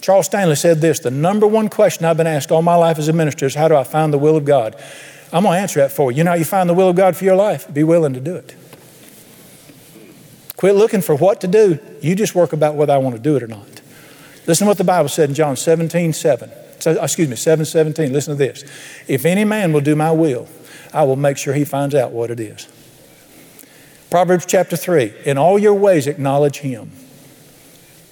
Charles 0.00 0.26
Stanley 0.26 0.56
said 0.56 0.80
this 0.80 1.00
the 1.00 1.10
number 1.10 1.46
one 1.46 1.68
question 1.68 2.06
I've 2.06 2.16
been 2.16 2.26
asked 2.26 2.50
all 2.50 2.62
my 2.62 2.74
life 2.74 2.98
as 2.98 3.08
a 3.08 3.12
minister 3.12 3.46
is 3.46 3.54
how 3.54 3.68
do 3.68 3.76
I 3.76 3.84
find 3.84 4.12
the 4.12 4.18
will 4.18 4.36
of 4.36 4.44
God? 4.44 4.80
I'm 5.32 5.44
going 5.44 5.56
to 5.56 5.60
answer 5.60 5.80
that 5.80 5.92
for 5.92 6.10
you. 6.10 6.18
You 6.18 6.24
know 6.24 6.32
how 6.32 6.36
you 6.36 6.44
find 6.44 6.68
the 6.68 6.74
will 6.74 6.88
of 6.88 6.96
God 6.96 7.16
for 7.16 7.24
your 7.24 7.36
life? 7.36 7.72
Be 7.72 7.84
willing 7.84 8.14
to 8.14 8.20
do 8.20 8.34
it. 8.34 8.54
Quit 10.56 10.74
looking 10.74 11.00
for 11.00 11.14
what 11.14 11.40
to 11.40 11.48
do. 11.48 11.78
You 12.02 12.14
just 12.14 12.34
work 12.34 12.52
about 12.52 12.74
whether 12.74 12.92
I 12.92 12.98
want 12.98 13.16
to 13.16 13.22
do 13.22 13.36
it 13.36 13.42
or 13.42 13.46
not. 13.46 13.80
Listen 14.46 14.66
to 14.66 14.68
what 14.68 14.78
the 14.78 14.84
Bible 14.84 15.08
said 15.08 15.28
in 15.28 15.34
John 15.34 15.56
17, 15.56 16.12
7. 16.12 16.50
So, 16.80 16.98
uh, 17.00 17.04
excuse 17.04 17.28
me, 17.28 17.36
7, 17.36 17.64
17. 17.64 18.12
Listen 18.12 18.36
to 18.36 18.38
this. 18.38 18.64
If 19.06 19.24
any 19.24 19.44
man 19.44 19.72
will 19.72 19.80
do 19.80 19.94
my 19.94 20.10
will, 20.10 20.48
I 20.92 21.04
will 21.04 21.16
make 21.16 21.38
sure 21.38 21.54
he 21.54 21.64
finds 21.64 21.94
out 21.94 22.10
what 22.10 22.30
it 22.30 22.40
is. 22.40 22.68
Proverbs 24.10 24.44
chapter 24.46 24.76
3. 24.76 25.14
In 25.24 25.38
all 25.38 25.58
your 25.58 25.74
ways 25.74 26.06
acknowledge 26.06 26.58
him. 26.58 26.90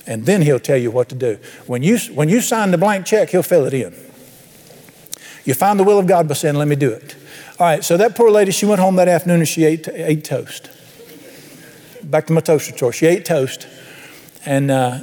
And 0.07 0.25
then 0.25 0.43
he'll 0.43 0.61
tell 0.61 0.77
you 0.77 0.91
what 0.91 1.09
to 1.11 1.15
do. 1.15 1.39
When 1.67 1.83
you, 1.83 1.99
when 2.15 2.29
you 2.29 2.41
sign 2.41 2.71
the 2.71 2.79
blank 2.79 3.05
check, 3.05 3.31
he'll 3.31 3.43
fill 3.43 3.67
it 3.67 3.75
in. 3.75 3.95
You 5.49 5.55
find 5.55 5.81
the 5.81 5.85
will 5.85 5.99
of 5.99 6.07
God 6.07 6.29
by 6.29 6.35
saying, 6.35 6.57
Let 6.57 6.69
me 6.69 6.77
do 6.77 6.91
it. 6.91 7.17
All 7.59 7.67
right, 7.67 7.83
so 7.83 7.97
that 7.97 8.15
poor 8.15 8.31
lady, 8.31 8.51
she 8.51 8.67
went 8.67 8.83
home 8.83 8.97
that 8.97 9.09
afternoon 9.09 9.39
and 9.39 9.49
she 9.49 9.65
ate, 9.65 9.89
ate 9.89 10.23
toast. 10.23 10.69
Back 12.05 12.27
to 12.27 12.35
my 12.35 12.43
toaster 12.43 12.75
tour. 12.75 12.93
She 12.93 13.07
ate 13.07 13.25
toast. 13.25 13.67
And 14.45 14.71
uh, 14.71 14.99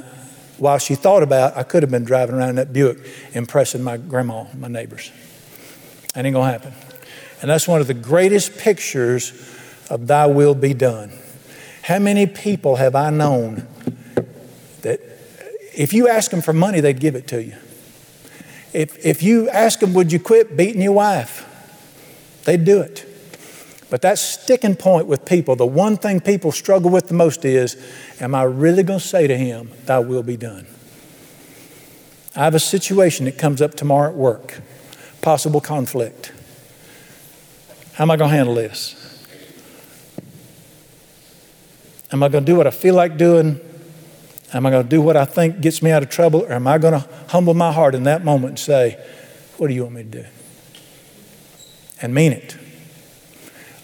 while 0.58 0.78
she 0.78 0.94
thought 0.94 1.24
about, 1.24 1.56
I 1.56 1.64
could 1.64 1.82
have 1.82 1.90
been 1.90 2.04
driving 2.04 2.36
around 2.36 2.50
in 2.50 2.54
that 2.54 2.72
Buick 2.72 2.98
impressing 3.32 3.82
my 3.82 3.96
grandma, 3.96 4.44
my 4.56 4.68
neighbors. 4.68 5.10
That 6.14 6.24
ain't 6.24 6.34
going 6.34 6.46
to 6.46 6.52
happen. 6.52 6.74
And 7.42 7.50
that's 7.50 7.66
one 7.66 7.80
of 7.80 7.88
the 7.88 7.94
greatest 7.94 8.56
pictures 8.56 9.32
of 9.90 10.06
thy 10.06 10.26
will 10.26 10.54
be 10.54 10.74
done. 10.74 11.10
How 11.82 11.98
many 11.98 12.24
people 12.28 12.76
have 12.76 12.94
I 12.94 13.10
known 13.10 13.66
that 14.82 15.00
if 15.74 15.92
you 15.92 16.06
ask 16.06 16.30
them 16.30 16.40
for 16.40 16.52
money, 16.52 16.78
they'd 16.78 17.00
give 17.00 17.16
it 17.16 17.26
to 17.28 17.42
you? 17.42 17.56
If, 18.72 19.04
if 19.04 19.22
you 19.22 19.48
ask 19.48 19.80
them, 19.80 19.94
would 19.94 20.12
you 20.12 20.20
quit 20.20 20.56
beating 20.56 20.82
your 20.82 20.92
wife? 20.92 21.44
They'd 22.44 22.64
do 22.64 22.80
it. 22.80 23.04
But 23.88 24.02
that 24.02 24.18
sticking 24.18 24.74
point 24.74 25.06
with 25.06 25.24
people, 25.24 25.54
the 25.54 25.66
one 25.66 25.96
thing 25.96 26.20
people 26.20 26.50
struggle 26.50 26.90
with 26.90 27.08
the 27.08 27.14
most 27.14 27.44
is, 27.44 27.76
am 28.20 28.34
I 28.34 28.42
really 28.42 28.82
going 28.82 28.98
to 28.98 29.06
say 29.06 29.26
to 29.26 29.36
him, 29.36 29.70
Thy 29.84 30.00
will 30.00 30.22
be 30.24 30.36
done? 30.36 30.66
I 32.34 32.44
have 32.44 32.54
a 32.54 32.60
situation 32.60 33.24
that 33.26 33.38
comes 33.38 33.62
up 33.62 33.74
tomorrow 33.74 34.10
at 34.10 34.16
work, 34.16 34.60
possible 35.22 35.60
conflict. 35.60 36.32
How 37.94 38.04
am 38.04 38.10
I 38.10 38.16
going 38.16 38.30
to 38.30 38.36
handle 38.36 38.54
this? 38.54 39.02
Am 42.12 42.22
I 42.22 42.28
going 42.28 42.44
to 42.44 42.52
do 42.52 42.56
what 42.56 42.66
I 42.66 42.70
feel 42.70 42.94
like 42.94 43.16
doing? 43.16 43.60
Am 44.52 44.64
I 44.64 44.70
going 44.70 44.84
to 44.84 44.88
do 44.88 45.00
what 45.00 45.16
I 45.16 45.24
think 45.24 45.60
gets 45.60 45.82
me 45.82 45.90
out 45.90 46.02
of 46.02 46.08
trouble? 46.08 46.42
Or 46.42 46.52
am 46.52 46.66
I 46.66 46.78
going 46.78 46.94
to 46.94 47.08
humble 47.28 47.54
my 47.54 47.72
heart 47.72 47.94
in 47.94 48.04
that 48.04 48.24
moment 48.24 48.50
and 48.50 48.58
say, 48.58 49.04
What 49.56 49.68
do 49.68 49.74
you 49.74 49.82
want 49.82 49.94
me 49.96 50.02
to 50.04 50.08
do? 50.08 50.24
And 52.00 52.14
mean 52.14 52.32
it. 52.32 52.56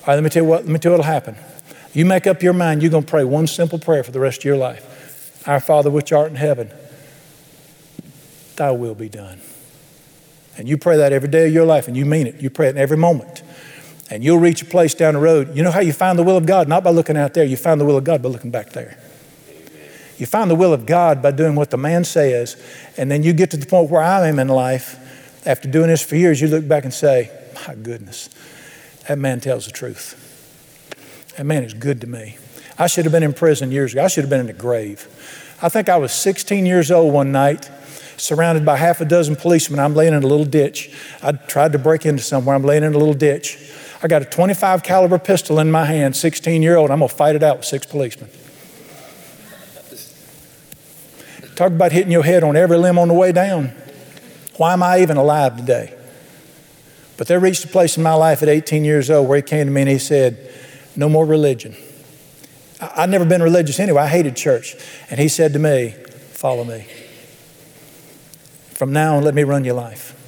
All 0.03 0.09
right, 0.09 0.15
let 0.15 0.25
me 0.25 0.31
tell 0.31 0.43
you 0.43 0.49
what, 0.49 0.65
let 0.65 0.73
me 0.73 0.79
tell 0.79 0.93
you 0.93 0.99
what'll 0.99 1.13
happen. 1.13 1.37
You 1.93 2.05
make 2.07 2.27
up 2.27 2.43
your 2.43 2.53
mind, 2.53 2.83
you're 2.83 2.91
going 2.91 3.05
to 3.05 3.11
pray 3.11 3.25
one 3.25 3.47
simple 3.47 3.79
prayer 3.79 4.03
for 4.03 4.13
the 4.13 4.21
rest 4.21 4.41
of 4.41 4.45
your 4.45 4.57
life. 4.57 5.47
Our 5.47 5.61
Father 5.61 5.91
which 5.91 6.13
art 6.13 6.31
in 6.31 6.37
heaven, 6.37 6.71
thy 8.57 8.71
will 8.71 8.95
be 8.95 9.09
done. 9.09 9.41
And 10.57 10.69
you 10.69 10.77
pray 10.77 10.97
that 10.99 11.13
every 11.13 11.29
day 11.29 11.47
of 11.47 11.53
your 11.53 11.65
life 11.65 11.89
and 11.89 11.97
you 11.97 12.05
mean 12.05 12.27
it. 12.27 12.41
You 12.41 12.51
pray 12.51 12.69
it 12.69 12.71
in 12.71 12.79
every 12.79 12.97
moment. 12.97 13.43
And 14.11 14.23
you'll 14.23 14.39
reach 14.39 14.63
a 14.63 14.67
place 14.67 14.95
down 14.95 15.15
the 15.15 15.21
road. 15.21 15.57
You 15.57 15.63
know 15.63 15.71
how 15.71 15.81
you 15.81 15.93
find 15.93 16.19
the 16.19 16.23
will 16.23 16.37
of 16.37 16.45
God? 16.45 16.69
Not 16.69 16.85
by 16.85 16.91
looking 16.91 17.17
out 17.17 17.33
there. 17.35 17.45
You 17.45 17.57
find 17.57 17.81
the 17.81 17.85
will 17.85 17.97
of 17.97 18.05
God 18.05 18.23
by 18.23 18.29
looking 18.29 18.51
back 18.51 18.71
there. 18.71 18.99
You 20.19 20.27
find 20.27 20.51
the 20.51 20.55
will 20.55 20.73
of 20.73 20.87
God 20.87 21.23
by 21.23 21.31
doing 21.31 21.55
what 21.55 21.71
the 21.71 21.79
man 21.79 22.05
says. 22.05 22.57
And 22.97 23.11
then 23.11 23.23
you 23.23 23.33
get 23.33 23.51
to 23.53 23.57
the 23.57 23.67
point 23.67 23.91
where 23.91 24.03
I 24.03 24.29
am 24.29 24.39
in 24.39 24.49
life. 24.49 24.99
After 25.45 25.69
doing 25.69 25.89
this 25.89 26.03
for 26.03 26.17
years, 26.17 26.41
you 26.41 26.49
look 26.49 26.67
back 26.69 26.85
and 26.85 26.95
say, 26.95 27.31
My 27.67 27.75
goodness, 27.75 28.31
that 29.09 29.19
man 29.19 29.41
tells 29.41 29.67
the 29.67 29.73
truth. 29.73 30.19
That 31.37 31.45
man 31.45 31.65
is 31.65 31.75
good 31.75 32.01
to 32.03 32.07
me. 32.07 32.37
I 32.79 32.87
should 32.87 33.05
have 33.05 33.13
been 33.13 33.23
in 33.23 33.33
prison 33.33 33.73
years 33.73 33.93
ago. 33.93 34.05
I 34.05 34.09
should 34.09 34.25
have 34.25 34.31
been 34.31 34.41
in 34.41 34.47
the 34.47 34.53
grave. 34.53 35.09
I 35.63 35.69
think 35.69 35.89
I 35.89 35.97
was 35.97 36.13
16 36.13 36.67
years 36.67 36.91
old 36.91 37.13
one 37.13 37.33
night, 37.33 37.71
surrounded 38.17 38.65
by 38.65 38.77
half 38.77 39.01
a 39.01 39.05
dozen 39.05 39.37
policemen. 39.37 39.81
I'm 39.81 39.95
laying 39.95 40.15
in 40.15 40.23
a 40.23 40.27
little 40.27 40.45
ditch. 40.45 40.95
I 41.23 41.33
tried 41.33 41.73
to 41.73 41.79
break 41.79 42.05
into 42.05 42.23
somewhere. 42.23 42.55
I'm 42.55 42.65
laying 42.65 42.83
in 42.83 42.95
a 42.95 42.99
little 42.99 43.15
ditch. 43.15 43.59
I 44.03 44.09
got 44.09 44.23
a 44.23 44.25
25 44.25 44.83
caliber 44.83 45.19
pistol 45.19 45.61
in 45.61 45.71
my 45.71 45.85
hand, 45.85 46.17
16 46.17 46.63
year 46.63 46.77
old. 46.77 46.91
I'm 46.91 46.99
gonna 46.99 47.09
fight 47.09 47.37
it 47.37 47.43
out 47.43 47.59
with 47.59 47.67
six 47.67 47.87
policemen. 47.87 48.31
Talk 51.55 51.73
about 51.73 51.93
hitting 51.93 52.13
your 52.13 52.23
head 52.23 52.43
on 52.43 52.57
every 52.57 52.77
limb 52.77 52.99
on 52.99 53.09
the 53.09 53.15
way 53.15 53.33
down. 53.33 53.73
Why 54.57 54.73
am 54.73 54.83
I 54.83 55.01
even 55.01 55.17
alive 55.17 55.57
today? 55.57 55.95
But 57.17 57.27
there 57.27 57.41
reached 57.41 57.65
a 57.65 57.69
place 57.69 57.97
in 57.97 58.03
my 58.03 58.15
life 58.15 58.43
at 58.43 58.49
18 58.49 58.85
years 58.85 59.11
old 59.11 59.29
where 59.29 59.37
he 59.37 59.43
came 59.43 59.67
to 59.67 59.73
me 59.73 59.83
and 59.83 59.91
he 59.91 59.99
said, 59.99 60.51
No 60.97 61.09
more 61.09 61.27
religion. 61.27 61.77
I'd 62.81 63.11
never 63.11 63.25
been 63.25 63.43
religious 63.43 63.79
anyway. 63.79 64.03
I 64.03 64.09
hated 64.09 64.37
church. 64.37 64.75
And 65.11 65.21
he 65.21 65.29
said 65.29 65.53
to 65.53 65.59
me, 65.59 65.91
Follow 66.33 66.65
me. 66.65 66.87
From 68.71 68.93
now 68.93 69.17
on, 69.17 69.25
let 69.25 69.35
me 69.35 69.45
run 69.45 69.65
your 69.65 69.75
life. 69.75 70.19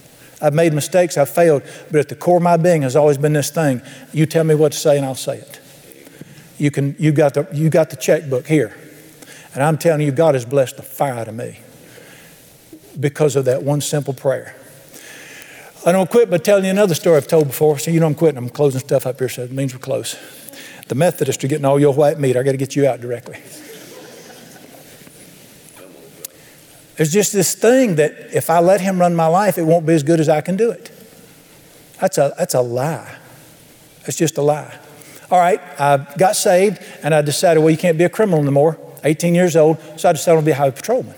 I've 0.41 0.55
made 0.55 0.73
mistakes, 0.73 1.17
I've 1.17 1.31
failed, 1.31 1.63
but 1.91 2.01
at 2.01 2.09
the 2.09 2.15
core 2.15 2.37
of 2.37 2.43
my 2.43 2.57
being 2.57 2.83
has 2.83 2.97
always 2.97 3.19
been 3.19 3.33
this 3.33 3.51
thing 3.51 3.81
you 4.13 4.27
tell 4.27 4.45
me 4.45 4.55
what 4.55 4.73
to 4.73 4.79
say 4.79 4.97
and 4.97 5.07
I'll 5.07 5.15
say 5.15 5.39
it. 5.39 5.61
You, 6.59 6.71
can, 6.71 6.95
you, 6.99 7.13
got 7.13 7.35
the, 7.35 7.49
you 7.53 7.71
got 7.71 7.91
the 7.91 7.97
checkbook 7.97 8.47
here. 8.47 8.77
And 9.55 9.63
I'm 9.63 9.79
telling 9.79 10.01
you, 10.01 10.13
God 10.13 10.35
has 10.35 10.45
blessed 10.45 10.77
the 10.77 10.83
fire 10.83 11.15
out 11.15 11.29
of 11.29 11.35
me 11.35 11.61
because 12.99 13.37
of 13.37 13.45
that 13.45 13.63
one 13.63 13.81
simple 13.81 14.13
prayer. 14.13 14.57
I 15.87 15.93
don't 15.93 16.11
quit 16.11 16.31
by 16.31 16.39
telling 16.39 16.65
you 16.65 16.71
another 16.71 16.95
story 16.95 17.19
I've 17.19 17.29
told 17.29 17.47
before. 17.47 17.79
So 17.79 17.91
you 17.91 18.01
know 18.01 18.07
I'm 18.07 18.15
quitting. 18.15 18.39
I'm 18.39 18.49
closing 18.49 18.81
stuff 18.81 19.07
up 19.07 19.19
here, 19.19 19.29
so 19.29 19.43
it 19.43 19.53
means 19.53 19.75
we're 19.75 19.81
close. 19.81 20.17
The 20.89 20.95
Methodists 20.95 21.43
are 21.45 21.49
getting 21.49 21.65
all 21.65 21.79
your 21.79 21.95
white 21.95 22.19
meat. 22.19 22.37
I 22.37 22.43
got 22.43 22.53
to 22.53 22.57
get 22.57 22.75
you 22.75 22.87
out 22.87 23.01
directly. 23.01 23.41
There's 26.97 27.13
just 27.13 27.33
this 27.33 27.55
thing 27.55 27.97
that 27.97 28.13
if 28.33 28.51
I 28.51 28.61
let 28.61 28.81
him 28.81 29.01
run 29.01 29.15
my 29.15 29.27
life, 29.27 29.59
it 29.59 29.65
won't 29.65 29.85
be 29.85 29.95
as 29.95 30.03
good 30.03 30.21
as 30.21 30.29
I 30.29 30.41
can 30.41 30.57
do 30.57 30.71
it. 30.71 30.91
That's 32.01 32.19
a, 32.19 32.35
that's 32.39 32.55
a 32.55 32.61
lie. 32.61 33.17
It's 34.07 34.17
just 34.17 34.39
a 34.39 34.43
lie. 34.43 34.79
All 35.31 35.39
right, 35.39 35.61
I 35.81 36.07
got 36.19 36.37
saved 36.37 36.79
and 37.03 37.15
I 37.15 37.23
decided, 37.23 37.61
well, 37.61 37.71
you 37.71 37.77
can't 37.77 37.99
be 37.99 38.05
a 38.05 38.09
criminal 38.09 38.41
anymore. 38.41 38.79
18 39.05 39.35
years 39.35 39.57
old, 39.57 39.79
so 39.97 40.09
I 40.09 40.13
decided 40.13 40.41
to 40.41 40.45
be 40.45 40.53
a 40.53 40.55
highway 40.55 40.73
patrolman. 40.73 41.15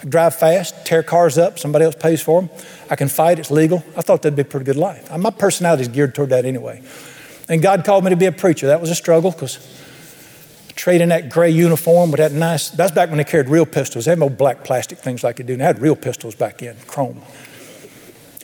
I 0.00 0.06
drive 0.06 0.34
fast, 0.34 0.86
tear 0.86 1.02
cars 1.02 1.36
up, 1.36 1.58
somebody 1.58 1.84
else 1.84 1.94
pays 1.94 2.22
for 2.22 2.40
them. 2.40 2.50
I 2.88 2.96
can 2.96 3.08
fight, 3.08 3.38
it's 3.38 3.50
legal. 3.50 3.84
I 3.96 4.00
thought 4.00 4.22
that'd 4.22 4.36
be 4.36 4.42
a 4.42 4.44
pretty 4.44 4.64
good 4.64 4.76
life. 4.76 5.10
Uh, 5.12 5.18
my 5.18 5.30
personality 5.30 5.82
is 5.82 5.88
geared 5.88 6.14
toward 6.14 6.30
that 6.30 6.44
anyway. 6.44 6.82
And 7.48 7.60
God 7.60 7.84
called 7.84 8.04
me 8.04 8.10
to 8.10 8.16
be 8.16 8.26
a 8.26 8.32
preacher. 8.32 8.68
That 8.68 8.80
was 8.80 8.90
a 8.90 8.94
struggle 8.94 9.32
because 9.32 9.58
trading 10.76 11.08
that 11.10 11.28
gray 11.28 11.50
uniform 11.50 12.10
with 12.10 12.18
that 12.18 12.32
nice, 12.32 12.70
that's 12.70 12.92
back 12.92 13.10
when 13.10 13.18
they 13.18 13.24
carried 13.24 13.48
real 13.48 13.66
pistols. 13.66 14.06
They 14.06 14.12
had 14.12 14.18
no 14.18 14.30
black 14.30 14.64
plastic 14.64 14.98
things 14.98 15.22
like 15.22 15.36
they 15.36 15.42
do. 15.42 15.56
They 15.56 15.64
had 15.64 15.80
real 15.80 15.96
pistols 15.96 16.34
back 16.34 16.58
then, 16.58 16.76
chrome. 16.86 17.20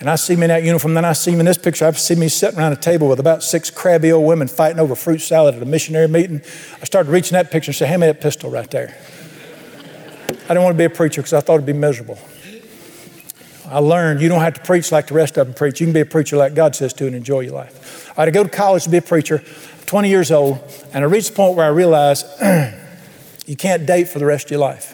And 0.00 0.10
I 0.10 0.16
see 0.16 0.36
me 0.36 0.42
in 0.42 0.48
that 0.48 0.62
uniform, 0.62 0.92
then 0.92 1.06
I 1.06 1.14
see 1.14 1.30
me 1.30 1.40
in 1.40 1.46
this 1.46 1.56
picture. 1.56 1.86
I 1.86 1.92
see 1.92 2.16
me 2.16 2.28
sitting 2.28 2.58
around 2.58 2.72
a 2.72 2.76
table 2.76 3.08
with 3.08 3.18
about 3.18 3.42
six 3.42 3.70
crabby 3.70 4.12
old 4.12 4.26
women 4.26 4.46
fighting 4.46 4.78
over 4.78 4.94
fruit 4.94 5.20
salad 5.20 5.54
at 5.54 5.62
a 5.62 5.66
missionary 5.66 6.06
meeting. 6.06 6.42
I 6.80 6.84
started 6.84 7.10
reaching 7.10 7.32
that 7.32 7.50
picture 7.50 7.70
and 7.70 7.76
said, 7.76 7.88
Hand 7.88 8.02
me 8.02 8.06
that 8.08 8.20
pistol 8.20 8.50
right 8.50 8.70
there. 8.70 8.96
I 10.28 10.48
didn't 10.48 10.64
want 10.64 10.74
to 10.74 10.78
be 10.78 10.84
a 10.84 10.90
preacher 10.90 11.22
because 11.22 11.32
I 11.32 11.40
thought 11.40 11.54
it'd 11.54 11.66
be 11.66 11.72
miserable. 11.72 12.18
I 13.68 13.78
learned 13.78 14.20
you 14.20 14.28
don't 14.28 14.42
have 14.42 14.54
to 14.54 14.60
preach 14.60 14.92
like 14.92 15.08
the 15.08 15.14
rest 15.14 15.36
of 15.38 15.46
them 15.46 15.54
preach. 15.54 15.80
You 15.80 15.86
can 15.86 15.94
be 15.94 16.00
a 16.00 16.06
preacher 16.06 16.36
like 16.36 16.54
God 16.54 16.76
says 16.76 16.92
to 16.94 17.06
and 17.06 17.16
enjoy 17.16 17.40
your 17.40 17.54
life. 17.54 18.12
I 18.16 18.22
had 18.22 18.24
to 18.26 18.30
go 18.30 18.44
to 18.44 18.48
college 18.48 18.84
to 18.84 18.90
be 18.90 18.98
a 18.98 19.02
preacher, 19.02 19.42
20 19.86 20.08
years 20.08 20.30
old, 20.30 20.62
and 20.92 21.04
I 21.04 21.08
reached 21.08 21.30
the 21.30 21.36
point 21.36 21.56
where 21.56 21.66
I 21.66 21.70
realized 21.70 22.26
you 23.46 23.56
can't 23.56 23.86
date 23.86 24.08
for 24.08 24.18
the 24.18 24.26
rest 24.26 24.46
of 24.46 24.50
your 24.52 24.60
life. 24.60 24.92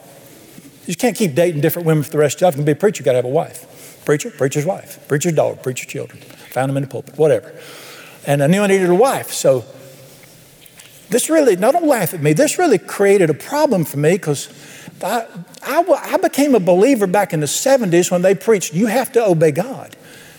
You 0.86 0.94
can't 0.94 1.16
keep 1.16 1.34
dating 1.34 1.60
different 1.60 1.86
women 1.86 2.02
for 2.02 2.10
the 2.10 2.18
rest 2.18 2.36
of 2.36 2.40
your 2.40 2.48
life. 2.48 2.54
You 2.54 2.60
can 2.60 2.66
be 2.66 2.72
a 2.72 2.76
preacher, 2.76 3.02
you 3.02 3.04
got 3.04 3.12
to 3.12 3.16
have 3.16 3.24
a 3.24 3.28
wife. 3.28 3.66
Preacher, 4.04 4.30
preacher's 4.30 4.66
wife, 4.66 5.06
preacher's 5.08 5.34
dog, 5.34 5.62
preacher's 5.62 5.86
children. 5.86 6.20
Found 6.20 6.70
them 6.70 6.76
in 6.76 6.82
the 6.82 6.88
pulpit, 6.88 7.16
whatever. 7.16 7.54
And 8.26 8.42
I 8.42 8.46
knew 8.46 8.62
I 8.62 8.66
needed 8.66 8.90
a 8.90 8.94
wife, 8.94 9.32
so 9.32 9.64
this 11.12 11.28
really, 11.28 11.56
now 11.56 11.70
don't 11.72 11.86
laugh 11.86 12.14
at 12.14 12.22
me, 12.22 12.32
this 12.32 12.58
really 12.58 12.78
created 12.78 13.28
a 13.28 13.34
problem 13.34 13.84
for 13.84 13.98
me 13.98 14.12
because 14.12 14.48
I, 15.02 15.26
I, 15.62 15.82
I 15.82 16.16
became 16.16 16.54
a 16.54 16.60
believer 16.60 17.06
back 17.06 17.32
in 17.32 17.40
the 17.40 17.46
70s 17.46 18.10
when 18.10 18.22
they 18.22 18.34
preached, 18.34 18.72
you 18.72 18.86
have 18.86 19.12
to 19.12 19.24
obey 19.24 19.50
God. 19.50 19.94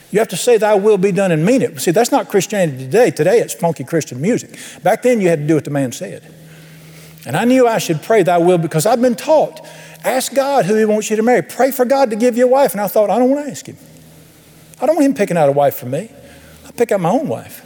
You 0.10 0.20
have 0.20 0.28
to 0.30 0.38
say, 0.38 0.58
Thy 0.58 0.76
will 0.76 0.98
be 0.98 1.12
done 1.12 1.32
and 1.32 1.46
mean 1.46 1.62
it. 1.62 1.80
See, 1.80 1.92
that's 1.92 2.12
not 2.12 2.30
Christianity 2.30 2.78
today. 2.78 3.10
Today 3.10 3.40
it's 3.40 3.54
funky 3.54 3.84
Christian 3.84 4.22
music. 4.22 4.60
Back 4.84 5.02
then 5.02 5.20
you 5.22 5.28
had 5.28 5.40
to 5.40 5.48
do 5.48 5.56
what 5.56 5.66
the 5.66 5.72
man 5.72 5.92
said. 5.92 6.24
And 7.26 7.38
I 7.38 7.46
knew 7.46 7.68
I 7.68 7.78
should 7.78 8.02
pray 8.02 8.24
Thy 8.24 8.38
will 8.38 8.58
because 8.58 8.86
I've 8.86 9.02
been 9.02 9.16
taught 9.16 9.66
ask 10.04 10.34
God 10.34 10.66
who 10.66 10.76
He 10.76 10.86
wants 10.86 11.10
you 11.10 11.16
to 11.16 11.24
marry. 11.24 11.42
Pray 11.42 11.72
for 11.72 11.86
God 11.86 12.10
to 12.10 12.16
give 12.16 12.38
you 12.38 12.46
a 12.46 12.50
wife. 12.50 12.74
And 12.74 12.82
I 12.82 12.88
thought, 12.88 13.10
I 13.10 13.20
don't 13.20 13.30
want 13.30 13.46
to 13.46 13.52
ask 13.52 13.66
Him. 13.66 13.78
I 14.82 14.86
don't 14.86 14.96
want 14.96 15.06
Him 15.06 15.14
picking 15.14 15.38
out 15.38 15.50
a 15.50 15.52
wife 15.52 15.76
for 15.76 15.86
me. 15.86 16.10
I'll 16.66 16.72
pick 16.74 16.92
out 16.92 17.00
my 17.00 17.10
own 17.10 17.28
wife. 17.28 17.62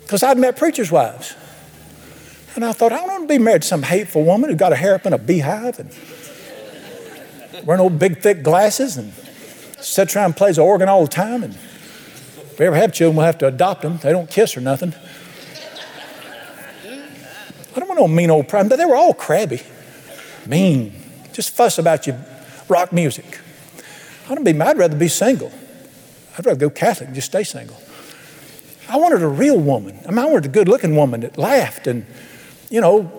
Because 0.00 0.22
I'd 0.22 0.38
met 0.38 0.56
preachers' 0.56 0.92
wives. 0.92 1.34
And 2.54 2.64
I 2.64 2.72
thought, 2.72 2.92
I 2.92 2.98
don't 2.98 3.08
want 3.08 3.28
to 3.28 3.34
be 3.34 3.38
married 3.38 3.62
to 3.62 3.68
some 3.68 3.82
hateful 3.82 4.22
woman 4.22 4.50
who 4.50 4.56
got 4.56 4.70
her 4.70 4.76
hair 4.76 4.94
up 4.94 5.06
in 5.06 5.12
a 5.12 5.18
beehive 5.18 5.80
and 5.80 5.90
wearing 7.66 7.80
old 7.80 7.98
big 7.98 8.20
thick 8.20 8.42
glasses 8.42 8.96
and 8.96 9.12
sits 9.80 10.14
around 10.14 10.26
and 10.26 10.36
plays 10.36 10.56
the 10.56 10.62
organ 10.62 10.88
all 10.88 11.02
the 11.02 11.08
time. 11.08 11.42
And 11.42 11.54
if 11.54 12.56
we 12.58 12.66
ever 12.66 12.76
have 12.76 12.92
children, 12.92 13.16
we'll 13.16 13.26
have 13.26 13.38
to 13.38 13.48
adopt 13.48 13.82
them. 13.82 13.98
They 13.98 14.12
don't 14.12 14.30
kiss 14.30 14.56
or 14.56 14.60
nothing. 14.60 14.94
I 17.74 17.80
don't 17.80 17.88
want 17.88 18.00
no 18.00 18.08
mean 18.08 18.30
old 18.30 18.48
problem. 18.48 18.76
They 18.78 18.84
were 18.84 18.96
all 18.96 19.14
crabby, 19.14 19.62
mean, 20.46 20.92
just 21.32 21.50
fuss 21.50 21.78
about 21.78 22.06
your 22.06 22.18
rock 22.68 22.92
music. 22.92 23.40
I 24.28 24.34
don't 24.34 24.44
be. 24.44 24.58
I'd 24.60 24.78
rather 24.78 24.96
be 24.96 25.08
single. 25.08 25.52
I'd 26.38 26.46
rather 26.46 26.58
go 26.58 26.70
Catholic 26.70 27.08
and 27.08 27.14
just 27.14 27.28
stay 27.28 27.44
single. 27.44 27.76
I 28.88 28.96
wanted 28.96 29.22
a 29.22 29.28
real 29.28 29.58
woman. 29.58 29.98
I 30.06 30.10
mean, 30.10 30.18
I 30.18 30.26
wanted 30.26 30.46
a 30.46 30.48
good-looking 30.48 30.94
woman 30.94 31.20
that 31.20 31.38
laughed 31.38 31.86
and 31.86 32.06
you 32.70 32.80
know, 32.80 33.10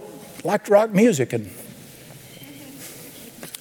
liked 0.44 0.70
rock 0.70 0.92
music 0.92 1.34
and 1.34 1.50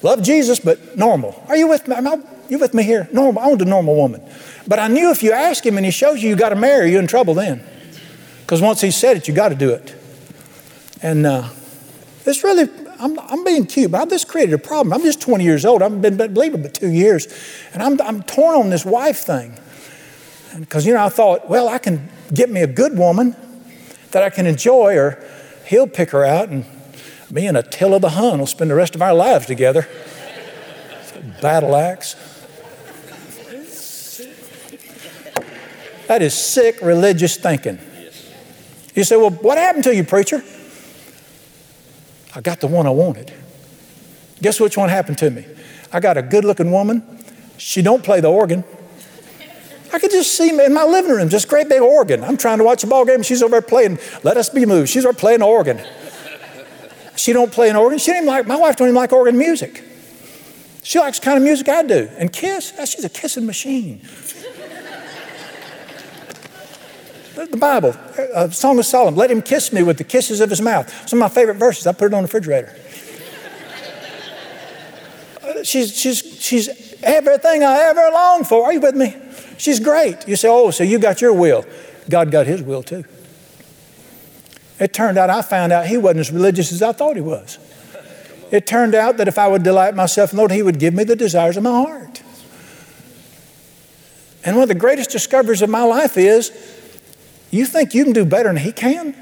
loved 0.03 0.25
Jesus, 0.25 0.59
but 0.61 0.97
normal. 0.97 1.41
Are 1.49 1.57
you 1.57 1.69
with 1.69 1.87
me? 1.87 1.95
Am 1.97 2.07
I, 2.09 2.19
you 2.49 2.59
with 2.59 2.75
me 2.75 2.83
here? 2.83 3.09
Normal. 3.13 3.43
I 3.43 3.47
want 3.47 3.63
a 3.63 3.65
normal 3.65 3.95
woman. 3.95 4.23
But 4.67 4.79
I 4.79 4.89
knew 4.89 5.11
if 5.11 5.23
you 5.23 5.33
ask 5.33 5.65
him 5.65 5.77
and 5.77 5.85
he 5.85 5.93
shows 5.93 6.23
you 6.23 6.31
you 6.31 6.37
got 6.37 6.49
to 6.51 6.57
marry, 6.57 6.91
you're 6.91 7.01
in 7.01 7.07
trouble 7.07 7.35
then. 7.35 7.65
Because 8.41 8.61
once 8.61 8.81
he 8.81 8.91
said 8.91 9.17
it, 9.17 9.29
you 9.29 9.35
got 9.35 9.51
to 9.51 9.55
do 9.55 9.71
it. 9.71 9.95
And 11.03 11.27
uh, 11.27 11.49
it's 12.25 12.43
really, 12.45 12.69
I'm, 12.99 13.19
I'm 13.19 13.45
being 13.45 13.67
cute, 13.67 13.91
but 13.91 14.09
this 14.09 14.25
created 14.25 14.55
a 14.55 14.59
problem. 14.59 14.93
I'm 14.93 15.03
just 15.03 15.21
20 15.21 15.45
years 15.45 15.65
old. 15.65 15.83
I've 15.83 16.01
been 16.01 16.17
believer 16.17 16.59
but 16.59 16.75
two 16.75 16.91
years. 16.91 17.27
And 17.73 17.83
I'm, 17.83 18.01
I'm 18.01 18.23
torn 18.23 18.57
on 18.57 18.71
this 18.71 18.85
wife 18.85 19.19
thing. 19.19 19.59
Because, 20.59 20.87
you 20.87 20.95
know, 20.95 21.05
I 21.05 21.09
thought, 21.09 21.49
well, 21.49 21.69
I 21.69 21.79
can 21.79 22.09
get 22.33 22.49
me 22.49 22.63
a 22.63 22.67
good 22.67 22.97
woman 22.97 23.37
that 24.13 24.23
I 24.23 24.31
can 24.31 24.47
enjoy, 24.47 24.97
or 24.97 25.23
he'll 25.67 25.89
pick 25.89 26.11
her 26.11 26.25
out, 26.25 26.49
and 26.49 26.65
me 27.31 27.47
and 27.47 27.57
Attila 27.57 27.99
the 27.99 28.11
Hun 28.11 28.39
will 28.39 28.47
spend 28.47 28.71
the 28.71 28.77
rest 28.77 28.95
of 28.95 29.03
our 29.03 29.13
lives 29.13 29.47
together. 29.47 29.89
Battle 31.43 31.75
axe. 31.75 32.15
That 36.07 36.23
is 36.23 36.35
sick 36.35 36.81
religious 36.81 37.37
thinking. 37.37 37.79
You 38.95 39.03
say, 39.05 39.17
well, 39.17 39.31
what 39.31 39.59
happened 39.59 39.85
to 39.85 39.95
you, 39.95 40.05
preacher? 40.05 40.43
I 42.35 42.41
got 42.41 42.61
the 42.61 42.66
one 42.66 42.87
I 42.87 42.91
wanted. 42.91 43.32
Guess 44.43 44.61
which 44.61 44.76
one 44.76 44.89
happened 44.89 45.18
to 45.18 45.30
me? 45.30 45.47
I 45.93 46.01
got 46.01 46.16
a 46.16 46.22
good 46.22 46.45
looking 46.45 46.72
woman. 46.72 47.03
She 47.57 47.82
don't 47.82 48.03
play 48.03 48.20
the 48.20 48.30
organ. 48.30 48.64
I 49.93 50.01
could 50.01 50.11
just 50.11 50.35
see 50.35 50.51
in 50.51 50.74
my 50.74 50.82
living 50.82 51.12
room, 51.12 51.28
just 51.28 51.49
great 51.49 51.68
big 51.68 51.80
organ. 51.80 52.24
I'm 52.24 52.37
trying 52.37 52.59
to 52.59 52.64
watch 52.64 52.82
a 52.82 52.89
ball 52.89 53.05
game. 53.05 53.22
She's 53.22 53.43
over 53.43 53.53
there 53.53 53.62
playing, 53.62 54.01
let 54.24 54.37
us 54.37 54.49
be 54.49 54.66
moved. 54.66 54.89
She's 54.89 55.07
over 55.07 55.16
playing 55.16 55.41
organ. 55.41 55.80
She 57.14 57.32
don't 57.32 57.53
play 57.53 57.70
an 57.70 57.76
organ. 57.76 58.01
She 58.01 58.11
even 58.11 58.26
like, 58.26 58.47
my 58.47 58.57
wife 58.57 58.74
don't 58.74 58.89
even 58.89 58.97
like 58.97 59.12
organ 59.12 59.39
music. 59.39 59.85
She 60.82 60.99
likes 60.99 61.20
the 61.20 61.24
kind 61.24 61.37
of 61.37 61.45
music 61.45 61.68
I 61.68 61.85
do. 61.85 62.11
And 62.18 62.32
kiss, 62.32 62.72
she's 62.87 63.05
a 63.05 63.09
kissing 63.09 63.47
machine. 63.47 64.01
The 67.35 67.57
Bible, 67.57 67.95
uh, 68.18 68.47
a 68.47 68.53
Song 68.53 68.78
of 68.78 68.87
Solomon, 68.87 69.16
let 69.16 69.30
him 69.30 69.43
kiss 69.43 69.72
me 69.72 69.82
with 69.82 69.99
the 69.99 70.05
kisses 70.05 70.41
of 70.41 70.51
his 70.51 70.61
mouth. 70.61 71.09
Some 71.09 71.22
of 71.22 71.30
my 71.30 71.35
favorite 71.35 71.57
verses. 71.57 71.87
I 71.87 71.93
put 71.93 72.07
it 72.07 72.14
on 72.14 72.22
the 72.22 72.26
refrigerator. 72.28 72.74
Uh, 75.43 75.62
she's, 75.62 75.97
she's, 75.97 76.18
she's 76.41 76.95
everything 77.03 77.62
I 77.62 77.78
ever 77.80 78.11
longed 78.12 78.47
for. 78.47 78.64
Are 78.64 78.72
you 78.72 78.80
with 78.80 78.95
me? 78.95 79.16
She's 79.59 79.80
great. 79.80 80.26
You 80.26 80.37
say, 80.37 80.49
oh, 80.49 80.70
so 80.70 80.85
you 80.85 80.99
got 80.99 81.20
your 81.20 81.32
will. 81.32 81.64
God 82.09 82.30
got 82.30 82.47
his 82.47 82.62
will 82.62 82.82
too. 82.82 83.05
It 84.80 84.93
turned 84.93 85.18
out 85.18 85.30
I 85.30 85.43
found 85.43 85.72
out 85.72 85.87
he 85.87 85.97
wasn't 85.97 86.20
as 86.20 86.32
religious 86.32 86.72
as 86.72 86.82
I 86.82 86.93
thought 86.93 87.16
he 87.16 87.22
was. 87.22 87.59
It 88.51 88.66
turned 88.66 88.95
out 88.95 89.16
that 89.16 89.28
if 89.28 89.39
I 89.39 89.49
would 89.49 89.62
delight 89.62 89.95
myself 89.95 90.32
in 90.32 90.37
the 90.37 90.43
Lord, 90.43 90.51
he 90.53 90.62
would 90.62 90.78
give 90.78 90.95
me 90.95 91.05
the 91.05 91.16
desires 91.16 91.57
of 91.57 91.62
my 91.62 91.70
heart. 91.70 92.22
And 94.45 94.57
one 94.57 94.64
of 94.64 94.68
the 94.68 94.74
greatest 94.74 95.11
discoveries 95.11 95.62
of 95.62 95.70
my 95.70 95.82
life 95.82 96.18
is 96.18 96.51
you 97.55 97.67
think 97.67 97.95
you 97.95 98.05
can 98.05 98.13
do 98.13 98.25
better 98.25 98.49
than 98.49 98.57
he 98.57 98.73
can? 98.73 99.15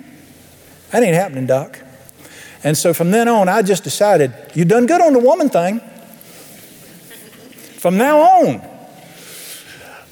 That 0.91 1.03
ain't 1.03 1.15
happening, 1.15 1.47
Doc. 1.47 1.79
And 2.65 2.77
so 2.77 2.95
from 2.95 3.11
then 3.11 3.29
on, 3.29 3.49
I 3.49 3.63
just 3.63 3.85
decided, 3.85 4.33
you 4.55 4.65
done 4.65 4.87
good 4.87 5.01
on 5.01 5.13
the 5.13 5.19
woman 5.19 5.49
thing. 5.49 5.81
From 7.79 7.97
now 7.97 8.21
on. 8.21 8.61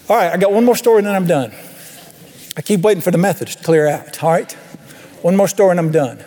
All 0.08 0.16
right, 0.16 0.32
I 0.32 0.36
got 0.36 0.52
one 0.52 0.64
more 0.64 0.74
story 0.74 0.98
and 0.98 1.06
then 1.06 1.14
I'm 1.14 1.26
done. 1.26 1.52
I 2.56 2.62
keep 2.62 2.80
waiting 2.80 3.00
for 3.00 3.12
the 3.12 3.18
Methodist 3.18 3.58
to 3.58 3.64
clear 3.64 3.86
out. 3.86 4.22
All 4.24 4.32
right? 4.32 4.52
One 5.22 5.36
more 5.36 5.48
story 5.48 5.70
and 5.70 5.78
I'm 5.78 5.92
done. 5.92 6.18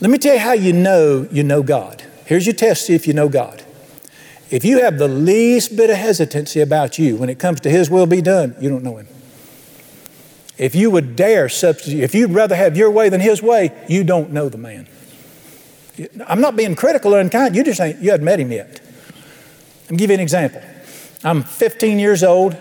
Let 0.00 0.10
me 0.10 0.18
tell 0.18 0.34
you 0.34 0.40
how 0.40 0.52
you 0.52 0.72
know 0.72 1.28
you 1.30 1.44
know 1.44 1.62
God. 1.62 2.02
Here's 2.26 2.46
your 2.46 2.54
test 2.54 2.86
see 2.86 2.94
if 2.94 3.06
you 3.06 3.14
know 3.14 3.28
God. 3.28 3.62
If 4.50 4.64
you 4.64 4.82
have 4.82 4.98
the 4.98 5.08
least 5.08 5.76
bit 5.76 5.90
of 5.90 5.96
hesitancy 5.96 6.60
about 6.60 6.98
you 6.98 7.16
when 7.16 7.28
it 7.28 7.38
comes 7.38 7.60
to 7.60 7.70
His 7.70 7.88
will 7.88 8.06
be 8.06 8.20
done, 8.20 8.56
you 8.60 8.68
don't 8.68 8.82
know 8.82 8.96
Him. 8.96 9.06
If 10.56 10.74
you 10.74 10.90
would 10.90 11.16
dare 11.16 11.48
substitute, 11.48 12.02
if 12.02 12.14
you'd 12.14 12.30
rather 12.30 12.54
have 12.54 12.76
your 12.76 12.90
way 12.90 13.08
than 13.08 13.20
His 13.20 13.42
way, 13.42 13.72
you 13.88 14.04
don't 14.04 14.32
know 14.32 14.48
the 14.48 14.58
man. 14.58 14.86
I'm 16.26 16.40
not 16.40 16.56
being 16.56 16.74
critical 16.74 17.14
or 17.14 17.20
unkind. 17.20 17.56
You 17.56 17.64
just 17.64 17.80
ain't, 17.80 18.00
you 18.00 18.10
haven't 18.10 18.24
met 18.24 18.40
Him 18.40 18.52
yet. 18.52 18.80
Let 19.84 19.90
me 19.90 19.96
give 19.96 20.10
you 20.10 20.14
an 20.14 20.20
example. 20.20 20.62
I'm 21.24 21.42
15 21.42 21.98
years 21.98 22.22
old, 22.22 22.56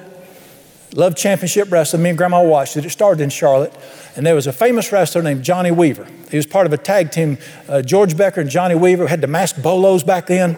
loved 0.94 1.18
championship 1.18 1.72
wrestling. 1.72 2.04
Me 2.04 2.10
and 2.10 2.18
Grandma 2.18 2.44
watched 2.44 2.78
it. 2.78 2.86
It 2.86 2.89
started 2.89 3.22
in 3.22 3.30
Charlotte. 3.30 3.74
And 4.16 4.26
there 4.26 4.36
was 4.36 4.48
a 4.48 4.54
famous 4.54 4.91
wrestler 4.91 5.22
named 5.22 5.44
Johnny 5.44 5.72
Weaver. 5.72 6.08
He 6.30 6.38
was 6.38 6.46
part 6.46 6.66
of 6.66 6.74
a 6.74 6.78
tag 6.78 7.12
team. 7.12 7.38
Uh, 7.68 7.82
George 7.82 8.16
Becker 8.16 8.41
and 8.41 8.50
Johnny 8.50 8.76
Weaver 8.76 9.08
had 9.08 9.22
the 9.22 9.28
masked 9.28 9.62
bolos 9.62 10.04
back 10.04 10.28
then. 10.28 10.58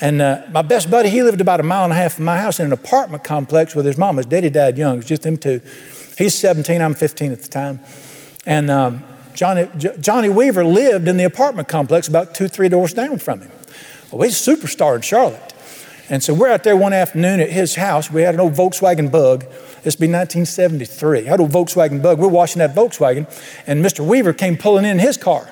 And 0.00 0.22
uh, 0.22 0.42
my 0.50 0.62
best 0.62 0.90
buddy, 0.90 1.10
he 1.10 1.22
lived 1.22 1.42
about 1.42 1.60
a 1.60 1.62
mile 1.62 1.84
and 1.84 1.92
a 1.92 1.96
half 1.96 2.14
from 2.14 2.24
my 2.24 2.38
house 2.38 2.58
in 2.58 2.66
an 2.66 2.72
apartment 2.72 3.22
complex 3.22 3.74
with 3.74 3.84
his 3.84 3.98
mom. 3.98 4.16
His 4.16 4.26
daddy 4.26 4.48
died 4.48 4.78
young. 4.78 4.94
It 4.94 4.96
was 4.98 5.06
just 5.06 5.22
them 5.22 5.36
two. 5.36 5.60
He's 6.20 6.34
17, 6.34 6.82
I'm 6.82 6.92
15 6.92 7.32
at 7.32 7.40
the 7.40 7.48
time. 7.48 7.80
And 8.44 8.70
um, 8.70 9.02
Johnny, 9.32 9.70
J- 9.78 9.96
Johnny 9.98 10.28
Weaver 10.28 10.66
lived 10.66 11.08
in 11.08 11.16
the 11.16 11.24
apartment 11.24 11.66
complex 11.66 12.08
about 12.08 12.34
two, 12.34 12.46
three 12.46 12.68
doors 12.68 12.92
down 12.92 13.16
from 13.16 13.40
him. 13.40 13.50
Well, 14.12 14.28
he's 14.28 14.46
a 14.46 14.54
superstar 14.54 14.96
in 14.96 15.00
Charlotte. 15.00 15.54
And 16.10 16.22
so 16.22 16.34
we're 16.34 16.50
out 16.50 16.62
there 16.62 16.76
one 16.76 16.92
afternoon 16.92 17.40
at 17.40 17.48
his 17.48 17.76
house. 17.76 18.10
We 18.10 18.20
had 18.20 18.34
an 18.34 18.40
old 18.40 18.52
Volkswagen 18.52 19.10
bug. 19.10 19.44
This 19.82 19.94
would 19.94 20.00
be 20.00 20.12
1973. 20.12 21.20
I 21.20 21.22
had 21.22 21.40
a 21.40 21.44
Volkswagen 21.44 22.02
bug. 22.02 22.18
We're 22.18 22.28
washing 22.28 22.58
that 22.58 22.74
Volkswagen, 22.74 23.26
and 23.66 23.82
Mr. 23.82 24.06
Weaver 24.06 24.34
came 24.34 24.58
pulling 24.58 24.84
in 24.84 24.98
his 24.98 25.16
car. 25.16 25.50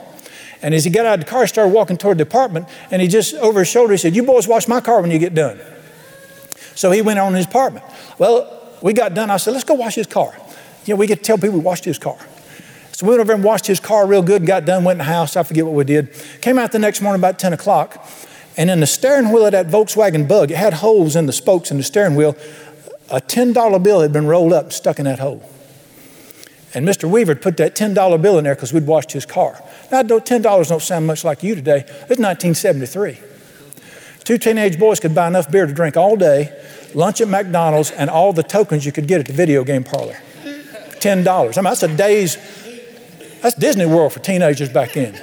And 0.60 0.74
as 0.74 0.84
he 0.84 0.90
got 0.90 1.06
out 1.06 1.20
of 1.20 1.24
the 1.24 1.30
car, 1.30 1.40
he 1.40 1.46
started 1.46 1.72
walking 1.72 1.96
toward 1.96 2.18
the 2.18 2.24
apartment, 2.24 2.68
and 2.90 3.00
he 3.00 3.08
just, 3.08 3.34
over 3.36 3.60
his 3.60 3.68
shoulder, 3.68 3.94
he 3.94 3.96
said, 3.96 4.14
You 4.14 4.22
boys 4.22 4.46
wash 4.46 4.68
my 4.68 4.82
car 4.82 5.00
when 5.00 5.10
you 5.10 5.18
get 5.18 5.34
done. 5.34 5.58
So 6.74 6.90
he 6.90 7.00
went 7.00 7.20
on 7.20 7.32
his 7.32 7.46
apartment. 7.46 7.86
Well, 8.18 8.76
we 8.82 8.92
got 8.92 9.14
done. 9.14 9.30
I 9.30 9.38
said, 9.38 9.52
Let's 9.52 9.64
go 9.64 9.72
wash 9.72 9.94
his 9.94 10.06
car. 10.06 10.34
You 10.88 10.94
know, 10.94 10.98
we 10.98 11.06
get 11.06 11.18
to 11.18 11.24
tell 11.24 11.36
people 11.36 11.58
we 11.58 11.60
washed 11.60 11.84
his 11.84 11.98
car. 11.98 12.18
So 12.92 13.06
we 13.06 13.10
went 13.10 13.20
over 13.20 13.32
and 13.32 13.44
washed 13.44 13.66
his 13.66 13.78
car 13.78 14.06
real 14.06 14.22
good 14.22 14.46
got 14.46 14.64
done, 14.64 14.84
went 14.84 14.96
in 14.96 15.06
the 15.06 15.12
house. 15.12 15.36
I 15.36 15.42
forget 15.42 15.64
what 15.64 15.74
we 15.74 15.84
did. 15.84 16.12
Came 16.40 16.58
out 16.58 16.72
the 16.72 16.78
next 16.78 17.00
morning 17.00 17.20
about 17.20 17.38
10 17.38 17.52
o'clock, 17.52 18.04
and 18.56 18.70
in 18.70 18.80
the 18.80 18.86
steering 18.86 19.30
wheel 19.30 19.46
of 19.46 19.52
that 19.52 19.68
Volkswagen 19.68 20.26
bug, 20.26 20.50
it 20.50 20.56
had 20.56 20.74
holes 20.74 21.14
in 21.14 21.26
the 21.26 21.32
spokes 21.32 21.70
in 21.70 21.76
the 21.76 21.82
steering 21.82 22.16
wheel 22.16 22.36
a 23.10 23.20
$10 23.20 23.82
bill 23.82 24.00
had 24.00 24.12
been 24.12 24.26
rolled 24.26 24.52
up, 24.52 24.72
stuck 24.72 24.98
in 24.98 25.04
that 25.04 25.18
hole. 25.18 25.42
And 26.74 26.86
Mr. 26.86 27.10
Weaver 27.10 27.34
put 27.36 27.56
that 27.56 27.74
$10 27.74 28.20
bill 28.20 28.38
in 28.38 28.44
there 28.44 28.54
because 28.54 28.72
we'd 28.72 28.86
washed 28.86 29.12
his 29.12 29.24
car. 29.24 29.62
Now, 29.90 30.02
$10 30.02 30.42
don't 30.42 30.82
sound 30.82 31.06
much 31.06 31.24
like 31.24 31.42
you 31.42 31.54
today. 31.54 31.84
It's 31.86 32.18
1973. 32.18 33.18
Two 34.24 34.36
teenage 34.36 34.78
boys 34.78 35.00
could 35.00 35.14
buy 35.14 35.26
enough 35.26 35.50
beer 35.50 35.66
to 35.66 35.72
drink 35.72 35.96
all 35.96 36.16
day, 36.16 36.52
lunch 36.94 37.22
at 37.22 37.28
McDonald's, 37.28 37.90
and 37.90 38.10
all 38.10 38.34
the 38.34 38.42
tokens 38.42 38.84
you 38.84 38.92
could 38.92 39.06
get 39.06 39.20
at 39.20 39.26
the 39.26 39.32
video 39.32 39.64
game 39.64 39.84
parlor. 39.84 40.18
$10. 41.00 41.26
I 41.26 41.60
mean, 41.60 41.64
that's 41.64 41.82
a 41.82 41.96
day's, 41.96 42.36
that's 43.40 43.54
Disney 43.56 43.86
World 43.86 44.12
for 44.12 44.20
teenagers 44.20 44.68
back 44.68 44.92
then. 44.92 45.20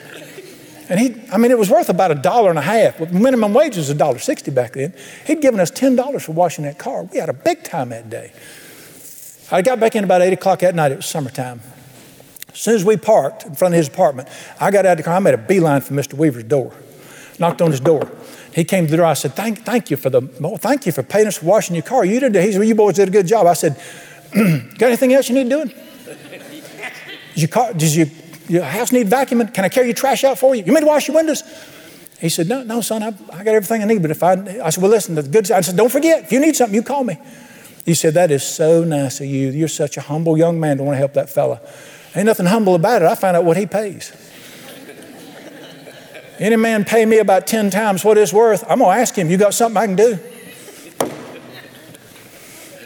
And 0.88 1.00
he, 1.00 1.16
I 1.32 1.38
mean, 1.38 1.52
it 1.52 1.58
was 1.58 1.70
worth 1.70 1.90
about 1.90 2.12
a 2.12 2.16
dollar 2.16 2.50
and 2.50 2.60
a 2.60 2.62
half. 2.62 3.00
Minimum 3.12 3.54
wage 3.54 3.76
was 3.76 3.90
a 3.90 3.96
dollar 3.96 4.20
sixty 4.20 4.52
back 4.52 4.74
then. 4.74 4.94
He'd 5.26 5.42
given 5.42 5.60
us 5.60 5.72
ten 5.72 5.96
dollars 5.96 6.24
for 6.24 6.34
washing 6.34 6.64
that 6.66 6.78
car. 6.78 7.04
We 7.04 7.18
had 7.18 7.30
a 7.30 7.34
big 7.34 7.64
time 7.64 7.90
that 7.90 8.10
day. 8.10 8.32
I 9.52 9.62
got 9.62 9.80
back 9.80 9.96
in 9.96 10.04
about 10.04 10.22
eight 10.22 10.34
o'clock 10.34 10.60
that 10.60 10.76
night. 10.76 10.92
It 10.92 10.98
was 10.98 11.08
summertime. 11.08 11.62
As 12.54 12.60
soon 12.60 12.76
as 12.76 12.86
we 12.86 12.98
parked 12.98 13.46
in 13.46 13.56
front 13.56 13.74
of 13.74 13.78
his 13.78 13.88
apartment, 13.88 14.30
I 14.60 14.72
got 14.72 14.86
out 14.86 14.94
of 14.94 14.98
the 14.98 15.04
car. 15.04 15.16
I 15.16 15.20
made 15.20 15.34
a 15.34 15.40
beeline 15.40 15.82
for 15.82 15.94
Mr. 15.94 16.14
Weaver's 16.14 16.44
door. 16.44 16.72
Knocked 17.40 17.62
on 17.62 17.72
his 17.72 17.80
door. 17.80 18.10
He 18.54 18.64
came 18.64 18.86
to 18.86 18.92
the 18.92 18.98
door. 18.98 19.08
I 19.08 19.14
said, 19.14 19.34
"Thank, 19.34 19.66
thank 19.66 19.90
you 19.90 19.98
for 19.98 20.10
the, 20.10 20.22
thank 20.60 20.86
you 20.86 20.92
for 20.92 21.04
paying 21.04 21.28
us 21.28 21.40
for 21.40 21.48
washing 21.48 21.76
your 21.76 21.84
car. 21.84 22.06
You 22.06 22.20
did. 22.20 22.36
He 22.36 22.52
said, 22.52 22.60
well, 22.60 22.68
"You 22.68 22.76
boys 22.76 22.96
did 22.96 23.10
a 23.10 23.12
good 23.12 23.28
job." 23.28 23.48
I 23.48 23.54
said, 23.54 23.76
"Got 24.78 24.88
anything 24.88 25.14
else 25.14 25.30
you 25.30 25.36
need 25.36 25.50
doing? 25.50 25.68
Did 25.68 25.78
your 27.36 27.48
car? 27.48 27.74
Did 27.74 27.94
you 27.94 28.10
your 28.48 28.64
house 28.64 28.92
need 28.92 29.08
vacuuming? 29.08 29.54
Can 29.54 29.66
I 29.66 29.70
carry 29.70 29.88
your 29.88 29.96
trash 29.96 30.24
out 30.24 30.38
for 30.38 30.56
you? 30.56 30.64
You 30.64 30.74
need 30.74 30.82
to 30.82 30.86
wash 30.86 31.08
your 31.08 31.16
windows? 31.16 31.44
He 32.20 32.30
said, 32.30 32.48
No, 32.48 32.64
no, 32.64 32.82
son, 32.82 33.04
I, 33.04 33.08
I 33.34 33.44
got 33.44 33.56
everything 33.56 33.82
I 33.82 33.86
need. 33.86 34.02
But 34.02 34.12
if 34.12 34.24
I, 34.24 34.34
I 34.64 34.70
said, 34.70 34.82
Well, 34.82 34.92
listen, 34.92 35.16
the 35.16 35.24
good 35.24 35.48
side 35.48 35.58
I 35.58 35.62
said, 35.62 35.76
Don't 35.76 35.92
forget, 35.92 36.24
if 36.24 36.32
you 36.32 36.40
need 36.40 36.56
something, 36.56 36.76
you 36.76 36.84
call 36.84 37.04
me. 37.04 37.18
He 37.86 37.94
said, 37.94 38.14
That 38.14 38.32
is 38.32 38.44
so 38.44 38.84
nice 38.84 39.20
of 39.20 39.28
you. 39.28 39.50
You're 39.50 39.68
such 39.68 39.98
a 39.98 40.02
humble 40.02 40.38
young 40.38 40.60
man 40.60 40.78
to 40.78 40.84
want 40.84 40.96
to 40.96 41.00
help 41.00 41.14
that 41.14 41.30
fella. 41.30 41.60
Ain't 42.16 42.26
nothing 42.26 42.46
humble 42.46 42.76
about 42.76 43.02
it. 43.02 43.08
I 43.08 43.16
find 43.16 43.36
out 43.36 43.44
what 43.44 43.58
he 43.58 43.66
pays. 43.66 44.14
Any 46.40 46.56
man 46.56 46.86
pay 46.86 47.06
me 47.06 47.18
about 47.18 47.48
10 47.48 47.70
times 47.70 48.06
what 48.06 48.18
it's 48.18 48.34
worth, 48.34 48.64
I'm 48.70 48.80
going 48.80 48.96
to 48.96 49.02
ask 49.02 49.16
him, 49.16 49.30
You 49.30 49.38
got 49.38 49.54
something 49.54 49.78
I 49.78 49.86
can 49.86 49.96
do? 49.96 50.20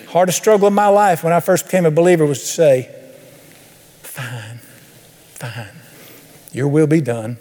Hardest 0.10 0.40
struggle 0.40 0.68
of 0.68 0.74
my 0.74 0.88
life 0.88 1.24
when 1.24 1.34
I 1.34 1.40
first 1.40 1.66
became 1.66 1.86
a 1.86 1.92
believer 1.92 2.26
was 2.26 2.40
to 2.40 2.48
say, 2.48 2.96
Fine. 4.02 4.58
Fine. 5.36 5.70
Your 6.52 6.68
will 6.68 6.88
be 6.88 7.00
done. 7.00 7.38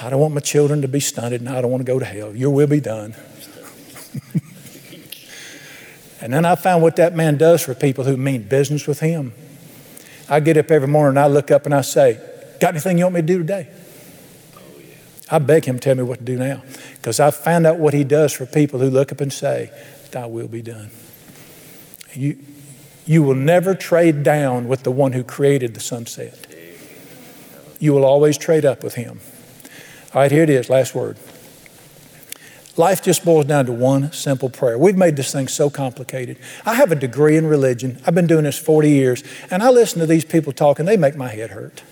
I 0.00 0.10
don't 0.10 0.18
want 0.18 0.34
my 0.34 0.40
children 0.40 0.82
to 0.82 0.88
be 0.88 0.98
stunted 0.98 1.40
and 1.40 1.48
I 1.48 1.60
don't 1.60 1.70
want 1.70 1.82
to 1.82 1.92
go 1.92 2.00
to 2.00 2.04
hell. 2.04 2.34
Your 2.34 2.50
will 2.50 2.66
be 2.66 2.80
done. 2.80 3.14
and 6.20 6.32
then 6.32 6.44
I 6.44 6.56
found 6.56 6.82
what 6.82 6.96
that 6.96 7.14
man 7.14 7.36
does 7.36 7.62
for 7.62 7.76
people 7.76 8.02
who 8.02 8.16
mean 8.16 8.42
business 8.42 8.88
with 8.88 8.98
him. 8.98 9.32
I 10.28 10.40
get 10.40 10.56
up 10.56 10.72
every 10.72 10.88
morning 10.88 11.10
and 11.10 11.20
I 11.20 11.28
look 11.28 11.52
up 11.52 11.64
and 11.64 11.72
I 11.72 11.82
say, 11.82 12.20
Got 12.60 12.70
anything 12.70 12.98
you 12.98 13.04
want 13.04 13.14
me 13.14 13.20
to 13.20 13.26
do 13.26 13.38
today? 13.38 13.68
I 15.30 15.38
beg 15.38 15.64
him 15.64 15.78
to 15.78 15.80
tell 15.80 15.94
me 15.94 16.02
what 16.02 16.18
to 16.18 16.24
do 16.24 16.36
now 16.36 16.62
because 16.96 17.20
I 17.20 17.30
found 17.30 17.68
out 17.68 17.78
what 17.78 17.94
he 17.94 18.02
does 18.02 18.32
for 18.32 18.46
people 18.46 18.80
who 18.80 18.90
look 18.90 19.12
up 19.12 19.20
and 19.20 19.32
say, 19.32 19.70
Thy 20.10 20.26
will 20.26 20.48
be 20.48 20.60
done. 20.60 20.90
You, 22.14 22.38
you 23.06 23.22
will 23.22 23.34
never 23.34 23.74
trade 23.74 24.22
down 24.22 24.68
with 24.68 24.82
the 24.82 24.90
one 24.90 25.12
who 25.12 25.24
created 25.24 25.74
the 25.74 25.80
sunset 25.80 26.50
you 27.80 27.94
will 27.94 28.04
always 28.04 28.38
trade 28.38 28.64
up 28.64 28.84
with 28.84 28.94
him. 28.94 29.20
All 30.14 30.20
right, 30.20 30.30
here 30.30 30.44
it 30.44 30.50
is, 30.50 30.70
last 30.70 30.94
word. 30.94 31.16
Life 32.76 33.02
just 33.02 33.24
boils 33.24 33.46
down 33.46 33.66
to 33.66 33.72
one 33.72 34.12
simple 34.12 34.48
prayer. 34.48 34.78
We've 34.78 34.96
made 34.96 35.16
this 35.16 35.32
thing 35.32 35.48
so 35.48 35.70
complicated. 35.70 36.36
I 36.64 36.74
have 36.74 36.92
a 36.92 36.94
degree 36.94 37.36
in 37.36 37.46
religion. 37.46 38.00
I've 38.06 38.14
been 38.14 38.26
doing 38.26 38.44
this 38.44 38.58
40 38.58 38.90
years, 38.90 39.24
and 39.50 39.62
I 39.62 39.70
listen 39.70 39.98
to 40.00 40.06
these 40.06 40.24
people 40.24 40.52
talking, 40.52 40.86
they 40.86 40.96
make 40.96 41.16
my 41.16 41.28
head 41.28 41.50
hurt. 41.50 41.82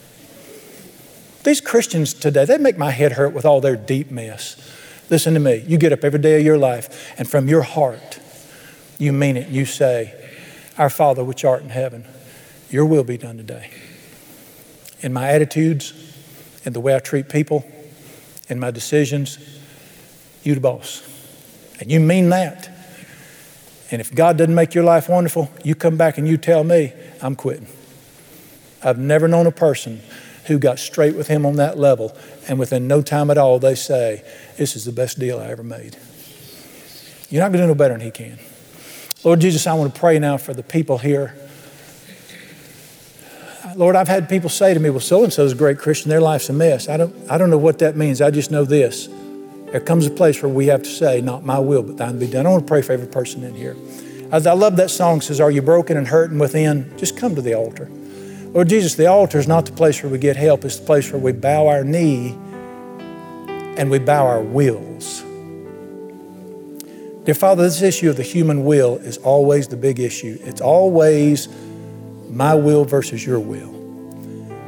These 1.45 1.61
Christians 1.61 2.14
today, 2.14 2.45
they 2.45 2.59
make 2.59 2.77
my 2.77 2.91
head 2.91 3.12
hurt 3.12 3.33
with 3.33 3.45
all 3.45 3.61
their 3.61 3.77
deep 3.77 4.11
mess. 4.11 4.57
Listen 5.11 5.35
to 5.35 5.41
me. 5.41 5.64
You 5.66 5.79
get 5.79 5.93
up 5.93 6.05
every 6.05 6.21
day 6.21 6.39
of 6.39 6.45
your 6.45 6.59
life, 6.59 7.14
and 7.19 7.29
from 7.29 7.49
your 7.49 7.62
heart, 7.62 8.21
you 8.99 9.12
mean 9.12 9.36
it. 9.36 9.49
You 9.49 9.64
say, 9.64 10.14
Our 10.76 10.90
Father, 10.90 11.24
which 11.24 11.44
art 11.44 11.62
in 11.62 11.70
heaven, 11.70 12.05
your 12.70 12.84
will 12.84 13.05
be 13.05 13.16
done 13.16 13.36
today. 13.36 13.70
In 15.01 15.12
my 15.12 15.28
attitudes, 15.28 15.94
in 16.64 16.72
the 16.72 16.80
way 16.80 16.94
I 16.94 16.99
treat 16.99 17.28
people, 17.28 17.64
in 18.49 18.59
my 18.59 18.70
decisions, 18.70 19.38
you 20.42 20.55
the 20.55 20.61
boss. 20.61 21.03
And 21.80 21.90
you 21.90 22.01
mean 22.01 22.28
that. 22.30 22.68
And 23.90 24.01
if 24.01 24.14
God 24.14 24.36
doesn't 24.36 24.55
make 24.55 24.74
your 24.74 24.84
life 24.84 25.09
wonderful, 25.09 25.51
you 25.64 25.74
come 25.74 25.96
back 25.96 26.18
and 26.18 26.28
you 26.28 26.36
tell 26.36 26.64
me, 26.64 26.92
I'm 27.22 27.36
quitting. 27.36 27.68
I've 28.82 28.99
never 28.99 29.28
known 29.28 29.46
a 29.46 29.53
person 29.53 30.01
who 30.46 30.59
got 30.59 30.78
straight 30.78 31.14
with 31.14 31.28
Him 31.28 31.46
on 31.46 31.57
that 31.57 31.78
level, 31.78 32.16
and 32.49 32.59
within 32.59 32.88
no 32.88 33.03
time 33.03 33.30
at 33.30 33.38
all, 33.38 33.59
they 33.59 33.74
say, 33.74 34.24
This 34.57 34.76
is 34.76 34.84
the 34.84 34.92
best 34.92 35.18
deal 35.18 35.38
I 35.38 35.46
ever 35.49 35.62
made. 35.62 35.96
You're 37.28 37.42
not 37.42 37.53
going 37.53 37.61
to 37.61 37.64
do 37.64 37.68
no 37.68 37.74
better 37.74 37.94
than 37.94 38.01
He 38.01 38.11
can. 38.11 38.38
Lord 39.25 39.41
Jesus, 39.41 39.66
I 39.66 39.75
want 39.75 39.93
to 39.93 39.99
pray 39.99 40.19
now 40.19 40.37
for 40.37 40.55
the 40.55 40.62
people 40.62 40.99
here. 40.99 41.35
Lord, 43.75 43.97
I've 43.97 44.09
had 44.09 44.29
people 44.29 44.49
say 44.49 44.75
to 44.75 44.81
me, 44.81 44.91
Well, 44.91 45.01
so 45.01 45.25
and 45.25 45.33
so 45.33 45.45
is 45.45 45.53
a 45.53 45.57
great 45.57 45.79
Christian, 45.79 46.09
their 46.09 46.21
life's 46.21 46.49
a 46.49 46.53
mess. 46.53 46.89
I 46.89 46.97
don't, 46.97 47.14
I 47.31 47.37
don't 47.37 47.51
know 47.51 47.59
what 47.59 47.81
that 47.81 47.97
means. 47.97 48.21
I 48.21 48.31
just 48.31 48.51
know 48.51 48.64
this. 48.64 49.09
There 49.71 49.81
comes 49.81 50.07
a 50.07 50.11
place 50.11 50.43
where 50.43 50.51
we 50.51 50.66
have 50.66 50.83
to 50.83 50.89
say, 50.89 51.21
Not 51.21 51.45
my 51.45 51.59
will, 51.59 51.83
but 51.83 51.97
thine 51.97 52.19
be 52.19 52.29
done. 52.29 52.47
I 52.47 52.51
want 52.51 52.64
to 52.64 52.69
pray 52.69 52.83
for 52.83 52.93
every 52.93 53.09
person 53.09 53.43
in 53.43 53.55
here. 53.55 53.77
I 54.31 54.39
love 54.39 54.77
that 54.77 54.91
song 54.91 55.21
says, 55.21 55.41
Are 55.41 55.51
you 55.51 55.62
broken 55.62 55.97
and 55.97 56.07
hurting 56.07 56.39
within? 56.39 56.97
Just 56.97 57.16
come 57.16 57.35
to 57.35 57.43
the 57.43 57.55
altar. 57.55 57.91
Lord 58.53 58.69
Jesus, 58.69 58.95
the 58.95 59.07
altar 59.07 59.39
is 59.39 59.49
not 59.49 59.66
the 59.66 59.73
place 59.73 60.03
where 60.03 60.11
we 60.11 60.19
get 60.19 60.37
help, 60.37 60.64
it's 60.64 60.79
the 60.79 60.87
place 60.87 61.12
where 61.12 61.21
we 61.21 61.33
bow 61.33 61.66
our 61.66 61.85
knee 61.85 62.31
and 63.77 63.91
we 63.91 63.99
bow 63.99 64.27
our 64.27 64.41
wills. 64.41 65.23
Dear 67.29 67.35
Father, 67.35 67.62
this 67.64 67.83
issue 67.83 68.09
of 68.09 68.16
the 68.16 68.22
human 68.22 68.64
will 68.64 68.97
is 68.97 69.18
always 69.18 69.68
the 69.68 69.76
big 69.76 70.01
issue. 70.01 70.39
It's 70.45 70.62
always 70.62 71.47
my 72.31 72.55
will 72.55 72.87
versus 72.87 73.26
your 73.26 73.39
will. 73.39 73.68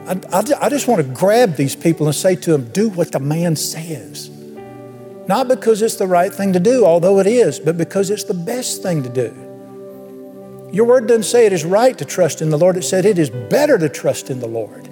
I, 0.07 0.21
I, 0.31 0.67
I 0.67 0.69
just 0.69 0.87
want 0.87 1.01
to 1.01 1.11
grab 1.11 1.57
these 1.57 1.75
people 1.75 2.05
and 2.05 2.15
say 2.15 2.37
to 2.37 2.53
them, 2.53 2.71
do 2.71 2.91
what 2.91 3.13
the 3.13 3.19
man 3.19 3.57
says. 3.57 4.29
Not 5.27 5.49
because 5.49 5.81
it's 5.81 5.97
the 5.97 6.07
right 6.07 6.31
thing 6.31 6.53
to 6.53 6.61
do, 6.61 6.85
although 6.85 7.19
it 7.19 7.27
is, 7.27 7.59
but 7.59 7.79
because 7.79 8.11
it's 8.11 8.25
the 8.25 8.35
best 8.35 8.83
thing 8.83 9.05
to 9.05 9.09
do. 9.09 10.69
Your 10.71 10.85
word 10.85 11.07
doesn't 11.07 11.23
say 11.23 11.47
it 11.47 11.55
is 11.55 11.65
right 11.65 11.97
to 11.97 12.05
trust 12.05 12.43
in 12.43 12.51
the 12.51 12.59
Lord. 12.59 12.77
It 12.77 12.83
said 12.83 13.07
it 13.07 13.19
is 13.19 13.31
better 13.31 13.79
to 13.79 13.89
trust 13.89 14.29
in 14.29 14.39
the 14.39 14.47
Lord. 14.47 14.87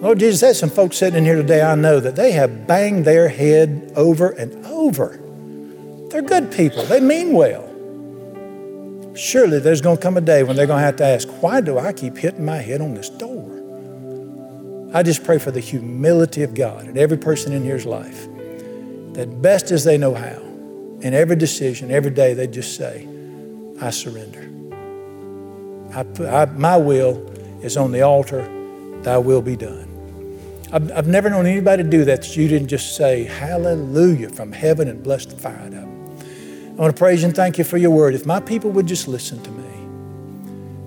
Lord 0.00 0.20
Jesus, 0.20 0.42
there's 0.42 0.60
some 0.60 0.70
folks 0.70 0.98
sitting 0.98 1.18
in 1.18 1.24
here 1.24 1.34
today 1.34 1.60
I 1.60 1.74
know 1.74 1.98
that 1.98 2.14
they 2.14 2.30
have 2.30 2.68
banged 2.68 3.04
their 3.04 3.28
head 3.28 3.94
over 3.96 4.28
and 4.28 4.64
over. 4.64 5.24
They're 6.10 6.22
good 6.22 6.50
people, 6.50 6.84
they 6.84 7.00
mean 7.00 7.32
well. 7.32 7.66
Surely 9.14 9.58
there's 9.58 9.80
going 9.80 9.96
to 9.96 10.02
come 10.02 10.16
a 10.16 10.20
day 10.20 10.42
when 10.42 10.56
they're 10.56 10.66
going 10.66 10.78
to 10.78 10.84
have 10.84 10.96
to 10.96 11.04
ask, 11.04 11.28
why 11.42 11.60
do 11.60 11.78
I 11.78 11.92
keep 11.92 12.16
hitting 12.16 12.44
my 12.44 12.58
head 12.58 12.80
on 12.80 12.94
this 12.94 13.10
door? 13.10 13.44
I 14.94 15.02
just 15.02 15.22
pray 15.22 15.38
for 15.38 15.50
the 15.50 15.60
humility 15.60 16.42
of 16.42 16.54
God 16.54 16.86
in 16.86 16.96
every 16.96 17.18
person 17.18 17.52
in 17.52 17.62
here's 17.62 17.84
life, 17.84 18.26
that 19.14 19.42
best 19.42 19.70
as 19.70 19.84
they 19.84 19.98
know 19.98 20.14
how, 20.14 20.40
in 21.00 21.12
every 21.12 21.36
decision, 21.36 21.90
every 21.90 22.10
day, 22.10 22.32
they 22.32 22.46
just 22.46 22.76
say, 22.76 23.06
I 23.80 23.90
surrender. 23.90 24.44
I 25.94 26.04
I, 26.24 26.46
my 26.46 26.76
will 26.76 27.28
is 27.62 27.76
on 27.76 27.92
the 27.92 28.02
altar, 28.02 28.48
thy 29.02 29.18
will 29.18 29.42
be 29.42 29.56
done. 29.56 29.88
I've, 30.72 31.06
never 31.06 31.30
known 31.30 31.46
anybody 31.46 31.82
do 31.82 32.04
that 32.04 32.22
that 32.22 32.36
you 32.36 32.46
didn't 32.46 32.68
just 32.68 32.96
say, 32.96 33.24
Hallelujah 33.24 34.30
from 34.30 34.52
heaven 34.52 34.88
and 34.88 35.02
bless 35.02 35.26
the 35.26 35.36
fire 35.36 35.56
out 35.56 35.74
up. 35.74 35.97
I 36.78 36.80
want 36.80 36.94
to 36.94 36.98
praise 36.98 37.24
and 37.24 37.34
thank 37.34 37.58
you 37.58 37.64
for 37.64 37.76
your 37.76 37.90
word. 37.90 38.14
If 38.14 38.24
my 38.24 38.38
people 38.38 38.70
would 38.70 38.86
just 38.86 39.08
listen 39.08 39.42
to 39.42 39.50
me 39.50 39.68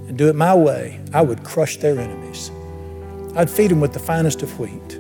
and 0.08 0.18
do 0.18 0.30
it 0.30 0.36
my 0.38 0.56
way, 0.56 1.02
I 1.14 1.22
would 1.22 1.44
crush 1.44 1.76
their 1.76 2.00
enemies. 2.00 2.50
I'd 3.36 3.50
feed 3.50 3.72
them 3.72 3.82
with 3.82 3.92
the 3.92 4.00
finest 4.00 4.42
of 4.42 4.58
wheat. 4.58 5.00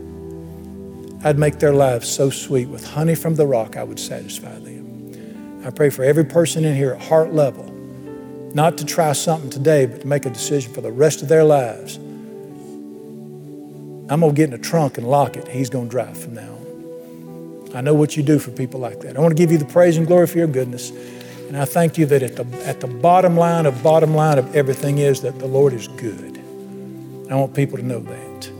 I'd 1.24 1.39
make 1.39 1.60
their 1.60 1.74
lives 1.74 2.10
so 2.10 2.30
sweet 2.30 2.68
with 2.68 2.86
honey 2.86 3.16
from 3.16 3.36
the 3.36 3.48
rock, 3.48 3.78
I 3.78 3.86
would 3.86 4.00
satisfy 4.00 4.54
them. 4.60 5.62
I 5.66 5.70
pray 5.70 5.89
for 5.92 6.04
every 6.04 6.26
person 6.26 6.66
in 6.66 6.76
here 6.76 6.92
at 6.92 7.02
heart 7.02 7.34
level 7.34 7.72
not 8.54 8.78
to 8.80 8.86
try 8.86 9.14
something 9.14 9.50
today, 9.50 9.86
but 9.86 10.02
to 10.02 10.08
make 10.08 10.26
a 10.26 10.30
decision 10.30 10.74
for 10.74 10.82
the 10.82 10.92
rest 10.92 11.22
of 11.22 11.30
their 11.30 11.46
lives. 11.46 11.96
I'm 14.10 14.20
going 14.20 14.22
to 14.22 14.34
get 14.34 14.50
in 14.50 14.54
a 14.54 14.58
trunk 14.58 14.98
and 14.98 15.08
lock 15.08 15.38
it. 15.38 15.48
He's 15.48 15.70
going 15.70 15.86
to 15.86 15.89
drive 15.92 16.18
from 16.18 16.34
now 16.34 16.52
on. 16.52 16.61
I 17.74 17.82
know 17.82 17.94
what 17.94 18.18
you 18.18 18.24
do 18.24 18.38
for 18.40 18.52
people 18.52 18.80
like 18.80 19.00
that. 19.02 19.16
I 19.16 19.20
want 19.20 19.32
to 19.32 19.42
give 19.42 19.52
you 19.52 19.58
the 19.58 19.66
praise 19.66 19.98
and 19.98 20.06
glory 20.06 20.28
for 20.28 20.38
your 20.38 20.48
goodness. 20.48 20.92
And 21.48 21.58
I 21.58 21.66
thank 21.66 21.98
you 21.98 22.06
that 22.08 22.24
at 22.24 22.36
the, 22.36 22.46
at 22.66 22.80
the 22.80 22.88
bottom 22.88 23.38
line 23.38 23.66
of 23.66 23.82
bottom 23.84 24.14
line 24.16 24.38
of 24.38 24.56
everything 24.56 24.98
is 24.98 25.22
that 25.22 25.40
the 25.40 25.48
Lord 25.48 25.74
is 25.74 25.88
good. 25.88 26.38
I 27.30 27.36
want 27.36 27.54
people 27.54 27.78
to 27.78 27.84
know 27.84 28.00
that. 28.00 28.52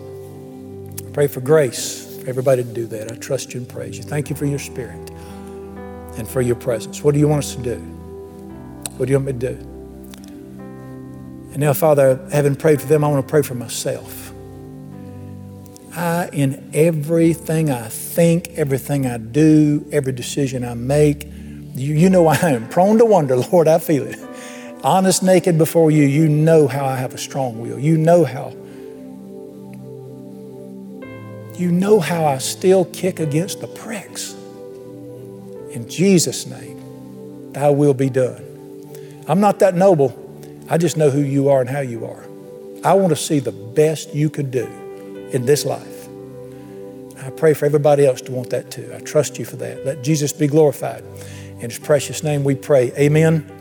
I 1.08 1.12
pray 1.12 1.28
for 1.28 1.42
grace 1.42 2.18
for 2.22 2.30
everybody 2.30 2.64
to 2.64 2.74
do 2.74 2.86
that. 2.88 3.12
I 3.12 3.16
trust 3.16 3.54
you 3.54 3.60
and 3.60 3.70
praise 3.70 3.98
you. 3.98 4.04
Thank 4.04 4.30
you 4.30 4.36
for 4.36 4.46
your 4.46 4.60
spirit 4.60 5.10
and 6.18 6.28
for 6.28 6.42
your 6.42 6.56
presence. 6.56 7.04
What 7.04 7.14
do 7.14 7.20
you 7.20 7.28
want 7.28 7.44
us 7.44 7.56
to 7.56 7.62
do? 7.62 7.78
What 8.98 9.08
do 9.08 9.12
you 9.12 9.18
want 9.20 9.28
me 9.28 9.34
to 9.34 9.56
do? 9.56 9.68
And 11.52 11.58
now, 11.58 11.74
Father, 11.74 12.26
having 12.32 12.56
prayed 12.56 12.80
for 12.80 12.88
them, 12.88 13.04
I 13.04 13.08
want 13.10 13.26
to 13.26 13.30
pray 13.30 13.42
for 13.42 13.56
myself. 13.56 14.31
I, 15.94 16.30
in 16.32 16.72
everything 16.74 17.70
I 17.70 17.90
think, 17.90 18.50
everything 18.56 19.06
I 19.06 19.18
do, 19.18 19.86
every 19.92 20.14
decision 20.14 20.64
I 20.64 20.74
make, 20.74 21.26
you, 21.26 21.96
you 21.96 22.10
know 22.10 22.28
I 22.28 22.38
am 22.38 22.70
prone 22.70 22.98
to 23.00 23.06
wonder, 23.06 23.36
Lord, 23.52 23.68
I 23.68 23.80
feel 23.80 24.08
it. 24.08 24.18
Honest, 24.84 25.22
naked 25.22 25.58
before 25.58 25.92
you, 25.92 26.04
you 26.04 26.30
know 26.30 26.68
how 26.68 26.86
I 26.86 26.96
have 26.96 27.14
a 27.14 27.18
strong 27.18 27.60
will. 27.60 27.78
You 27.78 27.98
know 27.98 28.24
how. 28.24 28.50
You 31.60 31.72
know 31.72 32.00
how 32.00 32.26
I 32.26 32.38
still 32.38 32.86
kick 32.86 33.20
against 33.20 33.60
the 33.60 33.68
pricks. 33.68 34.34
In 35.74 35.88
Jesus' 35.88 36.48
name, 36.48 37.52
thy 37.52 37.70
will 37.70 37.94
be 37.94 38.10
done. 38.10 38.44
I'm 39.28 39.40
not 39.40 39.60
that 39.60 39.76
noble. 39.76 40.18
I 40.70 40.78
just 40.78 40.96
know 40.96 41.10
who 41.10 41.22
you 41.22 41.50
are 41.50 41.60
and 41.60 41.70
how 41.70 41.82
you 41.82 42.06
are. 42.06 42.24
I 42.84 42.94
want 42.94 43.10
to 43.10 43.16
see 43.16 43.40
the 43.40 43.52
best 43.52 44.16
you 44.16 44.30
could 44.30 44.52
do 44.52 44.81
in 45.32 45.46
this 45.46 45.66
life. 45.66 46.08
I 47.24 47.30
pray 47.30 47.54
for 47.54 47.66
everybody 47.66 48.06
else 48.06 48.22
to 48.22 48.32
want 48.32 48.50
that 48.50 48.72
too. 48.72 48.92
I 48.96 49.00
trust 49.00 49.38
you 49.38 49.46
for 49.46 49.56
that. 49.58 49.86
Let 49.86 50.04
Jesus 50.04 50.34
be 50.34 50.48
glorified. 50.48 51.04
In 51.60 51.70
his 51.70 51.78
precious 51.78 52.24
name 52.24 52.44
we 52.44 52.56
pray. 52.56 52.92
Amen. 52.98 53.61